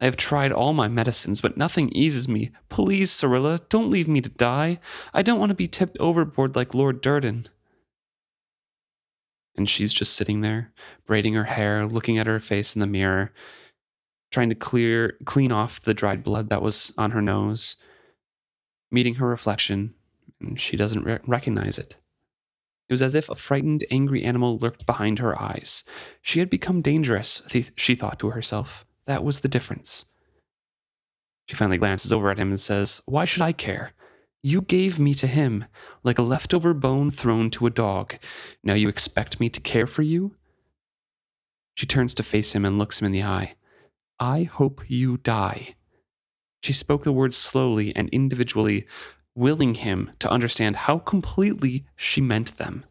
I 0.00 0.06
have 0.06 0.16
tried 0.16 0.50
all 0.50 0.72
my 0.72 0.88
medicines, 0.88 1.42
but 1.42 1.58
nothing 1.58 1.90
eases 1.90 2.26
me. 2.26 2.52
Please, 2.70 3.10
Serilla, 3.10 3.68
don't 3.68 3.90
leave 3.90 4.08
me 4.08 4.22
to 4.22 4.30
die. 4.30 4.78
I 5.12 5.20
don't 5.20 5.38
want 5.38 5.50
to 5.50 5.56
be 5.56 5.68
tipped 5.68 5.98
overboard 5.98 6.56
like 6.56 6.72
Lord 6.72 7.02
Durden. 7.02 7.48
And 9.56 9.68
she's 9.68 9.92
just 9.92 10.14
sitting 10.14 10.40
there, 10.40 10.72
braiding 11.04 11.34
her 11.34 11.44
hair, 11.44 11.84
looking 11.84 12.16
at 12.16 12.28
her 12.28 12.40
face 12.40 12.74
in 12.74 12.80
the 12.80 12.86
mirror, 12.86 13.32
trying 14.30 14.48
to 14.48 14.54
clear 14.54 15.16
clean 15.24 15.52
off 15.52 15.80
the 15.80 15.94
dried 15.94 16.22
blood 16.22 16.50
that 16.50 16.62
was 16.62 16.92
on 16.98 17.12
her 17.12 17.22
nose, 17.22 17.76
meeting 18.90 19.16
her 19.16 19.26
reflection, 19.26 19.94
and 20.40 20.60
she 20.60 20.76
doesn't 20.76 21.04
re- 21.04 21.18
recognize 21.26 21.78
it. 21.78 21.96
It 22.88 22.92
was 22.94 23.02
as 23.02 23.14
if 23.14 23.28
a 23.28 23.34
frightened, 23.34 23.84
angry 23.90 24.24
animal 24.24 24.58
lurked 24.58 24.86
behind 24.86 25.18
her 25.18 25.40
eyes. 25.40 25.84
She 26.22 26.38
had 26.38 26.48
become 26.48 26.80
dangerous, 26.80 27.42
th- 27.48 27.72
she 27.76 27.94
thought 27.94 28.18
to 28.20 28.30
herself. 28.30 28.86
That 29.04 29.24
was 29.24 29.40
the 29.40 29.48
difference. 29.48 30.06
She 31.48 31.56
finally 31.56 31.78
glances 31.78 32.12
over 32.12 32.30
at 32.30 32.38
him 32.38 32.48
and 32.48 32.60
says, 32.60 33.02
Why 33.06 33.24
should 33.24 33.42
I 33.42 33.52
care? 33.52 33.92
You 34.42 34.62
gave 34.62 34.98
me 34.98 35.14
to 35.14 35.26
him, 35.26 35.64
like 36.04 36.18
a 36.18 36.22
leftover 36.22 36.72
bone 36.72 37.10
thrown 37.10 37.50
to 37.50 37.66
a 37.66 37.70
dog. 37.70 38.14
Now 38.62 38.74
you 38.74 38.88
expect 38.88 39.40
me 39.40 39.48
to 39.48 39.60
care 39.60 39.86
for 39.86 40.02
you? 40.02 40.34
She 41.74 41.86
turns 41.86 42.14
to 42.14 42.22
face 42.22 42.54
him 42.54 42.64
and 42.64 42.78
looks 42.78 43.00
him 43.00 43.06
in 43.06 43.12
the 43.12 43.22
eye. 43.22 43.54
I 44.20 44.44
hope 44.44 44.82
you 44.88 45.16
die. 45.18 45.74
She 46.62 46.72
spoke 46.72 47.04
the 47.04 47.12
words 47.12 47.36
slowly 47.36 47.94
and 47.94 48.08
individually, 48.08 48.86
willing 49.34 49.74
him 49.74 50.10
to 50.18 50.30
understand 50.30 50.76
how 50.76 50.98
completely 50.98 51.84
she 51.94 52.20
meant 52.20 52.58
them. 52.58 52.84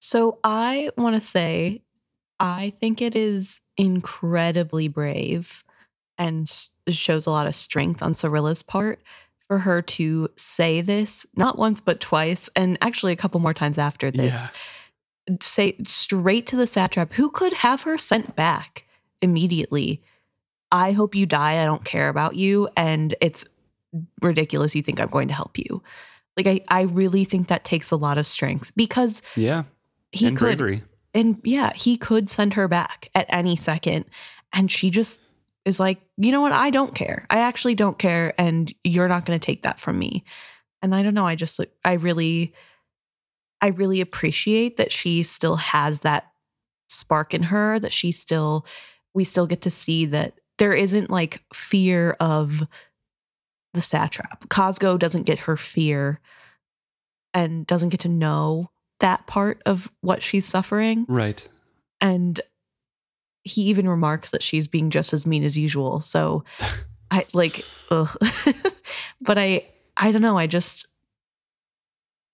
So 0.00 0.38
I 0.42 0.90
want 0.96 1.14
to 1.14 1.20
say, 1.20 1.82
I 2.40 2.70
think 2.80 3.00
it 3.00 3.14
is 3.14 3.60
incredibly 3.76 4.88
brave 4.88 5.62
and 6.18 6.50
shows 6.88 7.26
a 7.26 7.30
lot 7.30 7.46
of 7.46 7.54
strength 7.54 8.02
on 8.02 8.14
Serilla's 8.14 8.64
part 8.64 9.00
for 9.46 9.58
her 9.58 9.80
to 9.82 10.28
say 10.36 10.80
this, 10.80 11.24
not 11.36 11.56
once, 11.56 11.80
but 11.80 12.00
twice, 12.00 12.50
and 12.56 12.76
actually 12.80 13.12
a 13.12 13.16
couple 13.16 13.38
more 13.38 13.54
times 13.54 13.78
after 13.78 14.10
this. 14.10 14.50
Say 15.40 15.76
straight 15.86 16.48
to 16.48 16.56
the 16.56 16.66
satrap 16.66 17.12
who 17.12 17.30
could 17.30 17.52
have 17.52 17.82
her 17.82 17.96
sent 17.96 18.34
back 18.34 18.86
immediately. 19.22 20.02
I 20.70 20.92
hope 20.92 21.14
you 21.14 21.24
die. 21.26 21.62
I 21.62 21.64
don't 21.64 21.84
care 21.84 22.08
about 22.08 22.34
you. 22.36 22.68
And 22.76 23.14
it's 23.20 23.44
ridiculous 24.20 24.74
you 24.74 24.82
think 24.82 25.00
I'm 25.00 25.08
going 25.10 25.28
to 25.28 25.34
help 25.34 25.58
you. 25.58 25.82
Like, 26.36 26.46
I, 26.46 26.60
I 26.68 26.82
really 26.82 27.24
think 27.24 27.48
that 27.48 27.64
takes 27.64 27.90
a 27.90 27.96
lot 27.96 28.18
of 28.18 28.26
strength 28.26 28.72
because 28.74 29.22
Yeah. 29.36 29.64
he 30.12 30.28
and 30.28 30.36
could 30.36 30.56
bravery. 30.56 30.82
and 31.12 31.38
yeah, 31.44 31.72
he 31.74 31.96
could 31.98 32.30
send 32.30 32.54
her 32.54 32.68
back 32.68 33.08
at 33.14 33.26
any 33.28 33.54
second. 33.56 34.06
And 34.52 34.70
she 34.70 34.90
just 34.90 35.20
is 35.66 35.78
like, 35.78 36.00
you 36.16 36.32
know 36.32 36.40
what? 36.40 36.52
I 36.52 36.70
don't 36.70 36.94
care. 36.94 37.26
I 37.30 37.40
actually 37.40 37.74
don't 37.74 37.98
care. 37.98 38.32
And 38.38 38.72
you're 38.82 39.08
not 39.08 39.26
going 39.26 39.38
to 39.38 39.44
take 39.44 39.62
that 39.62 39.78
from 39.78 39.98
me. 39.98 40.24
And 40.80 40.94
I 40.94 41.02
don't 41.02 41.14
know. 41.14 41.26
I 41.26 41.34
just, 41.36 41.60
I 41.84 41.92
really, 41.92 42.54
I 43.60 43.68
really 43.68 44.00
appreciate 44.00 44.78
that 44.78 44.90
she 44.90 45.22
still 45.22 45.56
has 45.56 46.00
that 46.00 46.32
spark 46.88 47.34
in 47.34 47.44
her, 47.44 47.78
that 47.78 47.92
she 47.92 48.10
still, 48.10 48.66
we 49.14 49.24
still 49.24 49.46
get 49.46 49.62
to 49.62 49.70
see 49.70 50.06
that 50.06 50.34
there 50.58 50.72
isn't 50.72 51.10
like 51.10 51.42
fear 51.52 52.16
of 52.20 52.66
the 53.74 53.80
satrap. 53.80 54.48
Cosgo 54.48 54.98
doesn't 54.98 55.24
get 55.24 55.40
her 55.40 55.56
fear 55.56 56.20
and 57.34 57.66
doesn't 57.66 57.88
get 57.88 58.00
to 58.00 58.08
know 58.08 58.70
that 59.00 59.26
part 59.26 59.62
of 59.66 59.90
what 60.00 60.22
she's 60.22 60.46
suffering. 60.46 61.06
Right. 61.08 61.48
And 62.00 62.40
he 63.44 63.62
even 63.62 63.88
remarks 63.88 64.30
that 64.30 64.42
she's 64.42 64.68
being 64.68 64.90
just 64.90 65.12
as 65.12 65.26
mean 65.26 65.42
as 65.42 65.56
usual. 65.58 66.00
So 66.00 66.44
I 67.10 67.26
like, 67.32 67.64
ugh. 67.90 68.14
but 69.20 69.38
I, 69.38 69.66
I 69.96 70.12
don't 70.12 70.22
know. 70.22 70.38
I 70.38 70.46
just, 70.46 70.86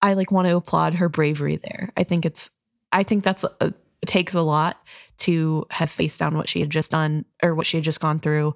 I 0.03 0.15
like 0.15 0.31
want 0.31 0.49
to 0.49 0.57
applaud 0.57 0.95
her 0.95 1.09
bravery 1.09 1.57
there. 1.57 1.91
I 1.97 2.05
think 2.05 2.27
it's, 2.27 2.51
I 2.93 3.03
think 3.03 3.25
that's 3.25 3.45
a, 3.45 3.73
takes 4.09 4.35
a 4.35 4.43
lot 4.43 4.83
to 5.19 5.67
have 5.71 5.91
faced 5.91 6.19
down 6.19 6.37
what 6.37 6.49
she 6.49 6.59
had 6.59 6.71
just 6.71 6.91
done 6.91 7.25
or 7.43 7.55
what 7.55 7.67
she 7.67 7.77
had 7.77 7.85
just 7.85 8.01
gone 8.01 8.19
through 8.19 8.55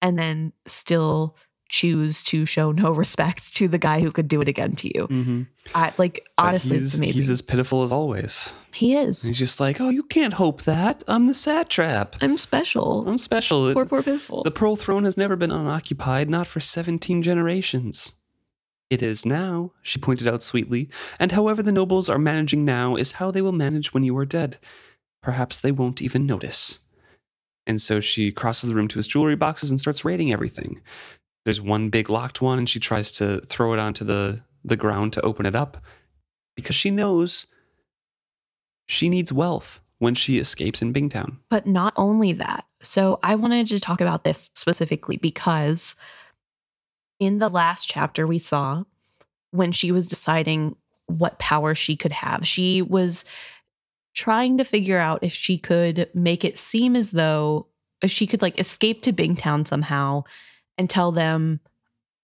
and 0.00 0.18
then 0.18 0.52
still 0.66 1.36
choose 1.68 2.22
to 2.22 2.44
show 2.44 2.70
no 2.70 2.90
respect 2.92 3.56
to 3.56 3.66
the 3.66 3.78
guy 3.78 4.00
who 4.00 4.12
could 4.12 4.28
do 4.28 4.40
it 4.40 4.48
again 4.48 4.76
to 4.76 4.88
you. 4.88 5.08
Mm-hmm. 5.08 5.42
I 5.74 5.92
like 5.96 6.24
honestly 6.36 6.76
it's 6.76 6.94
amazing. 6.94 7.14
He's 7.14 7.30
as 7.30 7.42
pitiful 7.42 7.82
as 7.82 7.90
always. 7.90 8.52
he 8.72 8.94
is. 8.94 9.22
He's 9.22 9.38
just 9.38 9.58
like, 9.58 9.80
oh, 9.80 9.88
you 9.88 10.02
can't 10.02 10.34
hope 10.34 10.62
that. 10.62 11.02
I'm 11.08 11.26
the 11.26 11.34
satrap. 11.34 12.16
I'm 12.20 12.36
special. 12.36 13.08
I'm 13.08 13.18
special. 13.18 13.72
poor 13.72 13.86
poor 13.86 14.02
pitiful. 14.02 14.42
The 14.42 14.50
Pearl 14.50 14.76
Throne 14.76 15.04
has 15.04 15.16
never 15.16 15.34
been 15.34 15.50
unoccupied, 15.50 16.28
not 16.28 16.46
for 16.46 16.60
17 16.60 17.22
generations. 17.22 18.14
It 18.92 19.00
is 19.00 19.24
now, 19.24 19.72
she 19.80 19.98
pointed 19.98 20.28
out 20.28 20.42
sweetly, 20.42 20.90
and 21.18 21.32
however 21.32 21.62
the 21.62 21.72
nobles 21.72 22.10
are 22.10 22.18
managing 22.18 22.66
now 22.66 22.94
is 22.94 23.12
how 23.12 23.30
they 23.30 23.40
will 23.40 23.50
manage 23.50 23.94
when 23.94 24.02
you 24.02 24.14
are 24.18 24.26
dead. 24.26 24.58
Perhaps 25.22 25.60
they 25.60 25.72
won't 25.72 26.02
even 26.02 26.26
notice. 26.26 26.80
And 27.66 27.80
so 27.80 28.00
she 28.00 28.30
crosses 28.30 28.68
the 28.68 28.76
room 28.76 28.88
to 28.88 28.98
his 28.98 29.06
jewelry 29.06 29.34
boxes 29.34 29.70
and 29.70 29.80
starts 29.80 30.04
raiding 30.04 30.30
everything. 30.30 30.82
There's 31.46 31.58
one 31.58 31.88
big 31.88 32.10
locked 32.10 32.42
one, 32.42 32.58
and 32.58 32.68
she 32.68 32.78
tries 32.78 33.10
to 33.12 33.40
throw 33.46 33.72
it 33.72 33.78
onto 33.78 34.04
the, 34.04 34.42
the 34.62 34.76
ground 34.76 35.14
to 35.14 35.22
open 35.22 35.46
it 35.46 35.56
up 35.56 35.78
because 36.54 36.76
she 36.76 36.90
knows 36.90 37.46
she 38.86 39.08
needs 39.08 39.32
wealth 39.32 39.80
when 40.00 40.14
she 40.14 40.36
escapes 40.36 40.82
in 40.82 40.92
Bingtown. 40.92 41.38
But 41.48 41.66
not 41.66 41.94
only 41.96 42.34
that. 42.34 42.66
So 42.82 43.20
I 43.22 43.36
wanted 43.36 43.68
to 43.68 43.80
talk 43.80 44.02
about 44.02 44.24
this 44.24 44.50
specifically 44.52 45.16
because 45.16 45.96
in 47.22 47.38
the 47.38 47.48
last 47.48 47.88
chapter 47.88 48.26
we 48.26 48.40
saw 48.40 48.82
when 49.52 49.70
she 49.70 49.92
was 49.92 50.08
deciding 50.08 50.74
what 51.06 51.38
power 51.38 51.72
she 51.72 51.94
could 51.94 52.10
have, 52.10 52.44
she 52.44 52.82
was 52.82 53.24
trying 54.12 54.58
to 54.58 54.64
figure 54.64 54.98
out 54.98 55.22
if 55.22 55.32
she 55.32 55.56
could 55.56 56.10
make 56.14 56.44
it 56.44 56.58
seem 56.58 56.96
as 56.96 57.12
though 57.12 57.68
if 58.02 58.10
she 58.10 58.26
could 58.26 58.42
like 58.42 58.58
escape 58.58 59.02
to 59.02 59.12
Bingtown 59.12 59.66
somehow 59.66 60.24
and 60.76 60.90
tell 60.90 61.12
them 61.12 61.60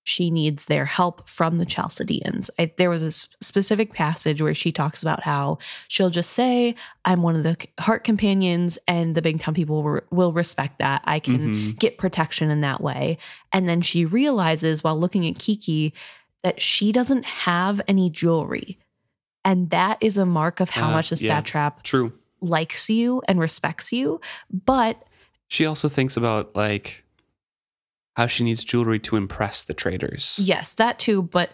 she 0.09 0.31
needs 0.31 0.65
their 0.65 0.87
help 0.87 1.29
from 1.29 1.59
the 1.59 1.67
Chalcedeans. 1.67 2.51
I, 2.59 2.73
there 2.79 2.89
was 2.89 3.03
a 3.03 3.13
specific 3.45 3.93
passage 3.93 4.41
where 4.41 4.55
she 4.55 4.73
talks 4.73 5.03
about 5.03 5.23
how 5.23 5.59
she'll 5.89 6.09
just 6.11 6.31
say, 6.33 6.75
I'm 7.05 7.23
one 7.23 7.37
of 7.37 7.43
the 7.43 7.57
heart 7.79 8.05
companions, 8.05 8.79
and 8.89 9.15
the 9.15 9.21
Big 9.23 9.39
Bingtown 9.39 9.55
people 9.55 9.83
will, 9.83 10.01
will 10.11 10.33
respect 10.33 10.79
that. 10.79 11.03
I 11.05 11.19
can 11.21 11.39
Mhm. 11.41 11.79
get 11.79 11.99
protection 11.99 12.51
in 12.51 12.63
that 12.63 12.81
way. 12.81 13.19
And 13.53 13.69
then 13.69 13.83
she 13.83 14.05
realizes 14.07 14.83
while 14.83 14.99
looking 14.99 15.27
at 15.27 15.39
Kiki 15.39 15.93
that 16.43 16.63
she 16.63 16.91
doesn't 16.93 17.25
have 17.25 17.81
any 17.87 18.09
jewelry. 18.09 18.79
And 19.45 19.69
that 19.71 19.99
is 20.01 20.17
a 20.17 20.25
mark 20.27 20.61
of 20.61 20.71
how 20.71 20.89
Ah, 20.89 20.93
much 20.93 21.11
the 21.11 21.17
yeah. 21.17 21.37
satrap 21.41 21.83
True. 21.83 22.13
likes 22.41 22.89
you 22.89 23.21
and 23.29 23.39
respects 23.39 23.93
you. 23.93 24.21
But 24.51 25.03
She 25.49 25.67
also 25.67 25.89
thinks 25.89 26.17
about 26.17 26.57
like 26.57 27.05
how 28.19 28.27
she 28.27 28.43
needs 28.45 28.65
jewelry 28.65 28.99
to 28.99 29.17
impress 29.17 29.63
the 29.63 29.73
traders. 29.73 30.39
yes, 30.43 30.75
that 30.75 30.99
too. 30.99 31.23
But 31.23 31.53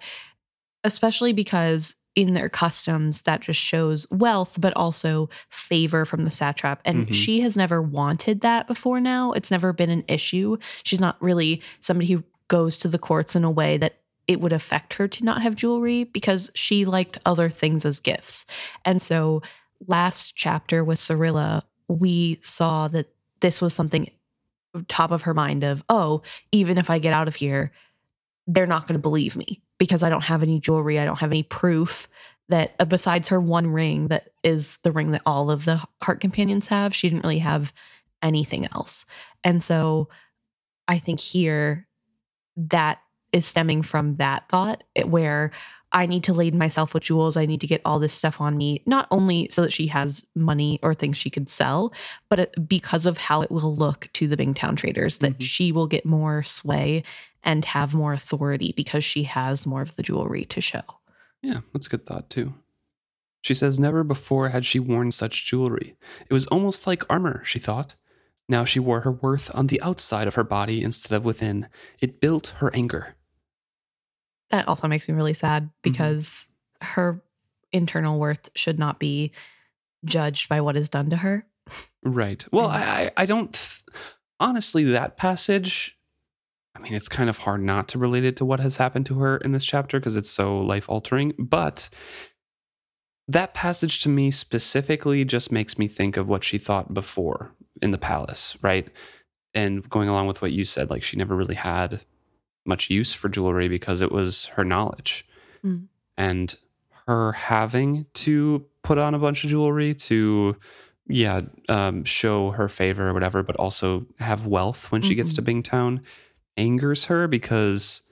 especially 0.82 1.32
because 1.32 1.96
in 2.14 2.32
their 2.34 2.48
customs, 2.48 3.22
that 3.22 3.40
just 3.40 3.60
shows 3.60 4.06
wealth, 4.10 4.56
but 4.60 4.72
also 4.76 5.28
favor 5.50 6.04
from 6.04 6.24
the 6.24 6.30
satrap. 6.30 6.80
And 6.84 7.06
Mhm. 7.08 7.14
she 7.14 7.40
has 7.40 7.56
never 7.56 7.82
wanted 7.82 8.40
that 8.42 8.66
before 8.66 9.00
now. 9.00 9.32
It's 9.32 9.50
never 9.50 9.72
been 9.72 9.90
an 9.90 10.04
issue. 10.08 10.56
She's 10.84 11.00
not 11.00 11.20
really 11.22 11.60
somebody 11.80 12.12
who 12.12 12.22
goes 12.48 12.76
to 12.78 12.88
the 12.88 12.98
courts 12.98 13.34
in 13.36 13.44
a 13.44 13.50
way 13.50 13.76
that 13.78 14.00
it 14.26 14.40
would 14.40 14.52
affect 14.52 14.94
her 14.94 15.06
to 15.08 15.24
not 15.24 15.42
have 15.42 15.54
jewelry 15.56 16.04
because 16.04 16.50
she 16.54 16.84
liked 16.84 17.18
other 17.26 17.50
things 17.50 17.84
as 17.84 18.00
gifts. 18.00 18.46
And 18.84 19.02
so 19.02 19.42
last 19.86 20.34
chapter 20.36 20.82
with 20.84 20.98
Serilla, 20.98 21.62
we 21.88 22.38
saw 22.42 22.88
that 22.88 23.08
this 23.40 23.60
was 23.60 23.74
something 23.74 24.08
top 24.88 25.10
of 25.10 25.22
her 25.22 25.34
mind 25.34 25.64
of, 25.64 25.84
oh, 25.88 26.22
even 26.52 26.78
if 26.78 26.90
I 26.90 26.98
get 26.98 27.12
out 27.12 27.28
of 27.28 27.34
here, 27.34 27.72
they're 28.46 28.66
not 28.66 28.86
going 28.86 28.98
to 28.98 29.02
believe 29.02 29.36
me 29.36 29.62
because 29.78 30.02
I 30.02 30.08
don't 30.08 30.24
have 30.24 30.42
any 30.42 30.60
jewelry. 30.60 30.98
I 30.98 31.04
don't 31.04 31.18
have 31.18 31.30
any 31.30 31.42
proof 31.42 32.08
that 32.48 32.74
uh, 32.78 32.84
besides 32.84 33.28
her 33.30 33.40
one 33.40 33.68
ring 33.68 34.08
that 34.08 34.30
is 34.42 34.78
the 34.82 34.92
ring 34.92 35.12
that 35.12 35.22
all 35.24 35.50
of 35.50 35.64
the 35.64 35.82
heart 36.02 36.20
companions 36.20 36.68
have, 36.68 36.94
she 36.94 37.08
didn't 37.08 37.24
really 37.24 37.38
have 37.38 37.72
anything 38.22 38.66
else. 38.72 39.06
And 39.42 39.64
so 39.64 40.08
I 40.88 40.98
think 40.98 41.20
here 41.20 41.86
that 42.56 43.00
is 43.32 43.46
stemming 43.46 43.82
from 43.82 44.16
that 44.16 44.48
thought 44.48 44.84
where 45.04 45.50
I 45.94 46.06
need 46.06 46.24
to 46.24 46.34
laden 46.34 46.58
myself 46.58 46.92
with 46.92 47.04
jewels. 47.04 47.36
I 47.36 47.46
need 47.46 47.60
to 47.60 47.66
get 47.68 47.80
all 47.84 48.00
this 48.00 48.12
stuff 48.12 48.40
on 48.40 48.56
me, 48.56 48.82
not 48.84 49.06
only 49.10 49.48
so 49.50 49.62
that 49.62 49.72
she 49.72 49.86
has 49.86 50.26
money 50.34 50.80
or 50.82 50.92
things 50.92 51.16
she 51.16 51.30
could 51.30 51.48
sell, 51.48 51.92
but 52.28 52.68
because 52.68 53.06
of 53.06 53.16
how 53.16 53.42
it 53.42 53.50
will 53.50 53.74
look 53.74 54.08
to 54.14 54.26
the 54.26 54.36
Bingtown 54.36 54.76
traders, 54.76 55.18
that 55.18 55.38
Mhm. 55.38 55.42
she 55.42 55.72
will 55.72 55.86
get 55.86 56.04
more 56.04 56.42
sway 56.42 57.04
and 57.44 57.64
have 57.66 57.94
more 57.94 58.12
authority 58.12 58.72
because 58.76 59.04
she 59.04 59.22
has 59.22 59.66
more 59.66 59.82
of 59.82 59.94
the 59.94 60.02
jewelry 60.02 60.44
to 60.46 60.60
show. 60.60 60.82
Yeah, 61.42 61.60
that's 61.72 61.86
a 61.86 61.90
good 61.90 62.04
thought 62.06 62.28
too. 62.28 62.54
She 63.42 63.54
says 63.54 63.78
never 63.78 64.02
before 64.02 64.48
had 64.48 64.64
she 64.64 64.80
worn 64.80 65.10
such 65.10 65.44
jewelry. 65.46 65.94
It 66.28 66.32
was 66.34 66.46
almost 66.46 66.86
like 66.86 67.04
armor, 67.08 67.42
she 67.44 67.58
thought. 67.58 67.94
Now 68.48 68.64
she 68.64 68.80
wore 68.80 69.00
her 69.02 69.12
worth 69.12 69.54
on 69.54 69.68
the 69.68 69.80
outside 69.82 70.26
of 70.26 70.34
her 70.34 70.44
body 70.44 70.82
instead 70.82 71.14
of 71.14 71.24
within. 71.24 71.68
It 72.00 72.20
built 72.20 72.54
her 72.58 72.74
anger. 72.74 73.16
That 74.54 74.68
also 74.68 74.86
makes 74.86 75.08
me 75.08 75.16
really 75.16 75.34
sad 75.34 75.64
mm-hmm. 75.64 75.72
because 75.82 76.46
her 76.80 77.20
internal 77.72 78.20
worth 78.20 78.50
should 78.54 78.78
not 78.78 79.00
be 79.00 79.32
judged 80.04 80.48
by 80.48 80.60
what 80.60 80.76
is 80.76 80.88
done 80.88 81.10
to 81.10 81.16
her. 81.16 81.44
Right. 82.04 82.44
Well. 82.52 82.68
I, 82.68 82.78
I, 82.78 83.10
I 83.16 83.26
don't. 83.26 83.52
Th- 83.52 83.82
honestly, 84.38 84.84
that 84.84 85.16
passage. 85.16 85.98
I 86.76 86.78
mean, 86.78 86.94
it's 86.94 87.08
kind 87.08 87.28
of 87.28 87.38
hard 87.38 87.62
not 87.62 87.88
to 87.88 87.98
relate 87.98 88.24
it 88.24 88.36
to 88.36 88.44
what 88.44 88.60
has 88.60 88.76
happened 88.76 89.06
to 89.06 89.18
her 89.18 89.38
in 89.38 89.50
this 89.50 89.64
chapter 89.64 89.98
because 89.98 90.14
it's 90.14 90.30
so 90.30 90.60
life 90.60 90.88
altering. 90.88 91.32
But 91.36 91.88
that 93.26 93.54
passage 93.54 94.02
to 94.02 94.08
me 94.08 94.30
specifically 94.30 95.24
just 95.24 95.50
makes 95.50 95.80
me 95.80 95.88
think 95.88 96.16
of 96.16 96.28
what 96.28 96.44
she 96.44 96.58
thought 96.58 96.94
before 96.94 97.50
in 97.82 97.90
the 97.90 97.98
palace, 97.98 98.56
right? 98.62 98.88
And 99.52 99.88
going 99.90 100.08
along 100.08 100.28
with 100.28 100.42
what 100.42 100.52
you 100.52 100.62
said, 100.62 100.90
like 100.90 101.02
she 101.02 101.16
never 101.16 101.34
really 101.34 101.56
had 101.56 102.02
much 102.64 102.90
use 102.90 103.12
for 103.12 103.28
jewelry 103.28 103.68
because 103.68 104.00
it 104.00 104.12
was 104.12 104.46
her 104.46 104.64
knowledge. 104.64 105.26
Mm. 105.64 105.86
And 106.16 106.56
her 107.06 107.32
having 107.32 108.06
to 108.14 108.64
put 108.82 108.98
on 108.98 109.14
a 109.14 109.18
bunch 109.18 109.44
of 109.44 109.50
jewelry 109.50 109.94
to 109.94 110.56
yeah, 111.06 111.42
um, 111.68 112.04
show 112.04 112.52
her 112.52 112.68
favor 112.68 113.08
or 113.08 113.12
whatever, 113.12 113.42
but 113.42 113.56
also 113.56 114.06
have 114.20 114.46
wealth 114.46 114.90
when 114.90 115.02
she 115.02 115.14
gets 115.14 115.34
to 115.34 115.42
Bingtown 115.42 116.02
angers 116.56 117.06
her 117.06 117.28
because 117.28 118.02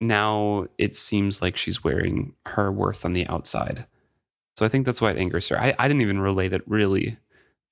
now 0.00 0.66
it 0.78 0.96
seems 0.96 1.42
like 1.42 1.56
she's 1.56 1.84
wearing 1.84 2.34
her 2.46 2.72
worth 2.72 3.04
on 3.04 3.12
the 3.12 3.26
outside. 3.26 3.86
So 4.56 4.64
I 4.64 4.68
think 4.68 4.86
that's 4.86 5.00
why 5.00 5.10
it 5.10 5.18
angers 5.18 5.48
her. 5.48 5.60
I, 5.60 5.74
I 5.78 5.88
didn't 5.88 6.02
even 6.02 6.20
relate 6.20 6.52
it 6.52 6.62
really 6.66 7.18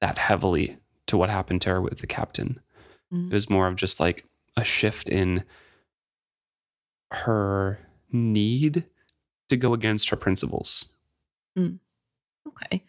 that 0.00 0.18
heavily 0.18 0.76
to 1.06 1.16
what 1.16 1.30
happened 1.30 1.62
to 1.62 1.70
her 1.70 1.80
with 1.80 2.00
the 2.00 2.06
captain. 2.06 2.60
Mm. 3.12 3.28
It 3.28 3.34
was 3.34 3.48
more 3.48 3.68
of 3.68 3.76
just 3.76 4.00
like 4.00 4.26
a 4.56 4.64
shift 4.64 5.08
in 5.08 5.44
her 7.12 7.78
need 8.10 8.84
to 9.48 9.56
go 9.56 9.74
against 9.74 10.10
her 10.10 10.16
principles. 10.16 10.86
Okay. 11.56 12.84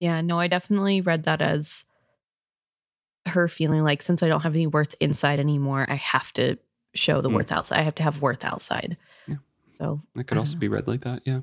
Yeah, 0.00 0.20
no, 0.20 0.38
I 0.38 0.46
definitely 0.48 1.00
read 1.00 1.24
that 1.24 1.40
as 1.42 1.84
her 3.26 3.48
feeling 3.48 3.82
like 3.84 4.02
since 4.02 4.22
I 4.22 4.28
don't 4.28 4.40
have 4.42 4.54
any 4.54 4.66
worth 4.66 4.94
inside 5.00 5.38
anymore, 5.40 5.86
I 5.88 5.94
have 5.94 6.32
to 6.34 6.58
show 6.94 7.20
the 7.20 7.30
Mm. 7.30 7.34
worth 7.34 7.52
outside. 7.52 7.78
I 7.78 7.82
have 7.82 7.94
to 7.96 8.02
have 8.02 8.20
worth 8.20 8.44
outside. 8.44 8.96
Yeah. 9.26 9.36
So 9.68 10.02
It 10.16 10.26
could 10.26 10.38
also 10.38 10.54
don't 10.54 10.60
be 10.60 10.68
read 10.68 10.86
like 10.88 11.02
that, 11.02 11.22
yeah. 11.24 11.40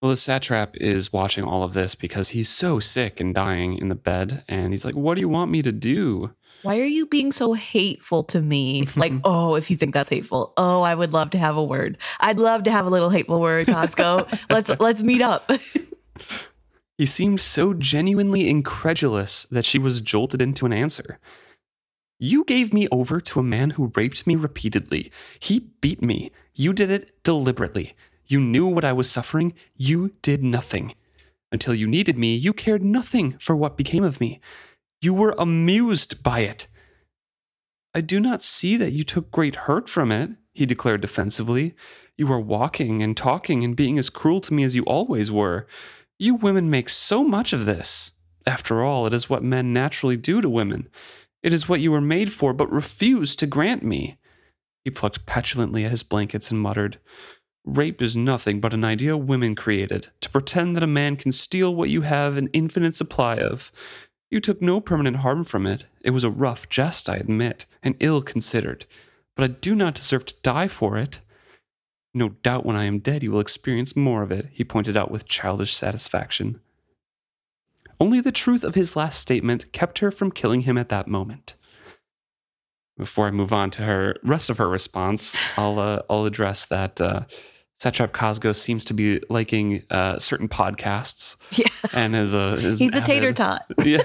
Well, 0.00 0.10
the 0.10 0.16
satrap 0.16 0.76
is 0.76 1.12
watching 1.12 1.44
all 1.44 1.64
of 1.64 1.72
this 1.74 1.94
because 1.94 2.30
he's 2.30 2.48
so 2.48 2.78
sick 2.78 3.20
and 3.20 3.34
dying 3.34 3.76
in 3.76 3.88
the 3.88 3.94
bed. 3.96 4.44
And 4.48 4.72
he's 4.72 4.84
like, 4.84 4.94
What 4.94 5.14
do 5.16 5.20
you 5.20 5.28
want 5.28 5.50
me 5.50 5.60
to 5.62 5.72
do? 5.72 6.34
Why 6.62 6.80
are 6.80 6.84
you 6.84 7.06
being 7.06 7.32
so 7.32 7.52
hateful 7.52 8.24
to 8.24 8.42
me? 8.42 8.86
like, 8.96 9.12
oh, 9.24 9.54
if 9.54 9.70
you 9.70 9.76
think 9.76 9.94
that's 9.94 10.08
hateful, 10.08 10.52
oh, 10.56 10.82
I 10.82 10.94
would 10.94 11.12
love 11.12 11.30
to 11.30 11.38
have 11.38 11.56
a 11.56 11.64
word. 11.64 11.98
I'd 12.20 12.38
love 12.38 12.64
to 12.64 12.70
have 12.70 12.86
a 12.86 12.90
little 12.90 13.10
hateful 13.10 13.40
word, 13.40 13.66
Costco. 13.66 14.40
let's 14.50 14.70
let's 14.80 15.02
meet 15.02 15.22
up. 15.22 15.50
He 16.96 17.06
seemed 17.06 17.40
so 17.40 17.74
genuinely 17.74 18.48
incredulous 18.48 19.44
that 19.44 19.64
she 19.64 19.78
was 19.78 20.00
jolted 20.00 20.42
into 20.42 20.66
an 20.66 20.72
answer. 20.72 21.20
You 22.18 22.42
gave 22.42 22.74
me 22.74 22.88
over 22.90 23.20
to 23.20 23.38
a 23.38 23.44
man 23.44 23.70
who 23.70 23.92
raped 23.94 24.26
me 24.26 24.34
repeatedly. 24.34 25.12
He 25.38 25.70
beat 25.80 26.02
me. 26.02 26.32
You 26.52 26.72
did 26.72 26.90
it 26.90 27.22
deliberately. 27.22 27.94
You 28.26 28.40
knew 28.40 28.66
what 28.66 28.84
I 28.84 28.92
was 28.92 29.08
suffering. 29.08 29.54
You 29.76 30.14
did 30.22 30.42
nothing. 30.42 30.94
Until 31.52 31.74
you 31.74 31.86
needed 31.86 32.18
me, 32.18 32.34
you 32.34 32.52
cared 32.52 32.82
nothing 32.82 33.38
for 33.38 33.54
what 33.54 33.76
became 33.76 34.02
of 34.02 34.20
me. 34.20 34.40
You 35.00 35.14
were 35.14 35.34
amused 35.38 36.22
by 36.22 36.40
it. 36.40 36.66
I 37.94 38.00
do 38.00 38.20
not 38.20 38.42
see 38.42 38.76
that 38.76 38.92
you 38.92 39.04
took 39.04 39.30
great 39.30 39.54
hurt 39.54 39.88
from 39.88 40.12
it, 40.12 40.30
he 40.52 40.66
declared 40.66 41.00
defensively. 41.00 41.74
You 42.16 42.30
are 42.32 42.40
walking 42.40 43.02
and 43.02 43.16
talking 43.16 43.62
and 43.62 43.76
being 43.76 43.98
as 43.98 44.10
cruel 44.10 44.40
to 44.42 44.52
me 44.52 44.64
as 44.64 44.74
you 44.74 44.82
always 44.84 45.30
were. 45.30 45.66
You 46.18 46.34
women 46.34 46.68
make 46.68 46.88
so 46.88 47.22
much 47.22 47.52
of 47.52 47.64
this. 47.64 48.12
After 48.44 48.82
all, 48.82 49.06
it 49.06 49.12
is 49.12 49.30
what 49.30 49.44
men 49.44 49.72
naturally 49.72 50.16
do 50.16 50.40
to 50.40 50.48
women. 50.48 50.88
It 51.42 51.52
is 51.52 51.68
what 51.68 51.80
you 51.80 51.92
were 51.92 52.00
made 52.00 52.32
for, 52.32 52.52
but 52.52 52.70
refuse 52.72 53.36
to 53.36 53.46
grant 53.46 53.84
me. 53.84 54.18
He 54.84 54.90
plucked 54.90 55.26
petulantly 55.26 55.84
at 55.84 55.92
his 55.92 56.02
blankets 56.02 56.50
and 56.50 56.60
muttered, 56.60 56.98
Rape 57.68 58.00
is 58.00 58.16
nothing 58.16 58.60
but 58.60 58.72
an 58.72 58.82
idea 58.82 59.14
women 59.14 59.54
created 59.54 60.08
to 60.22 60.30
pretend 60.30 60.74
that 60.74 60.82
a 60.82 60.86
man 60.86 61.16
can 61.16 61.32
steal 61.32 61.74
what 61.74 61.90
you 61.90 62.00
have 62.00 62.38
an 62.38 62.48
infinite 62.54 62.94
supply 62.94 63.36
of. 63.36 63.70
You 64.30 64.40
took 64.40 64.60
no 64.60 64.80
permanent 64.80 65.18
harm 65.18 65.44
from 65.44 65.66
it. 65.66 65.86
It 66.02 66.10
was 66.10 66.24
a 66.24 66.30
rough 66.30 66.68
jest, 66.68 67.08
I 67.08 67.16
admit, 67.16 67.66
and 67.82 67.96
ill 67.98 68.20
considered, 68.20 68.84
but 69.34 69.44
I 69.44 69.54
do 69.54 69.74
not 69.74 69.94
deserve 69.94 70.26
to 70.26 70.34
die 70.42 70.68
for 70.68 70.98
it. 70.98 71.20
No 72.12 72.30
doubt 72.30 72.66
when 72.66 72.76
I 72.76 72.84
am 72.84 72.98
dead 72.98 73.22
you 73.22 73.32
will 73.32 73.40
experience 73.40 73.96
more 73.96 74.22
of 74.22 74.32
it, 74.32 74.48
he 74.52 74.64
pointed 74.64 74.96
out 74.96 75.10
with 75.10 75.28
childish 75.28 75.74
satisfaction. 75.74 76.60
Only 78.00 78.20
the 78.20 78.32
truth 78.32 78.64
of 78.64 78.74
his 78.74 78.96
last 78.96 79.18
statement 79.18 79.72
kept 79.72 80.00
her 80.00 80.10
from 80.10 80.30
killing 80.30 80.62
him 80.62 80.78
at 80.78 80.88
that 80.90 81.08
moment. 81.08 81.54
Before 82.96 83.26
I 83.26 83.30
move 83.30 83.52
on 83.52 83.70
to 83.70 83.82
her 83.82 84.16
rest 84.22 84.50
of 84.50 84.58
her 84.58 84.68
response, 84.68 85.36
I'll 85.56 85.78
uh, 85.78 86.02
I'll 86.10 86.24
address 86.24 86.66
that 86.66 87.00
uh, 87.00 87.22
Satrap 87.80 88.10
Cosgo 88.10 88.54
seems 88.56 88.84
to 88.86 88.94
be 88.94 89.20
liking 89.30 89.84
uh, 89.90 90.18
certain 90.18 90.48
podcasts. 90.48 91.36
Yeah. 91.52 91.66
And 91.92 92.14
is 92.16 92.34
a 92.34 92.54
is 92.54 92.78
He's 92.80 92.92
a 92.94 92.96
avid- 92.96 93.06
tater 93.06 93.32
tot. 93.32 93.62
Yeah. 93.84 94.02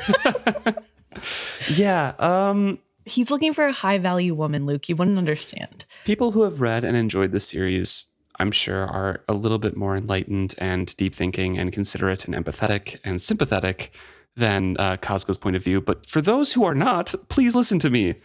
yeah. 1.76 2.14
Um, 2.20 2.80
He's 3.06 3.30
looking 3.32 3.52
for 3.54 3.66
a 3.66 3.74
high 3.74 3.98
value 3.98 4.34
woman, 4.34 4.66
Luke. 4.66 4.88
You 4.88 4.96
wouldn't 4.96 5.18
understand. 5.18 5.84
people 6.06 6.32
who 6.32 6.44
have 6.44 6.62
read 6.62 6.86
and 6.86 6.96
enjoyed 6.96 7.32
the 7.32 7.40
series, 7.42 8.06
I'm 8.40 8.52
sure, 8.52 8.86
are 8.86 9.22
a 9.28 9.34
little 9.34 9.60
bit 9.60 9.76
more 9.76 9.98
enlightened 9.98 10.56
and 10.58 10.96
deep 10.96 11.14
thinking 11.14 11.58
and 11.58 11.74
considerate 11.74 12.26
and 12.26 12.34
empathetic 12.34 13.00
and 13.04 13.22
sympathetic 13.22 13.94
than 14.38 14.78
uh, 14.80 14.96
Cosgo's 14.98 15.38
point 15.38 15.58
of 15.58 15.64
view. 15.64 15.82
But 15.82 16.06
for 16.06 16.22
those 16.22 16.54
who 16.54 16.64
are 16.64 16.74
not, 16.76 17.14
please 17.28 17.56
listen 17.56 17.78
to 17.80 17.90
me. 17.90 18.16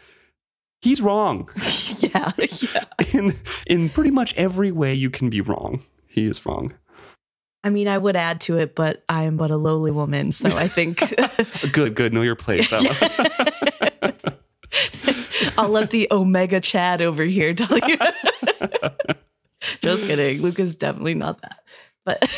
He's 0.80 1.00
wrong 1.00 1.50
yeah. 1.98 2.30
Yeah. 2.38 2.84
In 3.14 3.34
in 3.66 3.88
pretty 3.88 4.10
much 4.10 4.34
every 4.36 4.72
way 4.72 4.94
you 4.94 5.10
can 5.10 5.30
be 5.30 5.40
wrong. 5.40 5.82
He 6.06 6.26
is 6.26 6.44
wrong. 6.46 6.74
I 7.64 7.70
mean, 7.70 7.88
I 7.88 7.98
would 7.98 8.16
add 8.16 8.40
to 8.42 8.58
it, 8.58 8.74
but 8.74 9.02
I 9.08 9.24
am 9.24 9.36
but 9.36 9.50
a 9.50 9.56
lowly 9.56 9.90
woman. 9.90 10.32
So 10.32 10.48
I 10.48 10.68
think 10.68 11.00
Good, 11.72 11.94
good. 11.94 12.12
Know 12.12 12.22
your 12.22 12.36
place. 12.36 12.72
I'll 15.58 15.68
let 15.68 15.90
the 15.90 16.08
Omega 16.10 16.60
Chad 16.60 17.02
over 17.02 17.24
here 17.24 17.54
tell 17.54 17.78
you. 17.78 17.96
Just 19.80 20.06
kidding. 20.06 20.40
Luke 20.40 20.60
is 20.60 20.76
definitely 20.76 21.14
not 21.14 21.40
that. 21.42 21.58
But 22.04 22.30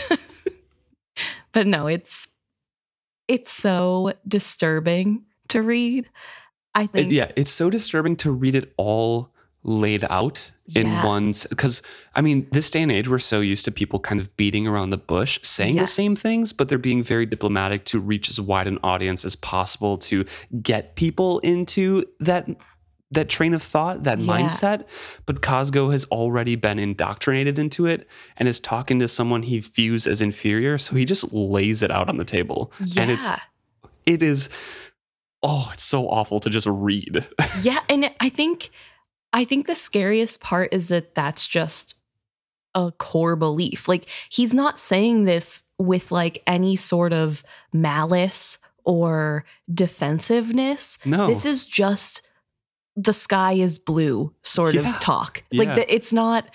but 1.52 1.66
no, 1.66 1.86
it's 1.86 2.28
it's 3.28 3.52
so 3.52 4.14
disturbing 4.26 5.24
to 5.48 5.62
read. 5.62 6.08
I 6.74 6.86
think 6.86 7.12
yeah, 7.12 7.30
it's 7.36 7.50
so 7.50 7.68
disturbing 7.68 8.16
to 8.16 8.32
read 8.32 8.54
it 8.54 8.72
all 8.76 9.32
laid 9.62 10.04
out 10.08 10.52
in 10.74 10.86
Yeah. 10.86 11.04
one 11.06 11.32
because 11.50 11.82
I 12.14 12.22
mean, 12.22 12.46
this 12.52 12.70
day 12.70 12.82
and 12.82 12.90
age, 12.90 13.08
we're 13.08 13.18
so 13.18 13.40
used 13.40 13.64
to 13.66 13.70
people 13.72 13.98
kind 14.00 14.20
of 14.20 14.34
beating 14.36 14.66
around 14.66 14.90
the 14.90 14.96
bush, 14.96 15.38
saying 15.42 15.76
the 15.76 15.86
same 15.86 16.16
things, 16.16 16.52
but 16.52 16.68
they're 16.68 16.78
being 16.78 17.02
very 17.02 17.26
diplomatic 17.26 17.84
to 17.86 18.00
reach 18.00 18.28
as 18.30 18.40
wide 18.40 18.66
an 18.66 18.78
audience 18.82 19.24
as 19.24 19.36
possible 19.36 19.98
to 19.98 20.24
get 20.62 20.96
people 20.96 21.38
into 21.40 22.04
that 22.20 22.48
that 23.12 23.28
train 23.28 23.52
of 23.54 23.62
thought, 23.62 24.04
that 24.04 24.20
Yeah. 24.20 24.26
mindset. 24.32 24.84
But 25.26 25.40
Cosgo 25.42 25.90
has 25.90 26.04
already 26.06 26.54
been 26.54 26.78
indoctrinated 26.78 27.58
into 27.58 27.84
it 27.86 28.08
and 28.36 28.48
is 28.48 28.61
talking 28.61 29.00
to 29.00 29.08
someone 29.08 29.42
he 29.42 29.58
views 29.58 30.06
as 30.06 30.22
inferior, 30.22 30.78
so 30.78 30.94
he 30.94 31.04
just 31.04 31.32
lays 31.32 31.82
it 31.82 31.90
out 31.90 32.08
on 32.08 32.18
the 32.18 32.24
table. 32.24 32.72
yeah. 32.84 33.02
And 33.02 33.11
it's 33.11 33.28
it 34.06 34.22
is 34.22 34.48
oh, 35.42 35.70
it's 35.72 35.82
so 35.82 36.08
awful 36.08 36.38
to 36.40 36.50
just 36.50 36.66
read. 36.66 37.26
yeah 37.62 37.78
and 37.88 38.11
i 38.20 38.28
think 38.28 38.70
i 39.32 39.44
think 39.44 39.66
the 39.66 39.74
scariest 39.76 40.40
part 40.40 40.72
is 40.72 40.88
that 40.88 41.14
that's 41.14 41.46
just 41.46 41.94
a 42.74 42.92
core 42.92 43.36
belief 43.36 43.88
like 43.88 44.06
he's 44.30 44.54
not 44.54 44.78
saying 44.78 45.24
this 45.24 45.64
with 45.78 46.12
like 46.12 46.42
any 46.46 46.76
sort 46.76 47.12
of 47.12 47.42
malice 47.72 48.58
or 48.84 49.44
defensiveness 49.72 50.98
no. 51.04 51.26
this 51.26 51.44
is 51.44 51.64
just 51.66 52.22
the 52.96 53.12
sky 53.12 53.52
is 53.54 53.78
blue 53.78 54.32
sort 54.42 54.74
Yeah. 54.74 54.94
of 54.94 55.00
talk 55.00 55.42
Yeah. 55.50 55.64
like 55.64 55.74
the, 55.74 55.94
it's 55.94 56.12
not 56.12 56.48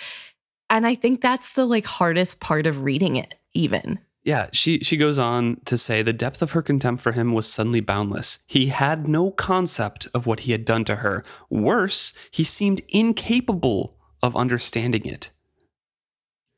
and 0.69 0.85
i 0.87 0.95
think 0.95 1.21
that's 1.21 1.51
the 1.51 1.65
like 1.65 1.85
hardest 1.85 2.39
part 2.39 2.65
of 2.67 2.81
reading 2.83 3.15
it 3.17 3.35
even 3.53 3.99
Yeah, 4.25 4.49
she 4.51 4.79
she 4.79 4.97
goes 4.97 5.19
on 5.19 5.61
to 5.65 5.77
say 5.77 6.01
the 6.01 6.11
depth 6.11 6.41
of 6.41 6.51
her 6.51 6.63
contempt 6.63 7.01
for 7.03 7.11
him 7.11 7.31
was 7.31 7.49
suddenly 7.49 7.79
boundless. 7.79 8.39
He 8.47 8.67
had 8.67 9.07
no 9.07 9.29
concept 9.29 10.07
of 10.15 10.25
what 10.25 10.41
he 10.41 10.51
had 10.51 10.65
done 10.65 10.83
to 10.85 10.97
her. 10.97 11.23
Worse, 11.49 12.11
he 12.31 12.43
seemed 12.43 12.81
incapable 12.89 13.95
of 14.23 14.35
understanding 14.35 15.05
it. 15.05 15.29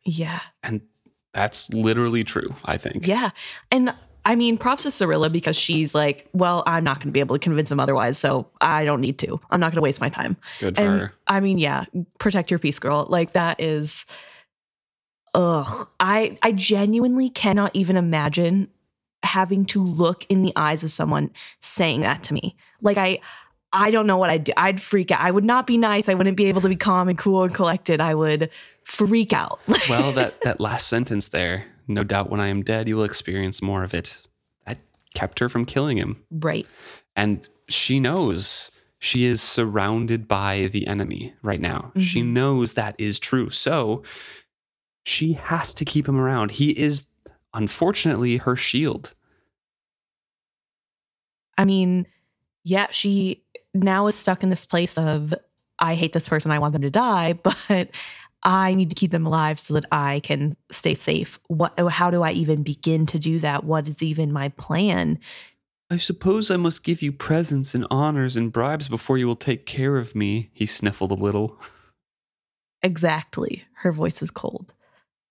yeah 0.06 0.40
And 0.64 0.82
that's 1.34 1.70
literally 1.74 2.24
true, 2.24 2.56
I 2.64 2.78
think. 2.78 3.06
Yeah. 3.06 3.32
And 3.70 3.94
I 4.26 4.36
mean, 4.36 4.58
props 4.58 4.84
to 4.84 4.90
Serilla 4.90 5.32
because 5.32 5.56
she's 5.56 5.94
like, 5.94 6.28
well, 6.34 6.64
I'm 6.66 6.84
not 6.84 6.98
going 6.98 7.08
to 7.08 7.12
be 7.12 7.20
able 7.20 7.36
to 7.36 7.40
convince 7.40 7.72
him 7.72 7.80
otherwise. 7.80 8.18
So 8.18 8.50
I 8.60 8.86
don't 8.86 9.02
need 9.02 9.20
to. 9.20 9.40
I'm 9.52 9.60
not 9.60 9.68
going 9.68 9.76
to 9.76 9.82
waste 9.82 10.02
my 10.02 10.10
time. 10.10 10.36
Good 10.60 10.76
for 10.76 10.84
And 10.84 11.00
her. 11.02 11.14
I 11.28 11.40
mean, 11.42 11.58
yeah, 11.60 11.86
protect 12.18 12.50
your 12.50 12.60
peace, 12.60 12.80
girl. 12.80 13.06
Like 13.08 13.34
that 13.34 13.62
is, 13.62 14.06
ugh. 15.34 15.88
I, 16.00 16.38
I 16.42 16.52
genuinely 16.52 17.30
cannot 17.30 17.72
even 17.76 17.96
imagine 17.98 18.70
having 19.24 19.66
to 19.66 19.84
look 19.84 20.26
in 20.30 20.42
the 20.42 20.54
eyes 20.56 20.84
of 20.84 20.92
someone 20.92 21.32
saying 21.60 22.02
that 22.02 22.24
to 22.24 22.34
me. 22.34 22.56
Like 22.82 22.98
I, 22.98 23.20
I 23.74 23.92
don't 23.92 24.08
know 24.08 24.18
what 24.18 24.30
I'd 24.30 24.46
do. 24.46 24.54
I'd 24.56 24.82
freak 24.82 25.12
out. 25.12 25.20
I 25.20 25.32
would 25.32 25.44
not 25.44 25.68
be 25.68 25.78
nice. 25.78 26.08
I 26.08 26.14
wouldn't 26.14 26.38
be 26.38 26.46
able 26.46 26.62
to 26.62 26.70
be 26.70 26.76
calm 26.76 27.10
and 27.10 27.18
cool 27.18 27.44
and 27.44 27.54
collected. 27.54 28.00
I 28.00 28.16
would 28.16 28.50
freak 28.84 29.34
out. 29.34 29.60
well, 29.90 30.12
that 30.14 30.42
that 30.42 30.60
last 30.60 30.88
sentence 30.88 31.28
there, 31.28 31.66
no 31.88 32.04
doubt 32.04 32.30
when 32.30 32.40
I 32.40 32.48
am 32.48 32.62
dead 32.64 32.88
you 32.88 32.96
will 32.96 33.04
experience 33.04 33.62
more 33.62 33.84
of 33.84 33.94
it. 33.94 34.26
That 34.66 34.78
kept 35.14 35.40
her 35.40 35.50
from 35.50 35.66
killing 35.66 35.98
him. 35.98 36.24
right. 36.32 36.66
And 37.16 37.48
she 37.68 38.00
knows 38.00 38.72
she 39.00 39.26
is 39.26 39.42
surrounded 39.42 40.28
by 40.28 40.70
the 40.72 40.88
enemy 40.88 41.34
right 41.42 41.60
now. 41.60 41.92
She 41.98 42.22
Mhm. 42.22 42.28
knows 42.28 42.74
that 42.76 42.96
is 43.00 43.20
true. 43.20 43.50
So 43.50 44.04
she 45.08 45.32
has 45.32 45.74
to 45.74 45.86
keep 45.86 46.06
him 46.06 46.20
around. 46.20 46.52
He 46.52 46.72
is, 46.72 47.08
unfortunately, 47.54 48.36
her 48.38 48.58
shield. 48.58 49.14
I 51.58 51.64
mean, 51.64 52.08
yeah, 52.66 52.88
she 52.92 53.42
now 53.74 54.08
is 54.08 54.16
stuck 54.16 54.44
in 54.44 54.50
this 54.50 54.66
place 54.66 54.98
of 54.98 55.34
I 55.80 55.96
hate 55.96 56.12
this 56.12 56.28
person, 56.28 56.52
I 56.52 56.60
want 56.60 56.74
them 56.74 56.82
to 56.82 56.90
die, 56.90 57.34
but 57.42 57.90
I 58.44 58.74
need 58.74 58.90
to 58.90 58.98
keep 58.98 59.12
them 59.12 59.26
alive 59.26 59.60
so 59.60 59.76
that 59.76 59.86
I 59.94 60.20
can 60.26 60.58
stay 60.72 60.94
safe. 60.94 61.40
What 61.48 61.80
how 61.90 62.12
do 62.12 62.22
I 62.22 62.32
even 62.32 62.62
begin 62.62 63.06
to 63.06 63.18
do 63.18 63.40
that? 63.40 63.64
What 63.64 63.88
is 63.88 64.04
even 64.04 64.34
my 64.34 64.50
plan? 64.50 65.20
I 65.90 65.96
suppose 65.96 66.52
I 66.52 66.58
must 66.58 66.84
give 66.84 67.02
you 67.02 67.14
presents 67.14 67.74
and 67.74 67.88
honors 67.90 68.36
and 68.36 68.52
bribes 68.52 68.90
before 68.90 69.18
you 69.18 69.26
will 69.26 69.38
take 69.38 69.66
care 69.66 69.96
of 69.96 70.16
me. 70.16 70.50
He 70.52 70.66
sniffled 70.66 71.12
a 71.12 71.16
little. 71.16 71.58
Exactly. 72.84 73.64
Her 73.76 73.94
voice 73.94 74.22
is 74.22 74.32
cold. 74.32 74.74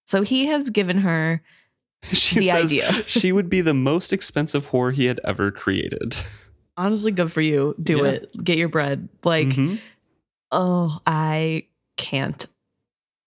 So 0.06 0.22
he 0.22 0.46
has 0.46 0.70
given 0.70 0.98
her 0.98 1.42
She 2.12 2.40
The 2.40 2.46
says 2.48 2.64
idea. 2.66 2.92
she 3.06 3.32
would 3.32 3.48
be 3.50 3.60
the 3.60 3.74
most 3.74 4.12
expensive 4.12 4.68
whore 4.70 4.92
he 4.92 5.06
had 5.06 5.20
ever 5.24 5.50
created. 5.50 6.16
honestly 6.76 7.10
good 7.10 7.32
for 7.32 7.40
you. 7.40 7.74
Do 7.82 7.98
Yeah. 7.98 8.04
it. 8.10 8.44
Get 8.44 8.58
your 8.58 8.68
bread. 8.68 9.08
Like, 9.24 9.48
Mhm. 9.48 9.80
oh, 10.52 10.98
I 11.06 11.66
can't. 11.96 12.46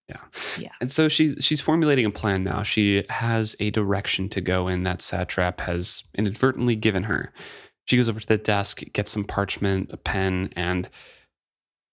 Yeah. 0.08 0.22
Yeah. 0.58 0.72
And 0.82 0.92
so 0.92 1.08
she 1.10 1.36
she's 1.42 1.62
formulating 1.62 2.06
a 2.06 2.12
plan 2.12 2.44
now. 2.44 2.64
She 2.64 3.04
has 3.10 3.56
a 3.60 3.70
direction 3.72 4.30
to 4.30 4.42
go 4.42 4.68
in 4.68 4.84
that 4.84 5.00
Satrap 5.00 5.62
has 5.62 6.04
inadvertently 6.16 6.76
given 6.76 7.04
her. 7.04 7.32
She 7.88 7.98
goes 7.98 8.08
over 8.10 8.20
to 8.20 8.28
the 8.28 8.38
desk, 8.38 8.82
gets 8.94 9.12
some 9.12 9.24
parchment, 9.24 9.92
a 9.92 9.98
pen, 9.98 10.52
and 10.56 10.88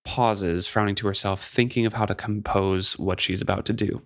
pauses, 0.05 0.66
frowning 0.66 0.95
to 0.97 1.07
herself, 1.07 1.43
thinking 1.43 1.84
of 1.87 1.95
how 1.95 2.07
to 2.07 2.14
compose 2.14 2.99
what 2.99 3.20
she's 3.20 3.43
about 3.43 3.64
to 3.66 3.72
do. 3.72 4.03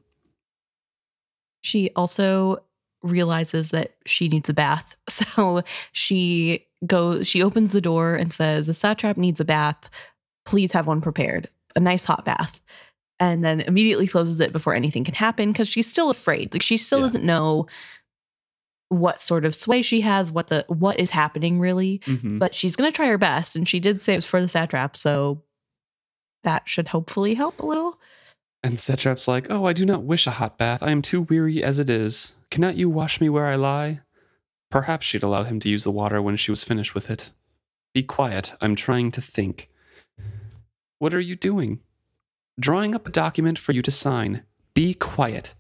She 1.63 1.91
also 1.97 2.65
realizes 3.03 3.71
that 3.71 3.95
she 4.07 4.29
needs 4.29 4.49
a 4.49 4.55
bath. 4.55 4.97
So 5.11 5.63
she 5.93 6.67
goes, 6.87 7.27
she 7.29 7.43
opens 7.43 7.73
the 7.73 7.81
door 7.81 8.15
and 8.15 8.33
says, 8.33 8.67
The 8.67 8.75
satrap 8.75 9.17
needs 9.17 9.41
a 9.41 9.45
bath. 9.45 9.89
Please 10.47 10.73
have 10.73 10.87
one 10.87 11.01
prepared, 11.01 11.49
a 11.77 11.81
nice 11.81 12.05
hot 12.05 12.25
bath. 12.25 12.61
and 13.19 13.45
then 13.45 13.61
immediately 13.61 14.07
closes 14.07 14.41
it 14.41 14.51
before 14.51 14.75
anything 14.75 15.05
can 15.05 15.15
happen 15.15 15.53
because 15.53 15.69
she's 15.69 15.87
still 15.87 16.09
afraid. 16.09 16.53
Like 16.55 16.63
she 16.63 16.79
still 16.79 17.01
Yeah. 17.01 17.07
doesn't 17.07 17.25
know 17.25 17.67
what 18.89 19.21
sort 19.21 19.45
of 19.45 19.55
sway 19.55 19.83
she 19.83 20.01
has, 20.01 20.33
what 20.33 20.49
the 20.49 20.65
what 20.69 20.99
is 20.99 21.11
happening 21.11 21.61
really, 21.61 22.01
Mhm. 22.07 22.39
but 22.39 22.55
she's 22.55 22.77
going 22.77 22.91
to 22.91 22.97
try 22.97 23.07
her 23.07 23.19
best 23.19 23.55
and 23.57 23.69
she 23.69 23.79
did 23.79 24.01
say 24.03 24.15
it 24.15 24.17
was 24.17 24.27
for 24.27 24.41
the 24.41 24.49
satrap, 24.49 24.97
so 24.97 25.43
that 26.45 26.69
should 26.69 26.89
hopefully 26.89 27.35
help 27.35 27.61
a 27.61 27.67
little. 27.67 28.01
And 28.63 28.81
Satrap's 28.81 29.27
like, 29.27 29.47
Oh, 29.51 29.65
I 29.65 29.73
do 29.73 29.87
not 29.87 30.03
wish 30.03 30.27
a 30.27 30.33
hot 30.33 30.59
bath. 30.59 30.83
I 30.83 30.91
am 30.91 31.03
too 31.03 31.23
weary 31.23 31.63
as 31.63 31.79
it 31.79 31.89
is. 31.89 32.37
Cannot 32.51 32.77
you 32.77 32.91
wash 32.91 33.21
me 33.21 33.29
where 33.29 33.47
I 33.47 33.57
lie? 33.57 34.01
Perhaps 34.71 35.07
she'd 35.07 35.23
allow 35.23 35.43
him 35.43 35.59
to 35.61 35.69
use 35.69 35.85
the 35.85 35.91
water 35.91 36.21
when 36.21 36.37
she 36.37 36.51
was 36.51 36.65
finished 36.65 36.95
with 36.95 37.11
it. 37.11 37.31
Be 37.95 38.03
quiet. 38.03 38.55
I'm 38.61 38.77
trying 38.77 39.11
to 39.13 39.21
think. 39.21 39.69
What 40.99 41.15
are 41.15 41.21
you 41.21 41.35
doing? 41.35 41.81
Drawing 42.59 42.95
up 42.95 43.09
a 43.09 43.11
document 43.11 43.59
for 43.59 43.73
you 43.73 43.83
to 43.83 43.91
sign. 43.91 44.45
Be 44.75 44.95
quiet. 44.95 45.55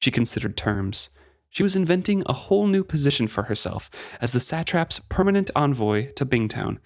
She 0.00 0.10
considered 0.10 0.56
terms. 0.56 1.10
She 1.50 1.62
was 1.62 1.76
inventing 1.76 2.22
a 2.26 2.32
whole 2.32 2.66
new 2.66 2.84
position 2.84 3.28
for 3.28 3.44
herself 3.44 3.90
as 4.20 4.32
the 4.32 4.40
satrap's 4.40 5.00
permanent 5.08 5.50
envoy 5.56 6.12
to 6.12 6.24
Bingtown. 6.26 6.78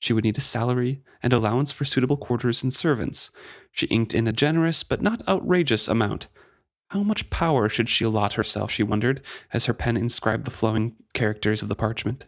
She 0.00 0.12
would 0.12 0.24
need 0.24 0.38
a 0.38 0.42
salary 0.42 1.02
and 1.22 1.32
allowance 1.32 1.70
for 1.70 1.84
suitable 1.84 2.16
quarters 2.16 2.62
and 2.62 2.72
servants. 2.72 3.30
She 3.70 3.86
inked 3.86 4.14
in 4.14 4.26
a 4.26 4.32
generous 4.32 4.82
but 4.82 5.02
not 5.02 5.22
outrageous 5.28 5.86
amount. 5.86 6.26
How 6.88 7.02
much 7.04 7.30
power 7.30 7.68
should 7.68 7.88
she 7.88 8.04
allot 8.04 8.32
herself, 8.32 8.70
she 8.70 8.82
wondered, 8.82 9.20
as 9.52 9.66
her 9.66 9.74
pen 9.74 9.96
inscribed 9.96 10.44
the 10.44 10.50
flowing 10.50 10.96
characters 11.14 11.62
of 11.62 11.68
the 11.68 11.76
parchment. 11.76 12.26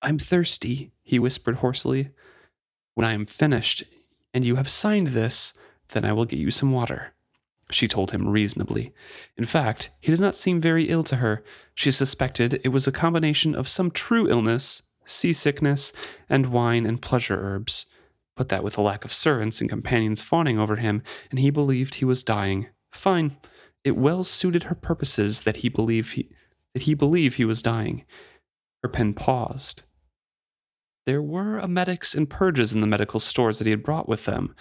I'm 0.00 0.18
thirsty, 0.18 0.92
he 1.02 1.18
whispered 1.18 1.56
hoarsely. 1.56 2.10
When 2.94 3.06
I 3.06 3.12
am 3.12 3.26
finished, 3.26 3.82
and 4.32 4.44
you 4.44 4.56
have 4.56 4.70
signed 4.70 5.08
this, 5.08 5.54
then 5.88 6.04
I 6.04 6.12
will 6.12 6.24
get 6.24 6.38
you 6.38 6.50
some 6.50 6.72
water. 6.72 7.14
She 7.70 7.88
told 7.88 8.12
him 8.12 8.28
reasonably. 8.28 8.94
In 9.36 9.44
fact, 9.44 9.90
he 10.00 10.10
did 10.10 10.20
not 10.20 10.36
seem 10.36 10.60
very 10.60 10.84
ill 10.84 11.02
to 11.04 11.16
her. 11.16 11.42
She 11.74 11.90
suspected 11.90 12.60
it 12.62 12.68
was 12.68 12.86
a 12.86 12.92
combination 12.92 13.54
of 13.54 13.68
some 13.68 13.90
true 13.90 14.28
illness, 14.28 14.82
seasickness, 15.04 15.92
and 16.28 16.46
wine 16.46 16.86
and 16.86 17.00
pleasure 17.00 17.38
herbs. 17.40 17.86
Put 18.36 18.48
that 18.48 18.64
with 18.64 18.76
a 18.76 18.82
lack 18.82 19.04
of 19.04 19.12
servants 19.12 19.60
and 19.60 19.70
companions 19.70 20.22
fawning 20.22 20.58
over 20.58 20.76
him, 20.76 21.02
and 21.30 21.38
he 21.38 21.50
believed 21.50 21.94
he 21.94 22.04
was 22.04 22.24
dying. 22.24 22.66
Fine. 22.92 23.36
It 23.84 23.96
well 23.96 24.24
suited 24.24 24.64
her 24.64 24.74
purposes 24.74 25.42
that 25.42 25.58
he 25.58 25.68
believe 25.68 26.12
he 26.12 26.30
that 26.74 26.82
he 26.82 26.94
believe 26.94 27.36
he 27.36 27.44
was 27.44 27.62
dying. 27.62 28.04
Her 28.82 28.88
pen 28.88 29.14
paused. 29.14 29.84
There 31.06 31.22
were 31.22 31.58
emetics 31.58 32.14
and 32.14 32.28
purges 32.28 32.72
in 32.72 32.80
the 32.80 32.86
medical 32.86 33.20
stores 33.20 33.58
that 33.58 33.66
he 33.66 33.70
had 33.70 33.82
brought 33.82 34.08
with 34.08 34.24
them. 34.24 34.54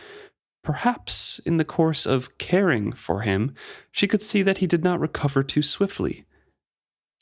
Perhaps, 0.63 1.39
in 1.45 1.57
the 1.57 1.65
course 1.65 2.05
of 2.05 2.37
caring 2.37 2.91
for 2.91 3.21
him, 3.21 3.53
she 3.91 4.07
could 4.07 4.21
see 4.21 4.41
that 4.43 4.59
he 4.59 4.67
did 4.67 4.83
not 4.83 4.99
recover 4.99 5.41
too 5.41 5.61
swiftly. 5.61 6.25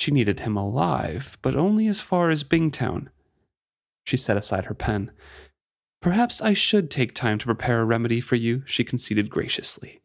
She 0.01 0.09
needed 0.09 0.39
him 0.39 0.57
alive, 0.57 1.37
but 1.43 1.55
only 1.55 1.87
as 1.87 2.01
far 2.01 2.31
as 2.31 2.43
Bingtown. 2.43 3.09
She 4.03 4.17
set 4.17 4.35
aside 4.35 4.65
her 4.65 4.73
pen. 4.73 5.11
Perhaps 6.01 6.41
I 6.41 6.55
should 6.55 6.89
take 6.89 7.13
time 7.13 7.37
to 7.37 7.45
prepare 7.45 7.81
a 7.81 7.85
remedy 7.85 8.19
for 8.19 8.35
you, 8.35 8.63
she 8.65 8.83
conceded 8.83 9.29
graciously. 9.29 10.01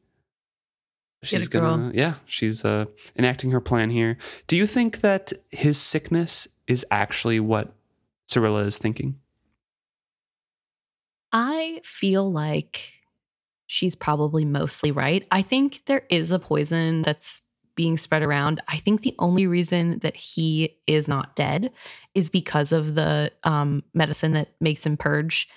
She's 1.22 1.48
gonna, 1.48 1.92
yeah, 1.94 2.16
she's 2.26 2.62
uh, 2.62 2.84
enacting 3.18 3.52
her 3.52 3.60
plan 3.62 3.88
here. 3.88 4.18
Do 4.46 4.54
you 4.58 4.66
think 4.66 5.00
that 5.00 5.32
his 5.50 5.80
sickness 5.80 6.46
is 6.68 6.84
actually 6.90 7.40
what 7.40 7.72
Serilla 8.28 8.66
is 8.66 8.76
thinking? 8.76 9.18
I 11.32 11.80
feel 11.82 12.30
like 12.30 12.92
she's 13.66 13.94
probably 13.94 14.44
mostly 14.44 14.92
right. 14.92 15.26
I 15.30 15.40
think 15.40 15.86
there 15.86 16.02
is 16.10 16.32
a 16.32 16.38
poison 16.38 17.00
that's 17.00 17.45
being 17.76 17.96
spread 17.96 18.22
around. 18.22 18.60
I 18.68 18.78
think 18.78 19.02
the 19.02 19.14
only 19.18 19.46
reason 19.46 20.00
that 20.00 20.16
he 20.16 20.76
is 20.86 21.06
not 21.06 21.36
dead 21.36 21.70
is 22.14 22.30
because 22.30 22.72
of 22.72 22.94
the 22.96 23.30
um, 23.44 23.82
medicine 23.94 24.32
that 24.32 24.48
makes 24.60 24.84
him 24.84 24.96
purge. 24.96 25.48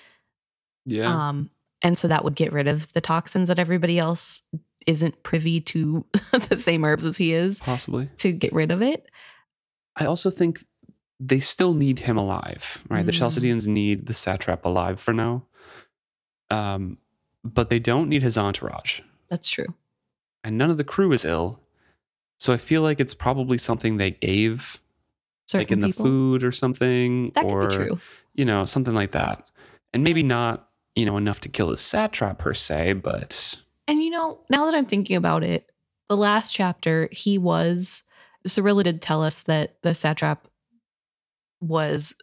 Yeah. 0.86 1.28
Um, 1.28 1.50
and 1.82 1.98
so 1.98 2.06
that 2.08 2.22
would 2.24 2.34
get 2.36 2.52
rid 2.52 2.68
of 2.68 2.92
the 2.92 3.00
toxins 3.00 3.48
that 3.48 3.58
everybody 3.58 3.98
else 3.98 4.42
isn't 4.86 5.22
privy 5.22 5.60
to 5.60 6.04
the 6.48 6.56
same 6.56 6.84
herbs 6.84 7.04
as 7.04 7.16
he 7.16 7.32
is 7.32 7.60
possibly. 7.60 8.08
to 8.18 8.32
get 8.32 8.52
rid 8.52 8.70
of 8.70 8.82
it. 8.82 9.10
I 9.96 10.04
also 10.06 10.30
think 10.30 10.64
they 11.18 11.40
still 11.40 11.74
need 11.74 12.00
him 12.00 12.16
alive, 12.16 12.82
right? 12.88 13.04
The 13.04 13.12
Mm. 13.12 13.18
Chalcedeans 13.18 13.66
need 13.68 14.06
the 14.06 14.14
satrap 14.14 14.64
alive 14.64 15.00
for 15.00 15.12
now. 15.12 15.44
Um, 16.50 16.98
but 17.44 17.70
they 17.70 17.78
don't 17.78 18.08
need 18.08 18.22
his 18.22 18.36
entourage. 18.38 19.00
That's 19.28 19.48
true. 19.48 19.66
And 20.42 20.56
none 20.58 20.70
of 20.70 20.78
the 20.78 20.84
crew 20.84 21.12
is 21.12 21.24
ill. 21.24 21.60
So 22.40 22.54
I 22.54 22.56
feel 22.56 22.80
like 22.80 22.98
it's 23.00 23.12
probably 23.12 23.58
something 23.58 23.98
they 23.98 24.12
gave, 24.12 24.80
Certain 25.46 25.60
like 25.60 25.70
in 25.72 25.80
the 25.80 25.92
food 25.92 26.42
or 26.42 26.50
something. 26.50 27.30
That 27.34 27.44
or, 27.44 27.60
could 27.60 27.70
be 27.70 27.76
true. 27.76 28.00
you 28.34 28.44
know, 28.46 28.64
something 28.64 28.94
like 28.94 29.10
that. 29.12 29.46
And 29.92 30.02
maybe 30.02 30.22
not, 30.22 30.68
you 30.96 31.04
know, 31.04 31.18
enough 31.18 31.40
to 31.40 31.50
kill 31.50 31.68
the 31.68 31.76
satrap 31.76 32.38
per 32.38 32.54
se, 32.54 32.94
but 32.94 33.58
And 33.86 33.98
you 34.02 34.08
know, 34.10 34.40
now 34.48 34.64
that 34.64 34.74
I'm 34.74 34.86
thinking 34.86 35.16
about 35.16 35.44
it, 35.44 35.66
the 36.08 36.16
last 36.16 36.52
chapter, 36.52 37.08
he 37.12 37.36
was 37.36 38.04
Serilla 38.48 38.84
did 38.84 39.02
tell 39.02 39.22
us 39.22 39.42
that 39.42 39.76
the 39.82 39.94
satrap 39.94 40.48
was 41.60 42.14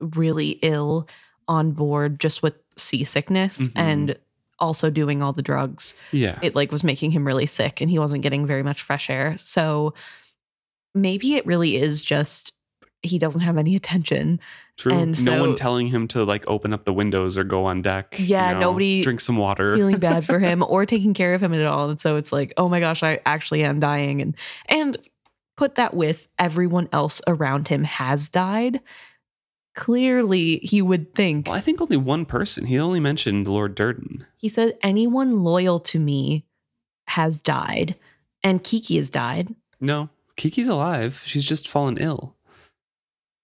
really 0.00 0.58
ill 0.62 1.08
on 1.48 1.72
board 1.72 2.20
just 2.20 2.42
with 2.42 2.54
seasickness 2.76 3.68
Mhm. 3.68 3.72
and 3.76 4.16
also 4.62 4.88
doing 4.88 5.22
all 5.22 5.32
the 5.34 5.42
drugs. 5.42 5.94
yeah. 6.12 6.38
It 6.40 6.54
like 6.54 6.72
was 6.72 6.82
making 6.84 7.10
him 7.10 7.26
really 7.26 7.44
sick 7.46 7.80
and 7.82 7.90
he 7.90 7.98
wasn't 7.98 8.22
getting 8.22 8.46
very 8.46 8.62
much 8.62 8.80
fresh 8.82 9.10
air. 9.10 9.36
So 9.36 9.92
maybe 10.94 11.34
it 11.34 11.44
really 11.46 11.76
is 11.76 12.02
just 12.04 12.52
he 13.02 13.18
doesn't 13.18 13.40
have 13.40 13.58
any 13.58 13.74
attention. 13.76 14.38
True. 14.78 14.94
and 14.94 15.22
no 15.24 15.38
one 15.40 15.54
telling 15.54 15.88
him 15.88 16.08
to 16.08 16.24
like 16.24 16.44
open 16.48 16.72
up 16.72 16.84
the 16.84 16.94
windows 16.94 17.36
or 17.36 17.44
go 17.44 17.66
on 17.66 17.82
deck. 17.82 18.14
you 18.18 18.26
Yeah, 18.26 18.52
know, 18.54 18.60
nobody 18.60 19.02
drink 19.02 19.20
some 19.20 19.36
water. 19.36 19.76
feeling 19.76 19.98
bad 19.98 20.24
for 20.24 20.38
him 20.48 20.62
or 20.66 20.86
taking 20.86 21.12
care 21.12 21.34
of 21.34 21.42
him 21.42 21.52
at 21.52 21.66
all. 21.66 21.90
And 21.90 22.00
so 22.00 22.16
it's 22.16 22.32
like, 22.32 22.54
oh 22.56 22.68
my 22.70 22.80
gosh, 22.80 23.02
I 23.02 23.20
actually 23.26 23.64
am 23.64 23.80
dying. 23.80 24.22
And 24.22 24.36
and 24.66 24.96
put 25.58 25.74
that 25.74 25.92
with 25.94 26.28
everyone 26.38 26.88
else 26.92 27.20
around 27.26 27.68
him 27.68 27.84
has 27.84 28.28
died. 28.30 28.80
Clearly, 29.74 30.58
he 30.58 30.82
would 30.82 31.14
think 31.14 31.46
Well, 31.46 31.56
I 31.56 31.60
think 31.60 31.80
only 31.80 31.96
one 31.96 32.26
person. 32.26 32.66
He 32.66 32.78
only 32.78 33.00
mentioned 33.00 33.48
Lord 33.48 33.74
Durden. 33.74 34.26
he 34.36 34.48
said 34.48 34.76
anyone 34.82 35.42
loyal 35.42 35.80
to 35.80 35.98
me 35.98 36.44
has 37.08 37.40
died, 37.40 37.96
and 38.42 38.62
Kiki 38.62 38.96
has 38.96 39.08
died. 39.10 39.54
No, 39.80 40.10
Kiki's 40.36 40.68
alive. 40.68 41.22
She's 41.26 41.44
just 41.44 41.68
fallen 41.68 41.96
ill. 41.98 42.36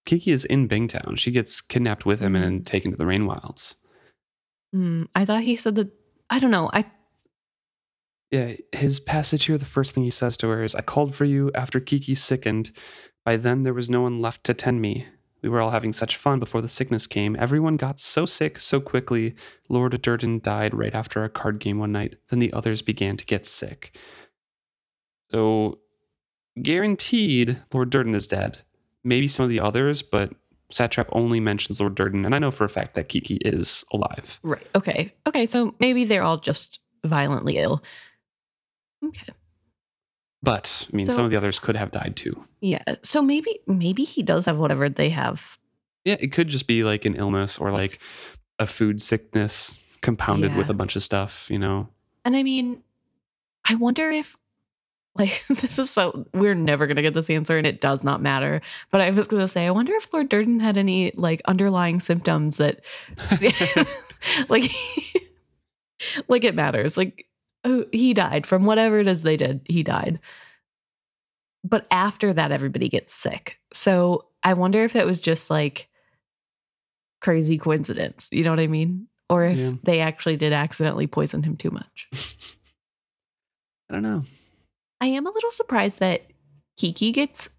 Kiki 0.07 0.31
is 0.31 0.45
in 0.45 0.68
Bingtown. 0.68 1.18
She 1.18 1.31
gets 1.31 1.61
kidnapped 1.61 2.07
with 2.07 2.20
him 2.20 2.35
and 2.35 2.45
then 2.45 2.62
taken 2.62 2.91
to 2.93 2.97
the 2.97 3.07
Rain 3.07 3.26
Wilds. 3.26 3.76
Hmm, 4.72 5.05
I 5.14 5.24
thought 5.24 5.43
he 5.43 5.57
said 5.57 5.74
that. 5.76 5.91
I 6.31 6.39
don't 6.39 6.51
know. 6.51 6.70
I 6.72 6.85
Yeah, 8.31 8.53
his 8.72 9.01
passage 9.01 9.45
here, 9.47 9.59
the 9.59 9.64
first 9.64 9.95
thing 9.95 10.05
he 10.05 10.11
says 10.11 10.37
to 10.39 10.49
her 10.49 10.62
is, 10.62 10.74
I 10.74 10.83
called 10.83 11.14
for 11.14 11.24
you 11.24 11.51
after 11.55 11.81
Kiki 11.81 12.14
sickened. 12.14 12.70
By 13.24 13.37
then, 13.37 13.62
there 13.62 13.74
was 13.74 13.91
no 13.91 14.03
one 14.03 14.20
left 14.22 14.45
to 14.45 14.55
tend 14.55 14.81
me. 14.81 15.07
We 15.43 15.49
were 15.49 15.61
all 15.61 15.70
having 15.70 15.93
such 15.93 16.16
fun 16.16 16.39
before 16.39 16.61
the 16.61 16.68
sickness 16.68 17.07
came. 17.07 17.36
Everyone 17.39 17.76
got 17.76 18.01
so 18.01 18.26
sick 18.26 18.59
so 18.59 18.80
quickly. 18.80 19.34
Lord 19.68 20.01
Durden 20.03 20.41
died 20.41 20.74
right 20.74 20.95
after 20.95 21.22
a 21.22 21.28
card 21.28 21.59
game 21.61 21.78
one 21.78 21.93
night. 21.93 22.16
Then 22.28 22.39
the 22.39 22.53
others 22.53 22.82
began 22.82 23.16
to 23.16 23.26
get 23.26 23.47
sick. 23.47 23.97
So, 25.30 25.78
guaranteed, 26.61 27.62
Lord 27.72 27.91
Durden 27.91 28.14
is 28.14 28.26
dead. 28.26 28.59
Maybe 29.05 29.28
some 29.28 29.45
of 29.45 29.51
the 29.51 29.61
others, 29.61 30.03
but 30.03 30.32
Satrap 30.72 31.09
only 31.12 31.41
mentions 31.41 31.80
Lord 31.80 31.95
Durden. 31.95 32.24
And 32.24 32.34
I 32.34 32.39
know 32.39 32.51
for 32.51 32.64
a 32.64 32.68
fact 32.68 32.95
that 32.95 33.09
Kiki 33.09 33.36
is 33.36 33.84
alive. 33.93 34.41
right. 34.43 34.66
Okay. 34.74 35.14
Okay. 35.26 35.47
So 35.47 35.74
maybe 35.78 36.05
they're 36.05 36.22
all 36.22 36.39
just 36.39 36.80
violently 37.05 37.59
ill. 37.59 37.82
Okay. 39.05 39.32
But, 40.43 40.86
I 40.93 40.97
mean, 40.97 41.07
So- 41.07 41.12
some 41.12 41.24
of 41.24 41.30
the 41.30 41.36
others 41.36 41.59
could 41.59 41.76
have 41.76 41.91
died 41.91 42.14
too. 42.16 42.45
Yeah. 42.61 42.82
So 43.03 43.22
maybe 43.22 43.59
maybe 43.66 44.05
he 44.05 44.22
does 44.22 44.47
have 44.47 44.59
whatever 44.59 44.89
they 44.89 45.11
have. 45.11 45.59
Yeah, 46.05 46.16
it 46.20 46.32
could 46.32 46.49
just 46.49 46.66
be 46.66 46.84
like 46.84 47.05
an 47.05 47.14
illness 47.16 47.59
or 47.59 47.70
like 47.72 47.99
a 48.59 48.66
food 48.66 49.01
sickness 49.01 49.76
compounded 50.01 50.57
with 50.57 50.68
a 50.70 50.74
bunch 50.74 50.97
of 50.97 51.03
stuff, 51.03 51.49
you 51.51 51.59
know? 51.59 51.89
And 52.24 52.36
I 52.36 52.43
mean, 52.43 52.82
I 53.68 53.74
wonder 53.74 54.11
if 54.11 54.36
like 55.16 55.45
this 55.49 55.78
is 55.78 55.91
so 55.91 56.26
we're 56.32 56.55
never 56.55 56.86
gonna 56.86 57.03
get 57.03 57.14
this 57.14 57.30
answer 57.30 57.59
and 57.59 57.66
it 57.66 57.80
does 57.80 58.03
not 58.05 58.22
matter. 58.22 58.61
But 58.91 59.01
I 59.01 59.11
was 59.11 59.26
gonna 59.26 59.49
say, 59.49 59.66
I 59.66 59.70
wonder 59.70 59.93
if 59.95 60.12
Lord 60.12 60.28
Durden 60.28 60.61
had 60.61 60.76
any 60.78 61.12
like 61.14 61.43
underlying 61.47 62.01
symptoms 62.01 62.57
that 62.59 62.84
like 64.49 64.70
like 66.28 66.45
it 66.45 66.55
matters. 66.55 66.97
Like 66.97 67.26
oh, 67.64 67.84
he 67.92 68.14
died 68.14 68.46
from 68.46 68.64
whatever 68.64 68.98
it 68.98 69.06
is 69.06 69.22
they 69.22 69.36
did, 69.36 69.61
he 69.68 69.82
died. 69.82 70.20
But 71.64 71.86
after 71.90 72.32
that, 72.32 72.52
everybody 72.52 72.88
gets 72.88 73.14
sick. 73.14 73.59
So 73.72 74.26
I 74.42 74.54
wonder 74.54 74.84
if 74.84 74.92
that 74.92 75.06
was 75.06 75.20
just 75.20 75.50
like 75.50 75.88
crazy 77.20 77.59
coincidence. 77.59 78.28
You 78.30 78.44
know 78.44 78.50
what 78.50 78.61
I 78.61 78.68
mean? 78.68 79.09
Or 79.28 79.44
if 79.44 79.59
Yeah. 79.59 79.72
they 79.82 80.00
actually 80.00 80.36
did 80.36 80.52
accidentally 80.52 81.06
poison 81.06 81.42
him 81.42 81.56
too 81.56 81.70
much. 81.70 82.09
I 83.90 83.94
don't 83.94 84.02
know. 84.02 84.24
I 85.00 85.06
am 85.06 85.26
a 85.26 85.30
little 85.30 85.50
surprised 85.50 85.98
that 86.00 86.22
Kiki 86.76 87.12
gets 87.12 87.50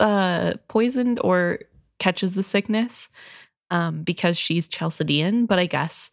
uh 0.00 0.54
poisoned 0.68 1.20
or 1.22 1.60
catches 2.00 2.34
the 2.34 2.42
sickness 2.42 3.08
um 3.70 4.02
because 4.02 4.36
she's 4.36 4.66
Chalcedean, 4.68 5.46
but 5.46 5.58
I 5.58 5.66
guess 5.66 6.10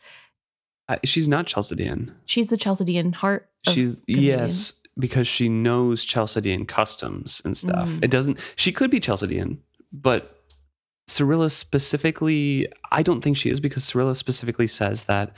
I, 0.90 1.00
she's 1.04 1.28
not 1.28 1.48
Chalcedean. 1.48 2.16
she's 2.26 2.48
the 2.48 2.58
Chalcedean 2.58 3.14
heart. 3.14 3.50
of 3.68 3.74
She's 3.74 4.00
Canadian. 4.06 4.40
yes, 4.40 4.74
because 4.98 5.28
she 5.28 5.50
knows 5.50 6.04
Chalcedean 6.06 6.66
customs 6.66 7.42
and 7.44 7.58
stuff. 7.58 7.90
Mm. 7.90 8.04
It 8.06 8.12
doesn't. 8.12 8.40
She 8.56 8.72
could 8.72 8.90
be 8.90 9.00
Chalcedean, 9.00 9.62
but 9.92 10.34
Serilla 11.10 11.52
specifically, 11.52 12.68
I 12.92 13.04
don't 13.04 13.22
think 13.22 13.38
she 13.38 13.50
is 13.50 13.60
because 13.60 13.84
Serilla 13.90 14.16
specifically 14.16 14.68
says 14.68 15.06
that 15.06 15.36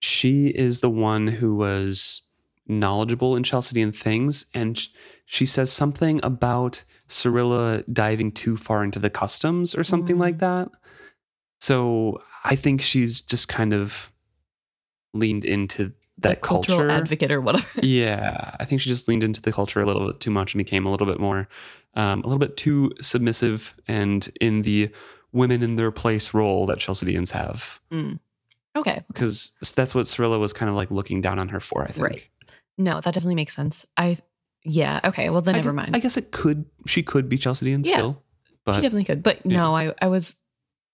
she 0.00 0.48
is 0.48 0.80
the 0.80 0.90
one 0.90 1.26
who 1.26 1.54
was 1.54 2.22
knowledgeable 2.66 3.34
in 3.34 3.42
Chalcedean 3.42 3.92
things, 3.92 4.46
and 4.54 4.86
she 5.24 5.46
says 5.46 5.72
something 5.72 6.20
about 6.22 6.84
Serilla 7.08 7.82
diving 7.92 8.30
too 8.32 8.56
far 8.56 8.84
into 8.84 8.98
the 8.98 9.10
customs 9.10 9.74
or 9.74 9.82
something 9.84 10.16
Mm. 10.16 10.20
like 10.20 10.38
that. 10.38 10.68
So 11.60 12.20
I 12.44 12.54
think 12.56 12.82
she's 12.82 13.20
just 13.20 13.48
kind 13.48 13.72
of 13.74 14.12
leaned 15.18 15.44
into 15.44 15.92
that 16.18 16.40
culture. 16.40 16.90
advocate 16.90 17.30
or 17.30 17.40
whatever. 17.40 17.66
Yeah, 17.82 18.56
I 18.58 18.64
think 18.64 18.80
she 18.80 18.88
just 18.90 19.06
leaned 19.08 19.22
into 19.22 19.40
the 19.40 19.52
culture 19.52 19.80
a 19.80 19.86
little 19.86 20.06
bit 20.08 20.20
too 20.20 20.30
much 20.30 20.54
and 20.54 20.58
became 20.58 20.84
a 20.86 20.90
little 20.90 21.06
bit 21.06 21.20
more, 21.20 21.48
um, 21.94 22.20
a 22.22 22.26
little 22.26 22.38
bit 22.38 22.56
too 22.56 22.90
submissive 23.00 23.74
and 23.86 24.28
in 24.40 24.62
the 24.62 24.90
women 25.32 25.62
in 25.62 25.76
their 25.76 25.90
place 25.92 26.34
role 26.34 26.66
that 26.66 26.78
Chalcedeans 26.78 27.30
have. 27.32 27.80
okay. 28.76 29.04
Because 29.08 29.52
that's 29.76 29.94
what 29.94 30.06
Serilla 30.06 30.40
was 30.40 30.52
kind 30.52 30.68
of 30.70 30.74
like 30.76 30.90
looking 30.90 31.20
down 31.20 31.38
on 31.38 31.48
her 31.50 31.60
for, 31.60 31.84
I 31.84 31.88
think. 31.88 32.04
Right. 32.04 32.28
No, 32.76 32.94
that 33.00 33.14
definitely 33.14 33.34
makes 33.34 33.54
sense. 33.54 33.86
I 33.96 34.18
yeah, 34.64 35.00
okay. 35.04 35.30
Well 35.30 35.40
then 35.40 35.54
I 35.54 35.58
never 35.58 35.70
guess, 35.70 35.76
mind. 35.76 35.96
I 35.96 35.98
guess 36.00 36.16
it 36.16 36.30
could, 36.32 36.64
she 36.86 37.02
could 37.02 37.28
be 37.28 37.38
Chalcedean 37.38 37.82
Yeah. 37.84 37.92
still. 37.96 38.22
she 38.66 38.72
definitely 38.80 39.04
could. 39.04 39.22
But 39.22 39.44
yeah. 39.44 39.56
no, 39.58 39.76
I 39.76 39.94
I 40.02 40.08
was 40.08 40.36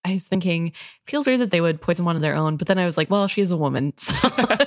I 0.05 0.13
was 0.13 0.23
thinking 0.23 0.71
feels 1.07 1.25
weird 1.27 1.41
that 1.41 1.49
they 1.51 1.61
would 1.61 1.81
poison 1.81 2.05
one 2.05 2.15
of 2.15 2.21
their 2.21 2.35
own, 2.35 2.55
but 2.57 2.67
then 2.67 2.77
I 2.77 2.85
was 2.85 2.95
like, 2.95 3.09
well, 3.09 3.27
she 3.27 3.41
is 3.41 3.51
a 3.51 3.57
woman. 3.57 3.91
So, 3.97 4.13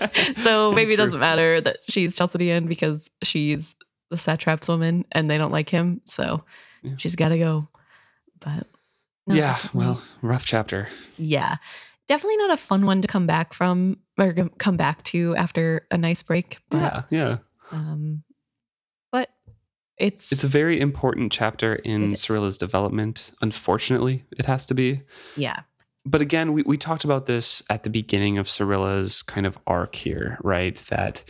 so 0.37 0.73
maybe 0.73 0.95
it 0.95 0.97
doesn't 0.99 1.21
matter 1.21 1.61
that 1.61 1.79
she's 1.89 2.15
Chalcedean 2.17 2.67
because 2.67 3.09
she's 3.23 3.77
the 4.11 4.17
satrap's 4.17 4.69
woman 4.69 5.05
and 5.13 5.31
they 5.31 5.39
don't 5.39 5.53
like 5.53 5.71
him. 5.71 6.01
So 6.05 6.45
Yeah. 6.83 6.95
she's 6.97 7.15
got 7.17 7.29
to 7.29 7.39
go. 7.39 7.69
But 8.41 8.67
no, 9.27 9.35
yeah, 9.35 9.59
well, 9.73 10.01
rough 10.23 10.45
chapter. 10.45 10.89
yeah, 11.17 11.57
definitely 12.09 12.39
not 12.39 12.51
a 12.53 12.57
fun 12.57 12.85
one 12.87 13.03
to 13.03 13.09
come 13.09 13.27
back 13.27 13.53
from 13.53 13.99
or 14.19 14.33
come 14.59 14.77
back 14.77 15.05
to 15.05 15.37
after 15.37 15.87
a 15.91 15.99
nice 15.99 16.23
break. 16.23 16.59
But, 16.71 16.79
yeah, 16.79 17.03
yeah. 17.11 17.37
um, 17.71 18.23
it's, 19.99 20.31
It's 20.33 20.45
a 20.45 20.49
very 20.49 20.81
important 20.81 21.33
chapter 21.33 21.75
in 21.77 22.13
is. 22.13 22.21
Serilla's 22.23 22.59
development. 22.59 23.33
Unfortunately, 23.43 24.25
it 24.37 24.47
has 24.47 24.65
to 24.67 24.75
be. 24.75 25.03
yeah, 25.37 25.61
but 26.05 26.21
again, 26.21 26.53
we, 26.53 26.63
we 26.63 26.79
talked 26.79 27.05
about 27.05 27.27
this 27.27 27.63
at 27.69 27.83
the 27.83 27.91
beginning 27.91 28.39
of 28.39 28.47
Serilla's 28.49 29.23
kind 29.23 29.47
of 29.47 29.59
arc 29.67 29.95
here, 29.97 30.39
right? 30.43 30.77
That 30.89 31.25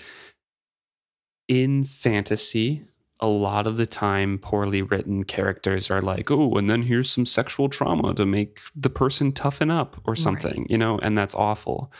in 1.48 1.82
fantasy, 1.84 2.84
a 3.20 3.26
lot 3.26 3.66
of 3.66 3.76
the 3.78 3.86
time, 3.86 4.38
poorly 4.38 4.82
written 4.82 5.24
characters 5.24 5.90
are 5.90 6.02
like, 6.02 6.30
oh, 6.30 6.52
and 6.52 6.68
then 6.70 6.82
here's 6.82 7.10
some 7.10 7.26
sexual 7.26 7.68
trauma 7.68 8.14
to 8.14 8.24
make 8.26 8.60
the 8.76 8.90
person 8.90 9.32
toughen 9.32 9.70
up 9.70 9.96
or 10.04 10.12
Right. 10.12 10.18
something, 10.22 10.66
you 10.68 10.78
know, 10.78 10.98
and 10.98 11.18
that's 11.18 11.34
awful. 11.34 11.90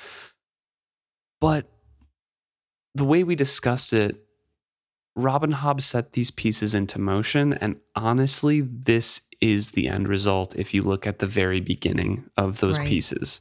But 1.41 1.69
the 2.95 3.05
way 3.05 3.25
we 3.25 3.35
discussed 3.35 3.93
it, 3.93 4.25
Robin 5.19 5.53
Hobb 5.53 5.83
set 5.83 6.13
these 6.13 6.31
pieces 6.31 6.75
into 6.75 6.99
motion. 7.01 7.53
And 7.55 7.77
honestly, 7.97 8.61
this 8.61 9.23
is 9.41 9.73
the 9.73 9.89
end 9.89 10.07
result 10.09 10.57
if 10.57 10.73
you 10.73 10.83
look 10.83 11.07
at 11.07 11.19
the 11.19 11.27
very 11.27 11.61
beginning 11.61 12.31
of 12.37 12.61
those 12.61 12.79
Right. 12.79 12.89
pieces. 12.89 13.41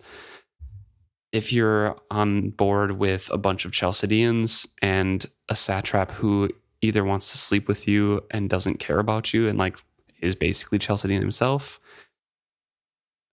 If 1.32 1.54
you're 1.54 1.96
on 2.10 2.50
board 2.50 2.94
with 2.98 3.30
a 3.32 3.38
bunch 3.38 3.64
of 3.66 3.72
Chalcedeans 3.72 4.68
and 4.82 5.26
a 5.50 5.56
satrap 5.56 6.12
who 6.12 6.50
either 6.82 7.04
wants 7.04 7.32
to 7.32 7.38
sleep 7.38 7.68
with 7.68 7.88
you 7.88 8.24
and 8.32 8.50
doesn't 8.50 8.80
care 8.80 9.00
about 9.00 9.34
you 9.34 9.48
and 9.48 9.58
like 9.58 9.78
is 10.20 10.34
basically 10.36 10.80
Chalcedean 10.80 11.22
himself, 11.22 11.80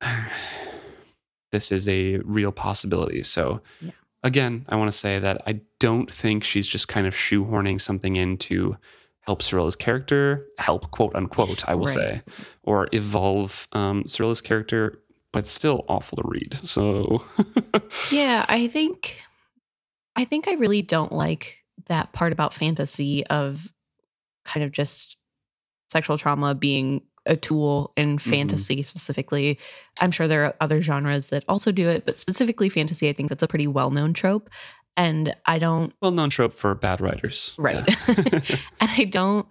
this 1.52 1.72
is 1.72 1.88
a 1.88 2.18
real 2.18 2.52
possibility. 2.52 3.22
So, 3.22 3.62
Yeah. 3.80 3.92
Again, 4.24 4.64
I 4.68 4.74
want 4.76 4.90
to 4.90 4.96
say 4.96 5.18
that 5.20 5.42
I 5.46 5.60
don't 5.78 6.10
think 6.10 6.42
she's 6.42 6.66
just 6.66 6.88
kind 6.88 7.06
of 7.06 7.14
shoehorning 7.14 7.80
something 7.80 8.16
in 8.16 8.36
to 8.38 8.76
help 9.20 9.42
Serilla's 9.42 9.76
character, 9.76 10.46
help 10.58 10.90
quote 10.90 11.14
unquote, 11.14 11.68
I 11.68 11.74
will 11.76 11.86
Right. 11.86 11.94
say, 11.94 12.22
or 12.62 12.88
evolve 12.92 13.68
um, 13.72 14.04
Serilla's 14.06 14.40
character, 14.40 14.98
but 15.32 15.46
still 15.46 15.84
awful 15.88 16.16
to 16.16 16.22
read. 16.26 16.58
So, 16.64 17.24
Yeah, 18.10 18.44
I 18.48 18.66
think 18.66 19.20
I 20.16 20.24
think 20.24 20.48
I 20.48 20.54
really 20.54 20.82
don't 20.82 21.12
like 21.12 21.58
that 21.86 22.12
part 22.12 22.32
about 22.32 22.54
fantasy 22.54 23.26
of 23.26 23.72
kind 24.44 24.64
of 24.64 24.72
just 24.72 25.16
sexual 25.90 26.16
trauma 26.18 26.54
being 26.54 27.02
a 27.26 27.36
tool 27.36 27.92
in 27.96 28.18
fantasy 28.18 28.82
specifically. 28.82 29.58
I'm 30.00 30.10
sure 30.10 30.28
there 30.28 30.44
are 30.44 30.54
other 30.60 30.82
genres 30.82 31.28
that 31.28 31.44
also 31.48 31.72
do 31.72 31.88
it, 31.88 32.04
but 32.04 32.16
specifically 32.16 32.68
fantasy, 32.68 33.08
I 33.08 33.12
think 33.12 33.28
that's 33.28 33.42
a 33.42 33.48
pretty 33.48 33.66
well-known 33.66 34.12
trope. 34.12 34.50
And 34.96 35.34
I 35.46 35.58
don't 35.58 35.92
well 36.00 36.12
known 36.12 36.30
trope 36.30 36.52
for 36.52 36.74
bad 36.74 37.00
writers. 37.00 37.54
Right. 37.58 37.82
Yeah. 37.88 37.96
and 38.80 38.90
I 38.90 39.04
don't 39.04 39.46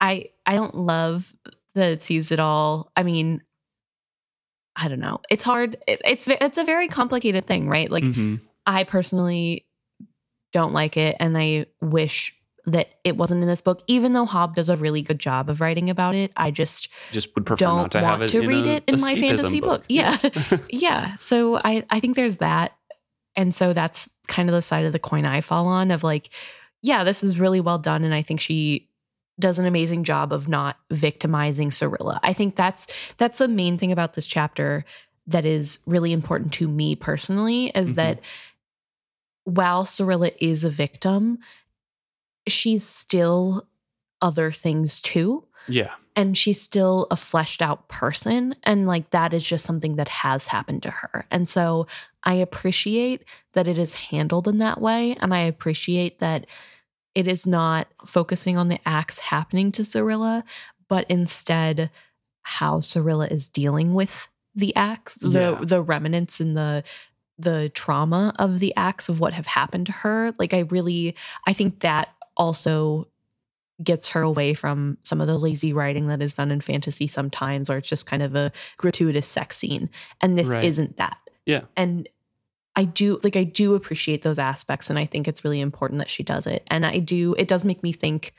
I 0.00 0.30
I 0.44 0.54
don't 0.54 0.74
love 0.74 1.32
that 1.74 1.90
it's 1.90 2.10
used 2.10 2.32
at 2.32 2.40
all. 2.40 2.90
I 2.96 3.02
mean, 3.02 3.42
I 4.74 4.88
don't 4.88 5.00
know. 5.00 5.20
It's 5.30 5.42
hard. 5.42 5.76
It, 5.86 6.00
it's 6.04 6.28
it's 6.28 6.58
a 6.58 6.64
very 6.64 6.88
complicated 6.88 7.46
thing, 7.46 7.68
right? 7.68 7.90
Like 7.90 8.04
Mhm. 8.04 8.40
I 8.66 8.84
personally 8.84 9.66
don't 10.52 10.72
like 10.72 10.96
it 10.96 11.16
and 11.20 11.36
I 11.36 11.66
wish 11.80 12.35
that 12.66 12.88
it 13.04 13.16
wasn't 13.16 13.40
in 13.42 13.48
this 13.48 13.60
book 13.62 13.82
even 13.86 14.12
though 14.12 14.26
Hobb 14.26 14.54
does 14.54 14.68
a 14.68 14.76
really 14.76 15.00
good 15.02 15.18
job 15.20 15.48
of 15.48 15.60
writing 15.60 15.88
about 15.88 16.14
it. 16.14 16.32
I 16.36 16.50
just 16.50 16.88
Just 17.12 17.34
would 17.34 17.46
prefer 17.46 17.64
don't 17.64 17.76
not 17.82 17.90
to 17.92 18.00
have 18.00 18.18
want 18.20 18.22
it 18.24 18.28
to 18.30 18.40
in 18.42 18.48
read 18.48 18.66
a 18.66 18.70
it 18.76 18.84
in 18.88 19.00
my 19.00 19.14
fantasy 19.14 19.60
book. 19.60 19.84
Yeah. 19.88 20.18
yeah 20.70 21.14
so 21.16 21.56
i 21.58 21.84
i 21.90 22.00
think 22.00 22.16
there's 22.16 22.38
that 22.38 22.76
and 23.36 23.54
so 23.54 23.72
that's 23.72 24.08
kind 24.26 24.48
of 24.48 24.54
the 24.54 24.62
side 24.62 24.84
of 24.84 24.92
the 24.92 24.98
coin 24.98 25.24
i 25.24 25.40
fall 25.40 25.66
on 25.66 25.90
of 25.90 26.02
like 26.02 26.28
yeah 26.82 27.04
this 27.04 27.22
is 27.22 27.38
really 27.38 27.60
well 27.60 27.78
done 27.78 28.02
and 28.04 28.14
i 28.14 28.22
think 28.22 28.40
she 28.40 28.88
does 29.38 29.58
an 29.58 29.66
amazing 29.66 30.02
job 30.02 30.32
of 30.32 30.48
not 30.48 30.76
victimizing 30.90 31.68
Serilla. 31.68 32.18
I 32.22 32.32
think 32.32 32.56
that's 32.56 32.86
that's 33.18 33.36
the 33.36 33.48
main 33.48 33.76
thing 33.76 33.92
about 33.92 34.14
this 34.14 34.26
chapter 34.26 34.82
that 35.26 35.44
is 35.44 35.78
really 35.84 36.12
important 36.12 36.54
to 36.54 36.66
me 36.66 36.94
personally 36.96 37.66
is 37.74 37.92
Mhm. 37.92 37.94
that 37.96 38.20
while 39.44 39.84
Serilla 39.84 40.34
is 40.40 40.64
a 40.64 40.70
victim, 40.70 41.38
she's 42.46 42.86
still 42.86 43.66
other 44.22 44.50
things 44.52 45.00
too. 45.00 45.44
Yeah. 45.68 45.94
and 46.14 46.38
she's 46.38 46.60
still 46.62 47.08
a 47.10 47.16
fleshed 47.16 47.60
out 47.60 47.88
person. 47.88 48.54
And 48.62 48.86
like 48.86 49.10
that 49.10 49.34
is 49.34 49.44
just 49.44 49.64
something 49.66 49.96
that 49.96 50.08
has 50.08 50.46
happened 50.46 50.82
to 50.84 50.90
her. 50.90 51.26
And 51.30 51.48
so 51.48 51.86
i 52.22 52.34
appreciate 52.34 53.24
that 53.52 53.68
it 53.68 53.78
is 53.78 53.94
handled 53.94 54.46
in 54.48 54.58
that 54.58 54.80
way. 54.80 55.16
And 55.20 55.34
i 55.34 55.40
appreciate 55.40 56.18
that 56.20 56.46
it 57.16 57.26
is 57.26 57.46
not 57.46 57.88
focusing 58.04 58.56
on 58.56 58.68
the 58.68 58.78
acts 58.86 59.18
happening 59.18 59.72
to 59.72 59.82
Serilla 59.82 60.42
but 60.88 61.04
instead 61.10 61.90
how 62.42 62.78
Serilla 62.78 63.28
is 63.30 63.48
dealing 63.48 63.92
with 63.92 64.28
the 64.54 64.74
acts 64.76 65.18
Yeah. 65.20 65.56
the 65.58 65.66
the 65.66 65.82
remnants 65.82 66.40
and 66.40 66.56
the 66.56 66.84
the 67.38 67.70
trauma 67.74 68.32
of 68.38 68.60
the 68.60 68.72
acts 68.76 69.08
of 69.10 69.18
what 69.20 69.32
have 69.34 69.46
happened 69.48 69.86
to 69.86 69.92
her. 69.92 70.32
Like 70.38 70.54
i 70.54 70.60
really 70.60 71.16
i 71.46 71.52
think 71.52 71.80
that 71.80 72.08
also 72.36 73.08
gets 73.82 74.08
her 74.08 74.22
away 74.22 74.54
from 74.54 74.96
some 75.02 75.20
of 75.20 75.26
the 75.26 75.36
lazy 75.38 75.72
writing 75.72 76.06
that 76.08 76.22
is 76.22 76.32
done 76.32 76.50
in 76.50 76.60
fantasy 76.60 77.06
sometimes, 77.06 77.68
or 77.68 77.76
it's 77.76 77.88
just 77.88 78.06
kind 78.06 78.22
of 78.22 78.34
a 78.34 78.50
gratuitous 78.78 79.26
sex 79.26 79.56
scene. 79.56 79.90
And 80.22 80.38
this 80.38 80.46
Right. 80.48 80.64
isn't 80.64 80.96
that. 80.96 81.18
Yeah. 81.44 81.62
And 81.76 82.08
I 82.74 82.84
do 82.84 83.18
like 83.22 83.36
I 83.36 83.44
do 83.44 83.74
appreciate 83.74 84.22
those 84.22 84.38
aspects 84.38 84.90
and 84.90 84.98
I 84.98 85.06
think 85.06 85.26
it's 85.28 85.44
really 85.44 85.60
important 85.60 85.98
that 85.98 86.10
she 86.10 86.22
does 86.22 86.46
it. 86.46 86.62
And 86.68 86.84
I 86.84 86.98
do 86.98 87.34
it 87.38 87.48
does 87.48 87.64
make 87.64 87.82
me 87.82 87.92
think 87.92 88.34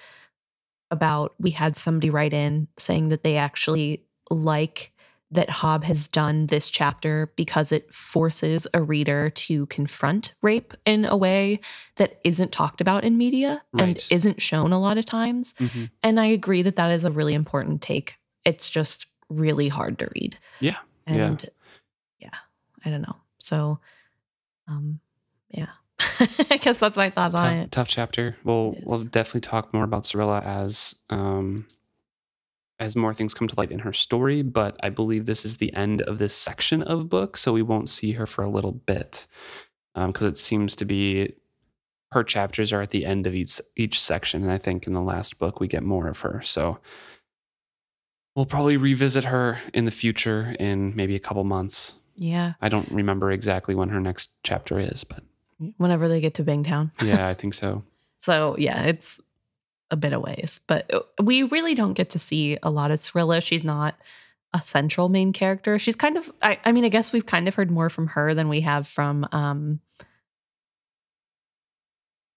about 0.91 1.33
we 1.39 1.51
had 1.51 1.75
somebody 1.75 2.09
write 2.09 2.33
in 2.33 2.67
saying 2.77 3.09
that 3.09 3.23
they 3.23 3.37
actually 3.37 4.03
like 4.29 4.91
that 5.31 5.49
Hobb 5.49 5.83
has 5.83 6.07
done 6.07 6.47
this 6.47 6.69
chapter 6.69 7.33
because 7.35 7.71
it 7.73 7.93
forces 7.93 8.65
a 8.73 8.81
reader 8.81 9.29
to 9.31 9.65
confront 9.65 10.33
rape 10.41 10.73
in 10.85 11.03
a 11.03 11.17
way 11.17 11.59
that 11.97 12.19
isn't 12.23 12.51
talked 12.53 12.79
about 12.79 13.03
in 13.03 13.17
media 13.17 13.61
and 13.77 14.05
isn't 14.09 14.41
shown 14.41 14.71
a 14.71 14.79
lot 14.79 14.97
of 14.97 15.05
times. 15.05 15.53
Mhm. 15.55 15.89
And 16.01 16.19
I 16.19 16.25
agree 16.27 16.61
that 16.61 16.77
that 16.77 16.91
is 16.91 17.03
a 17.03 17.11
really 17.11 17.33
important 17.33 17.81
take. 17.81 18.15
It's 18.45 18.69
just 18.69 19.07
really 19.29 19.67
hard 19.67 19.99
to 19.99 20.09
read. 20.15 20.37
Yeah. 20.61 20.77
Yeah. 21.07 21.25
And 21.25 21.45
yeah, 22.19 22.29
I 22.85 22.89
don't 22.89 23.01
know. 23.01 23.17
So, 23.39 23.79
um, 24.67 24.99
yeah, 25.49 25.67
I 26.51 26.57
guess 26.57 26.79
that's 26.79 26.97
my 26.97 27.09
thought 27.09 27.35
on 27.35 27.41
tough, 27.41 27.53
it. 27.65 27.71
tough 27.71 27.87
chapter. 27.89 28.37
We'll 28.43 28.77
we'll 28.83 29.03
definitely 29.03 29.41
talk 29.41 29.73
more 29.73 29.83
about 29.83 30.03
Serilla 30.03 30.43
as 30.43 30.95
um 31.09 31.65
as 32.79 32.95
more 32.95 33.13
things 33.13 33.33
come 33.33 33.47
to 33.47 33.55
light 33.57 33.71
in 33.71 33.79
her 33.79 33.93
story. 33.93 34.41
But 34.41 34.77
I 34.83 34.89
believe 34.89 35.25
this 35.25 35.45
is 35.45 35.57
the 35.57 35.73
end 35.73 36.01
of 36.03 36.17
this 36.19 36.35
section 36.35 36.81
of 36.83 37.09
book, 37.09 37.37
so 37.37 37.53
we 37.53 37.61
won't 37.61 37.89
see 37.89 38.13
her 38.13 38.25
for 38.25 38.43
a 38.43 38.49
little 38.49 38.71
bit 38.73 39.27
um, 39.95 40.11
because 40.11 40.25
it 40.25 40.37
seems 40.37 40.75
to 40.77 40.85
be 40.85 41.33
her 42.11 42.23
chapters 42.23 42.71
are 42.71 42.81
at 42.81 42.91
the 42.91 43.05
end 43.05 43.27
of 43.27 43.33
each 43.35 43.59
each 43.75 43.99
section, 43.99 44.43
and 44.43 44.51
I 44.51 44.57
think 44.57 44.87
in 44.87 44.93
the 44.93 45.01
last 45.01 45.39
book 45.39 45.59
we 45.59 45.67
get 45.67 45.83
more 45.83 46.07
of 46.07 46.19
her. 46.21 46.41
So 46.41 46.79
we'll 48.35 48.45
probably 48.45 48.77
revisit 48.77 49.25
her 49.25 49.59
in 49.73 49.85
the 49.85 49.91
future 49.91 50.55
in 50.59 50.95
maybe 50.95 51.15
a 51.15 51.19
couple 51.19 51.43
months. 51.43 51.95
Yeah. 52.15 52.53
I 52.61 52.69
don't 52.69 52.89
remember 52.91 53.31
exactly 53.31 53.75
when 53.75 53.89
her 53.89 53.99
next 53.99 54.31
chapter 54.43 54.79
is, 54.79 55.03
but 55.03 55.23
Whenever 55.77 56.07
they 56.07 56.21
get 56.21 56.35
to 56.35 56.43
Bingtown. 56.43 56.91
yeah, 57.03 57.27
I 57.29 57.33
think 57.33 57.55
so. 57.55 57.83
So 58.19 58.55
yeah, 58.59 58.83
it's 58.83 59.19
a 59.91 59.95
bit 59.95 60.13
of 60.13 60.21
ways, 60.21 60.59
but 60.67 60.93
uh, 60.93 60.99
we 61.21 61.43
really 61.43 61.73
don't 61.75 61.93
get 61.93 62.09
to 62.11 62.19
see 62.19 62.57
a 62.61 62.69
lot 62.69 62.91
of 62.91 62.99
Serilla. 62.99 63.41
She's 63.41 63.63
not 63.63 63.95
a 64.53 64.61
central 64.61 65.07
main 65.09 65.33
character. 65.33 65.79
She's 65.79 65.95
kind 65.95 66.17
of, 66.17 66.31
I, 66.41 66.59
I 66.65 66.71
mean, 66.71 66.83
I 66.85 66.89
guess 66.89 67.11
we've 67.13 67.25
kind 67.25 67.47
of 67.47 67.55
heard 67.55 67.71
more 67.71 67.89
from 67.89 68.07
her 68.07 68.33
than 68.33 68.49
we 68.49 68.61
have 68.61 68.87
from 68.87 69.25
um 69.31 69.79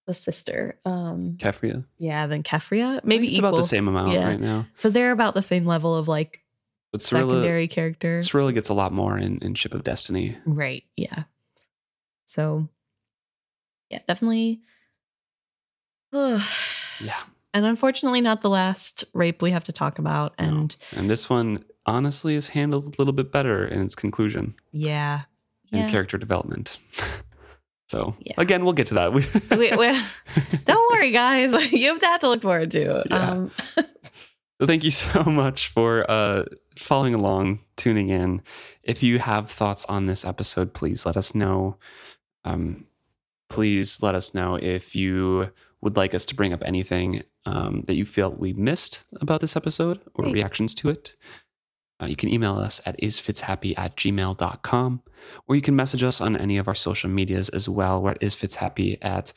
the 0.07 0.15
sister. 0.15 0.79
Um 0.85 1.37
Keffria. 1.39 1.85
yeah, 1.99 2.27
than 2.27 2.43
Keffria. 2.43 3.01
Maybe 3.05 3.29
it's 3.29 3.37
equal. 3.37 3.49
about 3.51 3.57
the 3.59 3.63
same 3.65 3.87
amount 3.89 4.13
Yeah. 4.13 4.27
right 4.29 4.41
now. 4.41 4.67
So 4.77 4.91
they're 4.91 5.13
about 5.13 5.35
the 5.35 5.43
same 5.43 5.67
level 5.67 5.95
of 5.95 6.09
like 6.09 6.43
But 6.93 7.01
Serilla, 7.01 7.31
secondary 7.31 7.69
character. 7.69 8.19
Serilla 8.21 8.53
gets 8.55 8.69
a 8.69 8.75
lot 8.75 8.93
more 8.93 9.17
in, 9.19 9.39
in 9.39 9.55
Ship 9.55 9.75
of 9.75 9.85
Destiny. 9.85 10.37
Right. 10.45 10.85
Yeah. 10.97 11.25
So, 12.27 12.69
yeah, 13.89 14.01
definitely. 14.07 14.61
and 16.13 16.43
Yeah. 17.01 17.21
Unfortunately, 17.55 18.21
not 18.21 18.43
the 18.43 18.51
last 18.51 19.05
rape 19.15 19.43
we 19.43 19.51
have 19.51 19.65
to 19.65 19.73
talk 19.73 19.99
about. 19.99 20.35
No. 20.39 20.47
And 20.47 20.77
And 20.97 21.11
this 21.11 21.29
one 21.31 21.65
honestly 21.87 22.35
is 22.37 22.49
handled 22.49 22.85
a 22.85 22.99
little 22.99 23.13
bit 23.13 23.33
better 23.33 23.65
in 23.67 23.81
its 23.83 23.95
conclusion 23.95 24.55
yeah. 24.73 25.23
and 25.73 25.83
Yeah. 25.83 25.89
character 25.91 26.19
development. 26.19 26.79
so 27.89 28.15
Yeah. 28.21 28.35
again, 28.39 28.65
we'll 28.65 28.75
get 28.75 28.87
to 28.89 28.95
that. 28.95 29.13
we, 29.13 29.23
we, 29.57 30.03
don't 30.65 30.93
worry, 30.93 31.11
guys. 31.11 31.53
You 31.73 31.89
have 31.93 32.01
that 32.01 32.21
to 32.21 32.29
look 32.29 32.43
forward 32.43 32.71
to. 32.73 33.03
Yeah. 33.11 33.31
Um, 33.31 33.51
So 34.61 34.67
thank 34.67 34.85
you 34.85 34.91
so 34.91 35.25
much 35.25 35.69
for 35.69 36.05
uh, 36.11 36.45
following 36.77 37.15
along, 37.15 37.61
tuning 37.77 38.11
in. 38.11 38.43
If 38.83 39.03
you 39.03 39.19
have 39.19 39.51
thoughts 39.51 39.87
on 39.87 40.05
this 40.05 40.23
episode, 40.23 40.75
please 40.75 41.07
let 41.07 41.17
us 41.17 41.35
know. 41.35 41.79
Um, 42.45 42.85
please 43.49 44.03
let 44.03 44.15
us 44.15 44.35
know 44.35 44.57
if 44.57 44.95
you 44.95 45.51
would 45.83 45.97
like 45.97 46.15
us 46.15 46.25
to 46.27 46.35
bring 46.35 46.53
up 46.53 46.63
anything 46.65 47.23
um, 47.47 47.83
that 47.87 47.95
you 47.95 48.05
feel 48.05 48.33
we 48.33 48.53
missed 48.53 49.05
about 49.21 49.41
this 49.41 49.57
episode 49.57 50.01
or 50.15 50.25
Great. 50.25 50.35
reactions 50.35 50.75
to 50.75 50.91
it. 50.91 51.17
Uh, 52.01 52.07
you 52.07 52.17
can 52.17 52.29
email 52.31 52.55
us 52.55 52.81
at 52.87 52.99
isfitshappy 53.01 53.79
at 53.79 53.97
gmail.com 53.97 55.03
or 55.47 55.55
you 55.55 55.63
can 55.63 55.77
message 55.77 56.03
us 56.03 56.21
on 56.21 56.37
any 56.37 56.57
of 56.57 56.67
our 56.67 56.75
social 56.75 57.11
medias 57.11 57.49
as 57.51 57.69
well. 57.69 58.03
We're 58.03 58.13
at 58.13 58.21
isfitshappy 58.21 58.99
at 59.03 59.33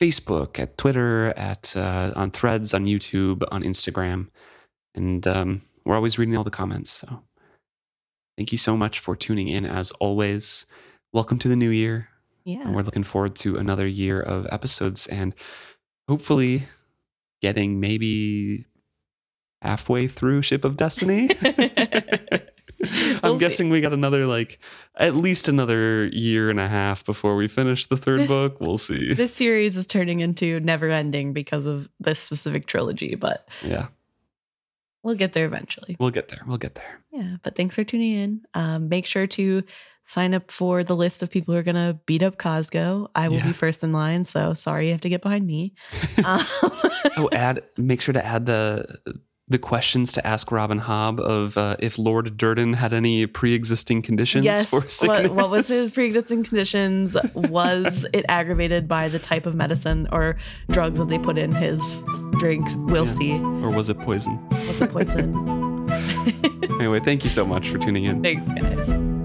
Facebook, 0.00 0.58
at 0.58 0.76
Twitter, 0.76 1.32
at 1.36 1.76
uh, 1.76 2.12
on 2.16 2.30
Threads, 2.30 2.74
on 2.74 2.86
YouTube, 2.86 3.42
on 3.50 3.62
Instagram, 3.62 4.28
and 4.94 5.26
um, 5.26 5.62
we're 5.84 5.94
always 5.94 6.18
reading 6.18 6.36
all 6.36 6.44
the 6.44 6.50
comments. 6.50 6.90
So 6.90 7.22
thank 8.36 8.52
you 8.52 8.58
so 8.58 8.76
much 8.76 8.98
for 8.98 9.16
tuning 9.16 9.48
in. 9.48 9.64
As 9.64 9.90
always, 9.92 10.66
welcome 11.12 11.38
to 11.38 11.48
the 11.48 11.56
new 11.56 11.70
year, 11.70 12.08
yeah. 12.44 12.60
and 12.60 12.74
we're 12.74 12.82
looking 12.82 13.04
forward 13.04 13.34
to 13.36 13.56
another 13.56 13.86
year 13.86 14.20
of 14.20 14.46
episodes 14.50 15.06
and 15.06 15.34
hopefully 16.08 16.64
getting 17.42 17.80
maybe 17.80 18.64
halfway 19.62 20.06
through 20.06 20.42
Ship 20.42 20.64
of 20.64 20.76
Destiny. 20.76 21.28
I'm 22.82 23.20
We'll 23.22 23.34
see. 23.38 23.40
guessing 23.40 23.70
we 23.70 23.80
got 23.80 23.92
another 23.94 24.26
like 24.26 24.58
at 24.96 25.16
least 25.16 25.48
another 25.48 26.06
year 26.08 26.50
and 26.50 26.60
a 26.60 26.68
half 26.68 27.04
before 27.04 27.34
we 27.34 27.48
finish 27.48 27.86
the 27.86 27.96
third 27.96 28.20
This- 28.20 28.28
book. 28.28 28.60
We'll 28.60 28.78
see. 28.78 29.14
This 29.14 29.34
series 29.34 29.76
is 29.76 29.86
turning 29.86 30.20
into 30.20 30.60
never 30.60 30.90
ending 30.90 31.32
because 31.32 31.64
of 31.66 31.88
this 32.00 32.18
specific 32.20 32.66
trilogy, 32.66 33.14
but 33.14 33.48
yeah, 33.64 33.86
we'll 35.02 35.14
get 35.14 35.32
there 35.32 35.46
eventually. 35.46 35.96
we'll 35.98 36.10
get 36.10 36.28
there. 36.28 36.42
We'll 36.46 36.58
get 36.58 36.74
there. 36.74 37.00
Yeah, 37.12 37.36
but 37.42 37.56
thanks 37.56 37.74
for 37.76 37.82
tuning 37.84 38.12
in. 38.14 38.40
Um, 38.52 38.88
make 38.90 39.06
sure 39.06 39.26
to 39.26 39.62
sign 40.06 40.32
up 40.34 40.50
for 40.50 40.82
the 40.84 40.96
list 40.96 41.22
of 41.22 41.30
people 41.30 41.52
who 41.52 41.60
are 41.60 41.64
going 41.64 41.74
to 41.74 41.98
beat 42.06 42.22
up 42.22 42.38
Cosgo. 42.38 43.08
I 43.14 43.28
will 43.28 43.36
Yeah. 43.36 43.46
be 43.48 43.52
first 43.52 43.82
in 43.84 43.92
line, 43.92 44.24
so 44.24 44.54
sorry 44.54 44.86
you 44.86 44.92
have 44.92 45.00
to 45.02 45.08
get 45.08 45.20
behind 45.22 45.46
me. 45.46 45.74
Um, 46.24 46.40
oh, 47.18 47.28
add 47.32 47.62
make 47.76 48.00
sure 48.00 48.12
to 48.14 48.24
add 48.24 48.46
the 48.46 48.86
the 49.48 49.58
questions 49.60 50.10
to 50.12 50.26
ask 50.26 50.50
Robin 50.50 50.80
Hobb 50.80 51.20
of 51.20 51.56
uh, 51.56 51.76
if 51.78 51.98
Lord 51.98 52.36
Durden 52.36 52.72
had 52.72 52.92
any 52.92 53.26
pre-existing 53.28 54.02
conditions 54.02 54.44
yes, 54.44 54.70
for 54.70 54.80
sickness. 54.80 55.28
what, 55.28 55.36
what 55.36 55.50
was 55.50 55.68
his 55.68 55.92
pre-existing 55.96 56.42
conditions? 56.42 57.16
Was 57.34 58.06
it 58.12 58.24
aggravated 58.28 58.88
by 58.88 59.08
the 59.08 59.20
type 59.20 59.46
of 59.46 59.54
medicine 59.54 60.08
or 60.10 60.36
drugs 60.70 60.98
that 60.98 61.06
they 61.08 61.18
put 61.18 61.38
in 61.38 61.52
his 61.52 62.02
drink? 62.40 62.66
We'll 62.90 63.06
Yeah. 63.06 63.12
see. 63.12 63.32
or 63.34 63.70
was 63.70 63.88
it 63.88 63.98
poison? 64.00 64.32
What's 64.66 64.80
a 64.80 64.86
poison? 64.88 65.32
Anyway, 66.80 67.00
thank 67.00 67.24
you 67.24 67.30
so 67.30 67.46
much 67.46 67.68
for 67.70 67.78
tuning 67.78 68.04
in. 68.04 68.22
Thanks, 68.22 68.52
guys. 68.52 69.15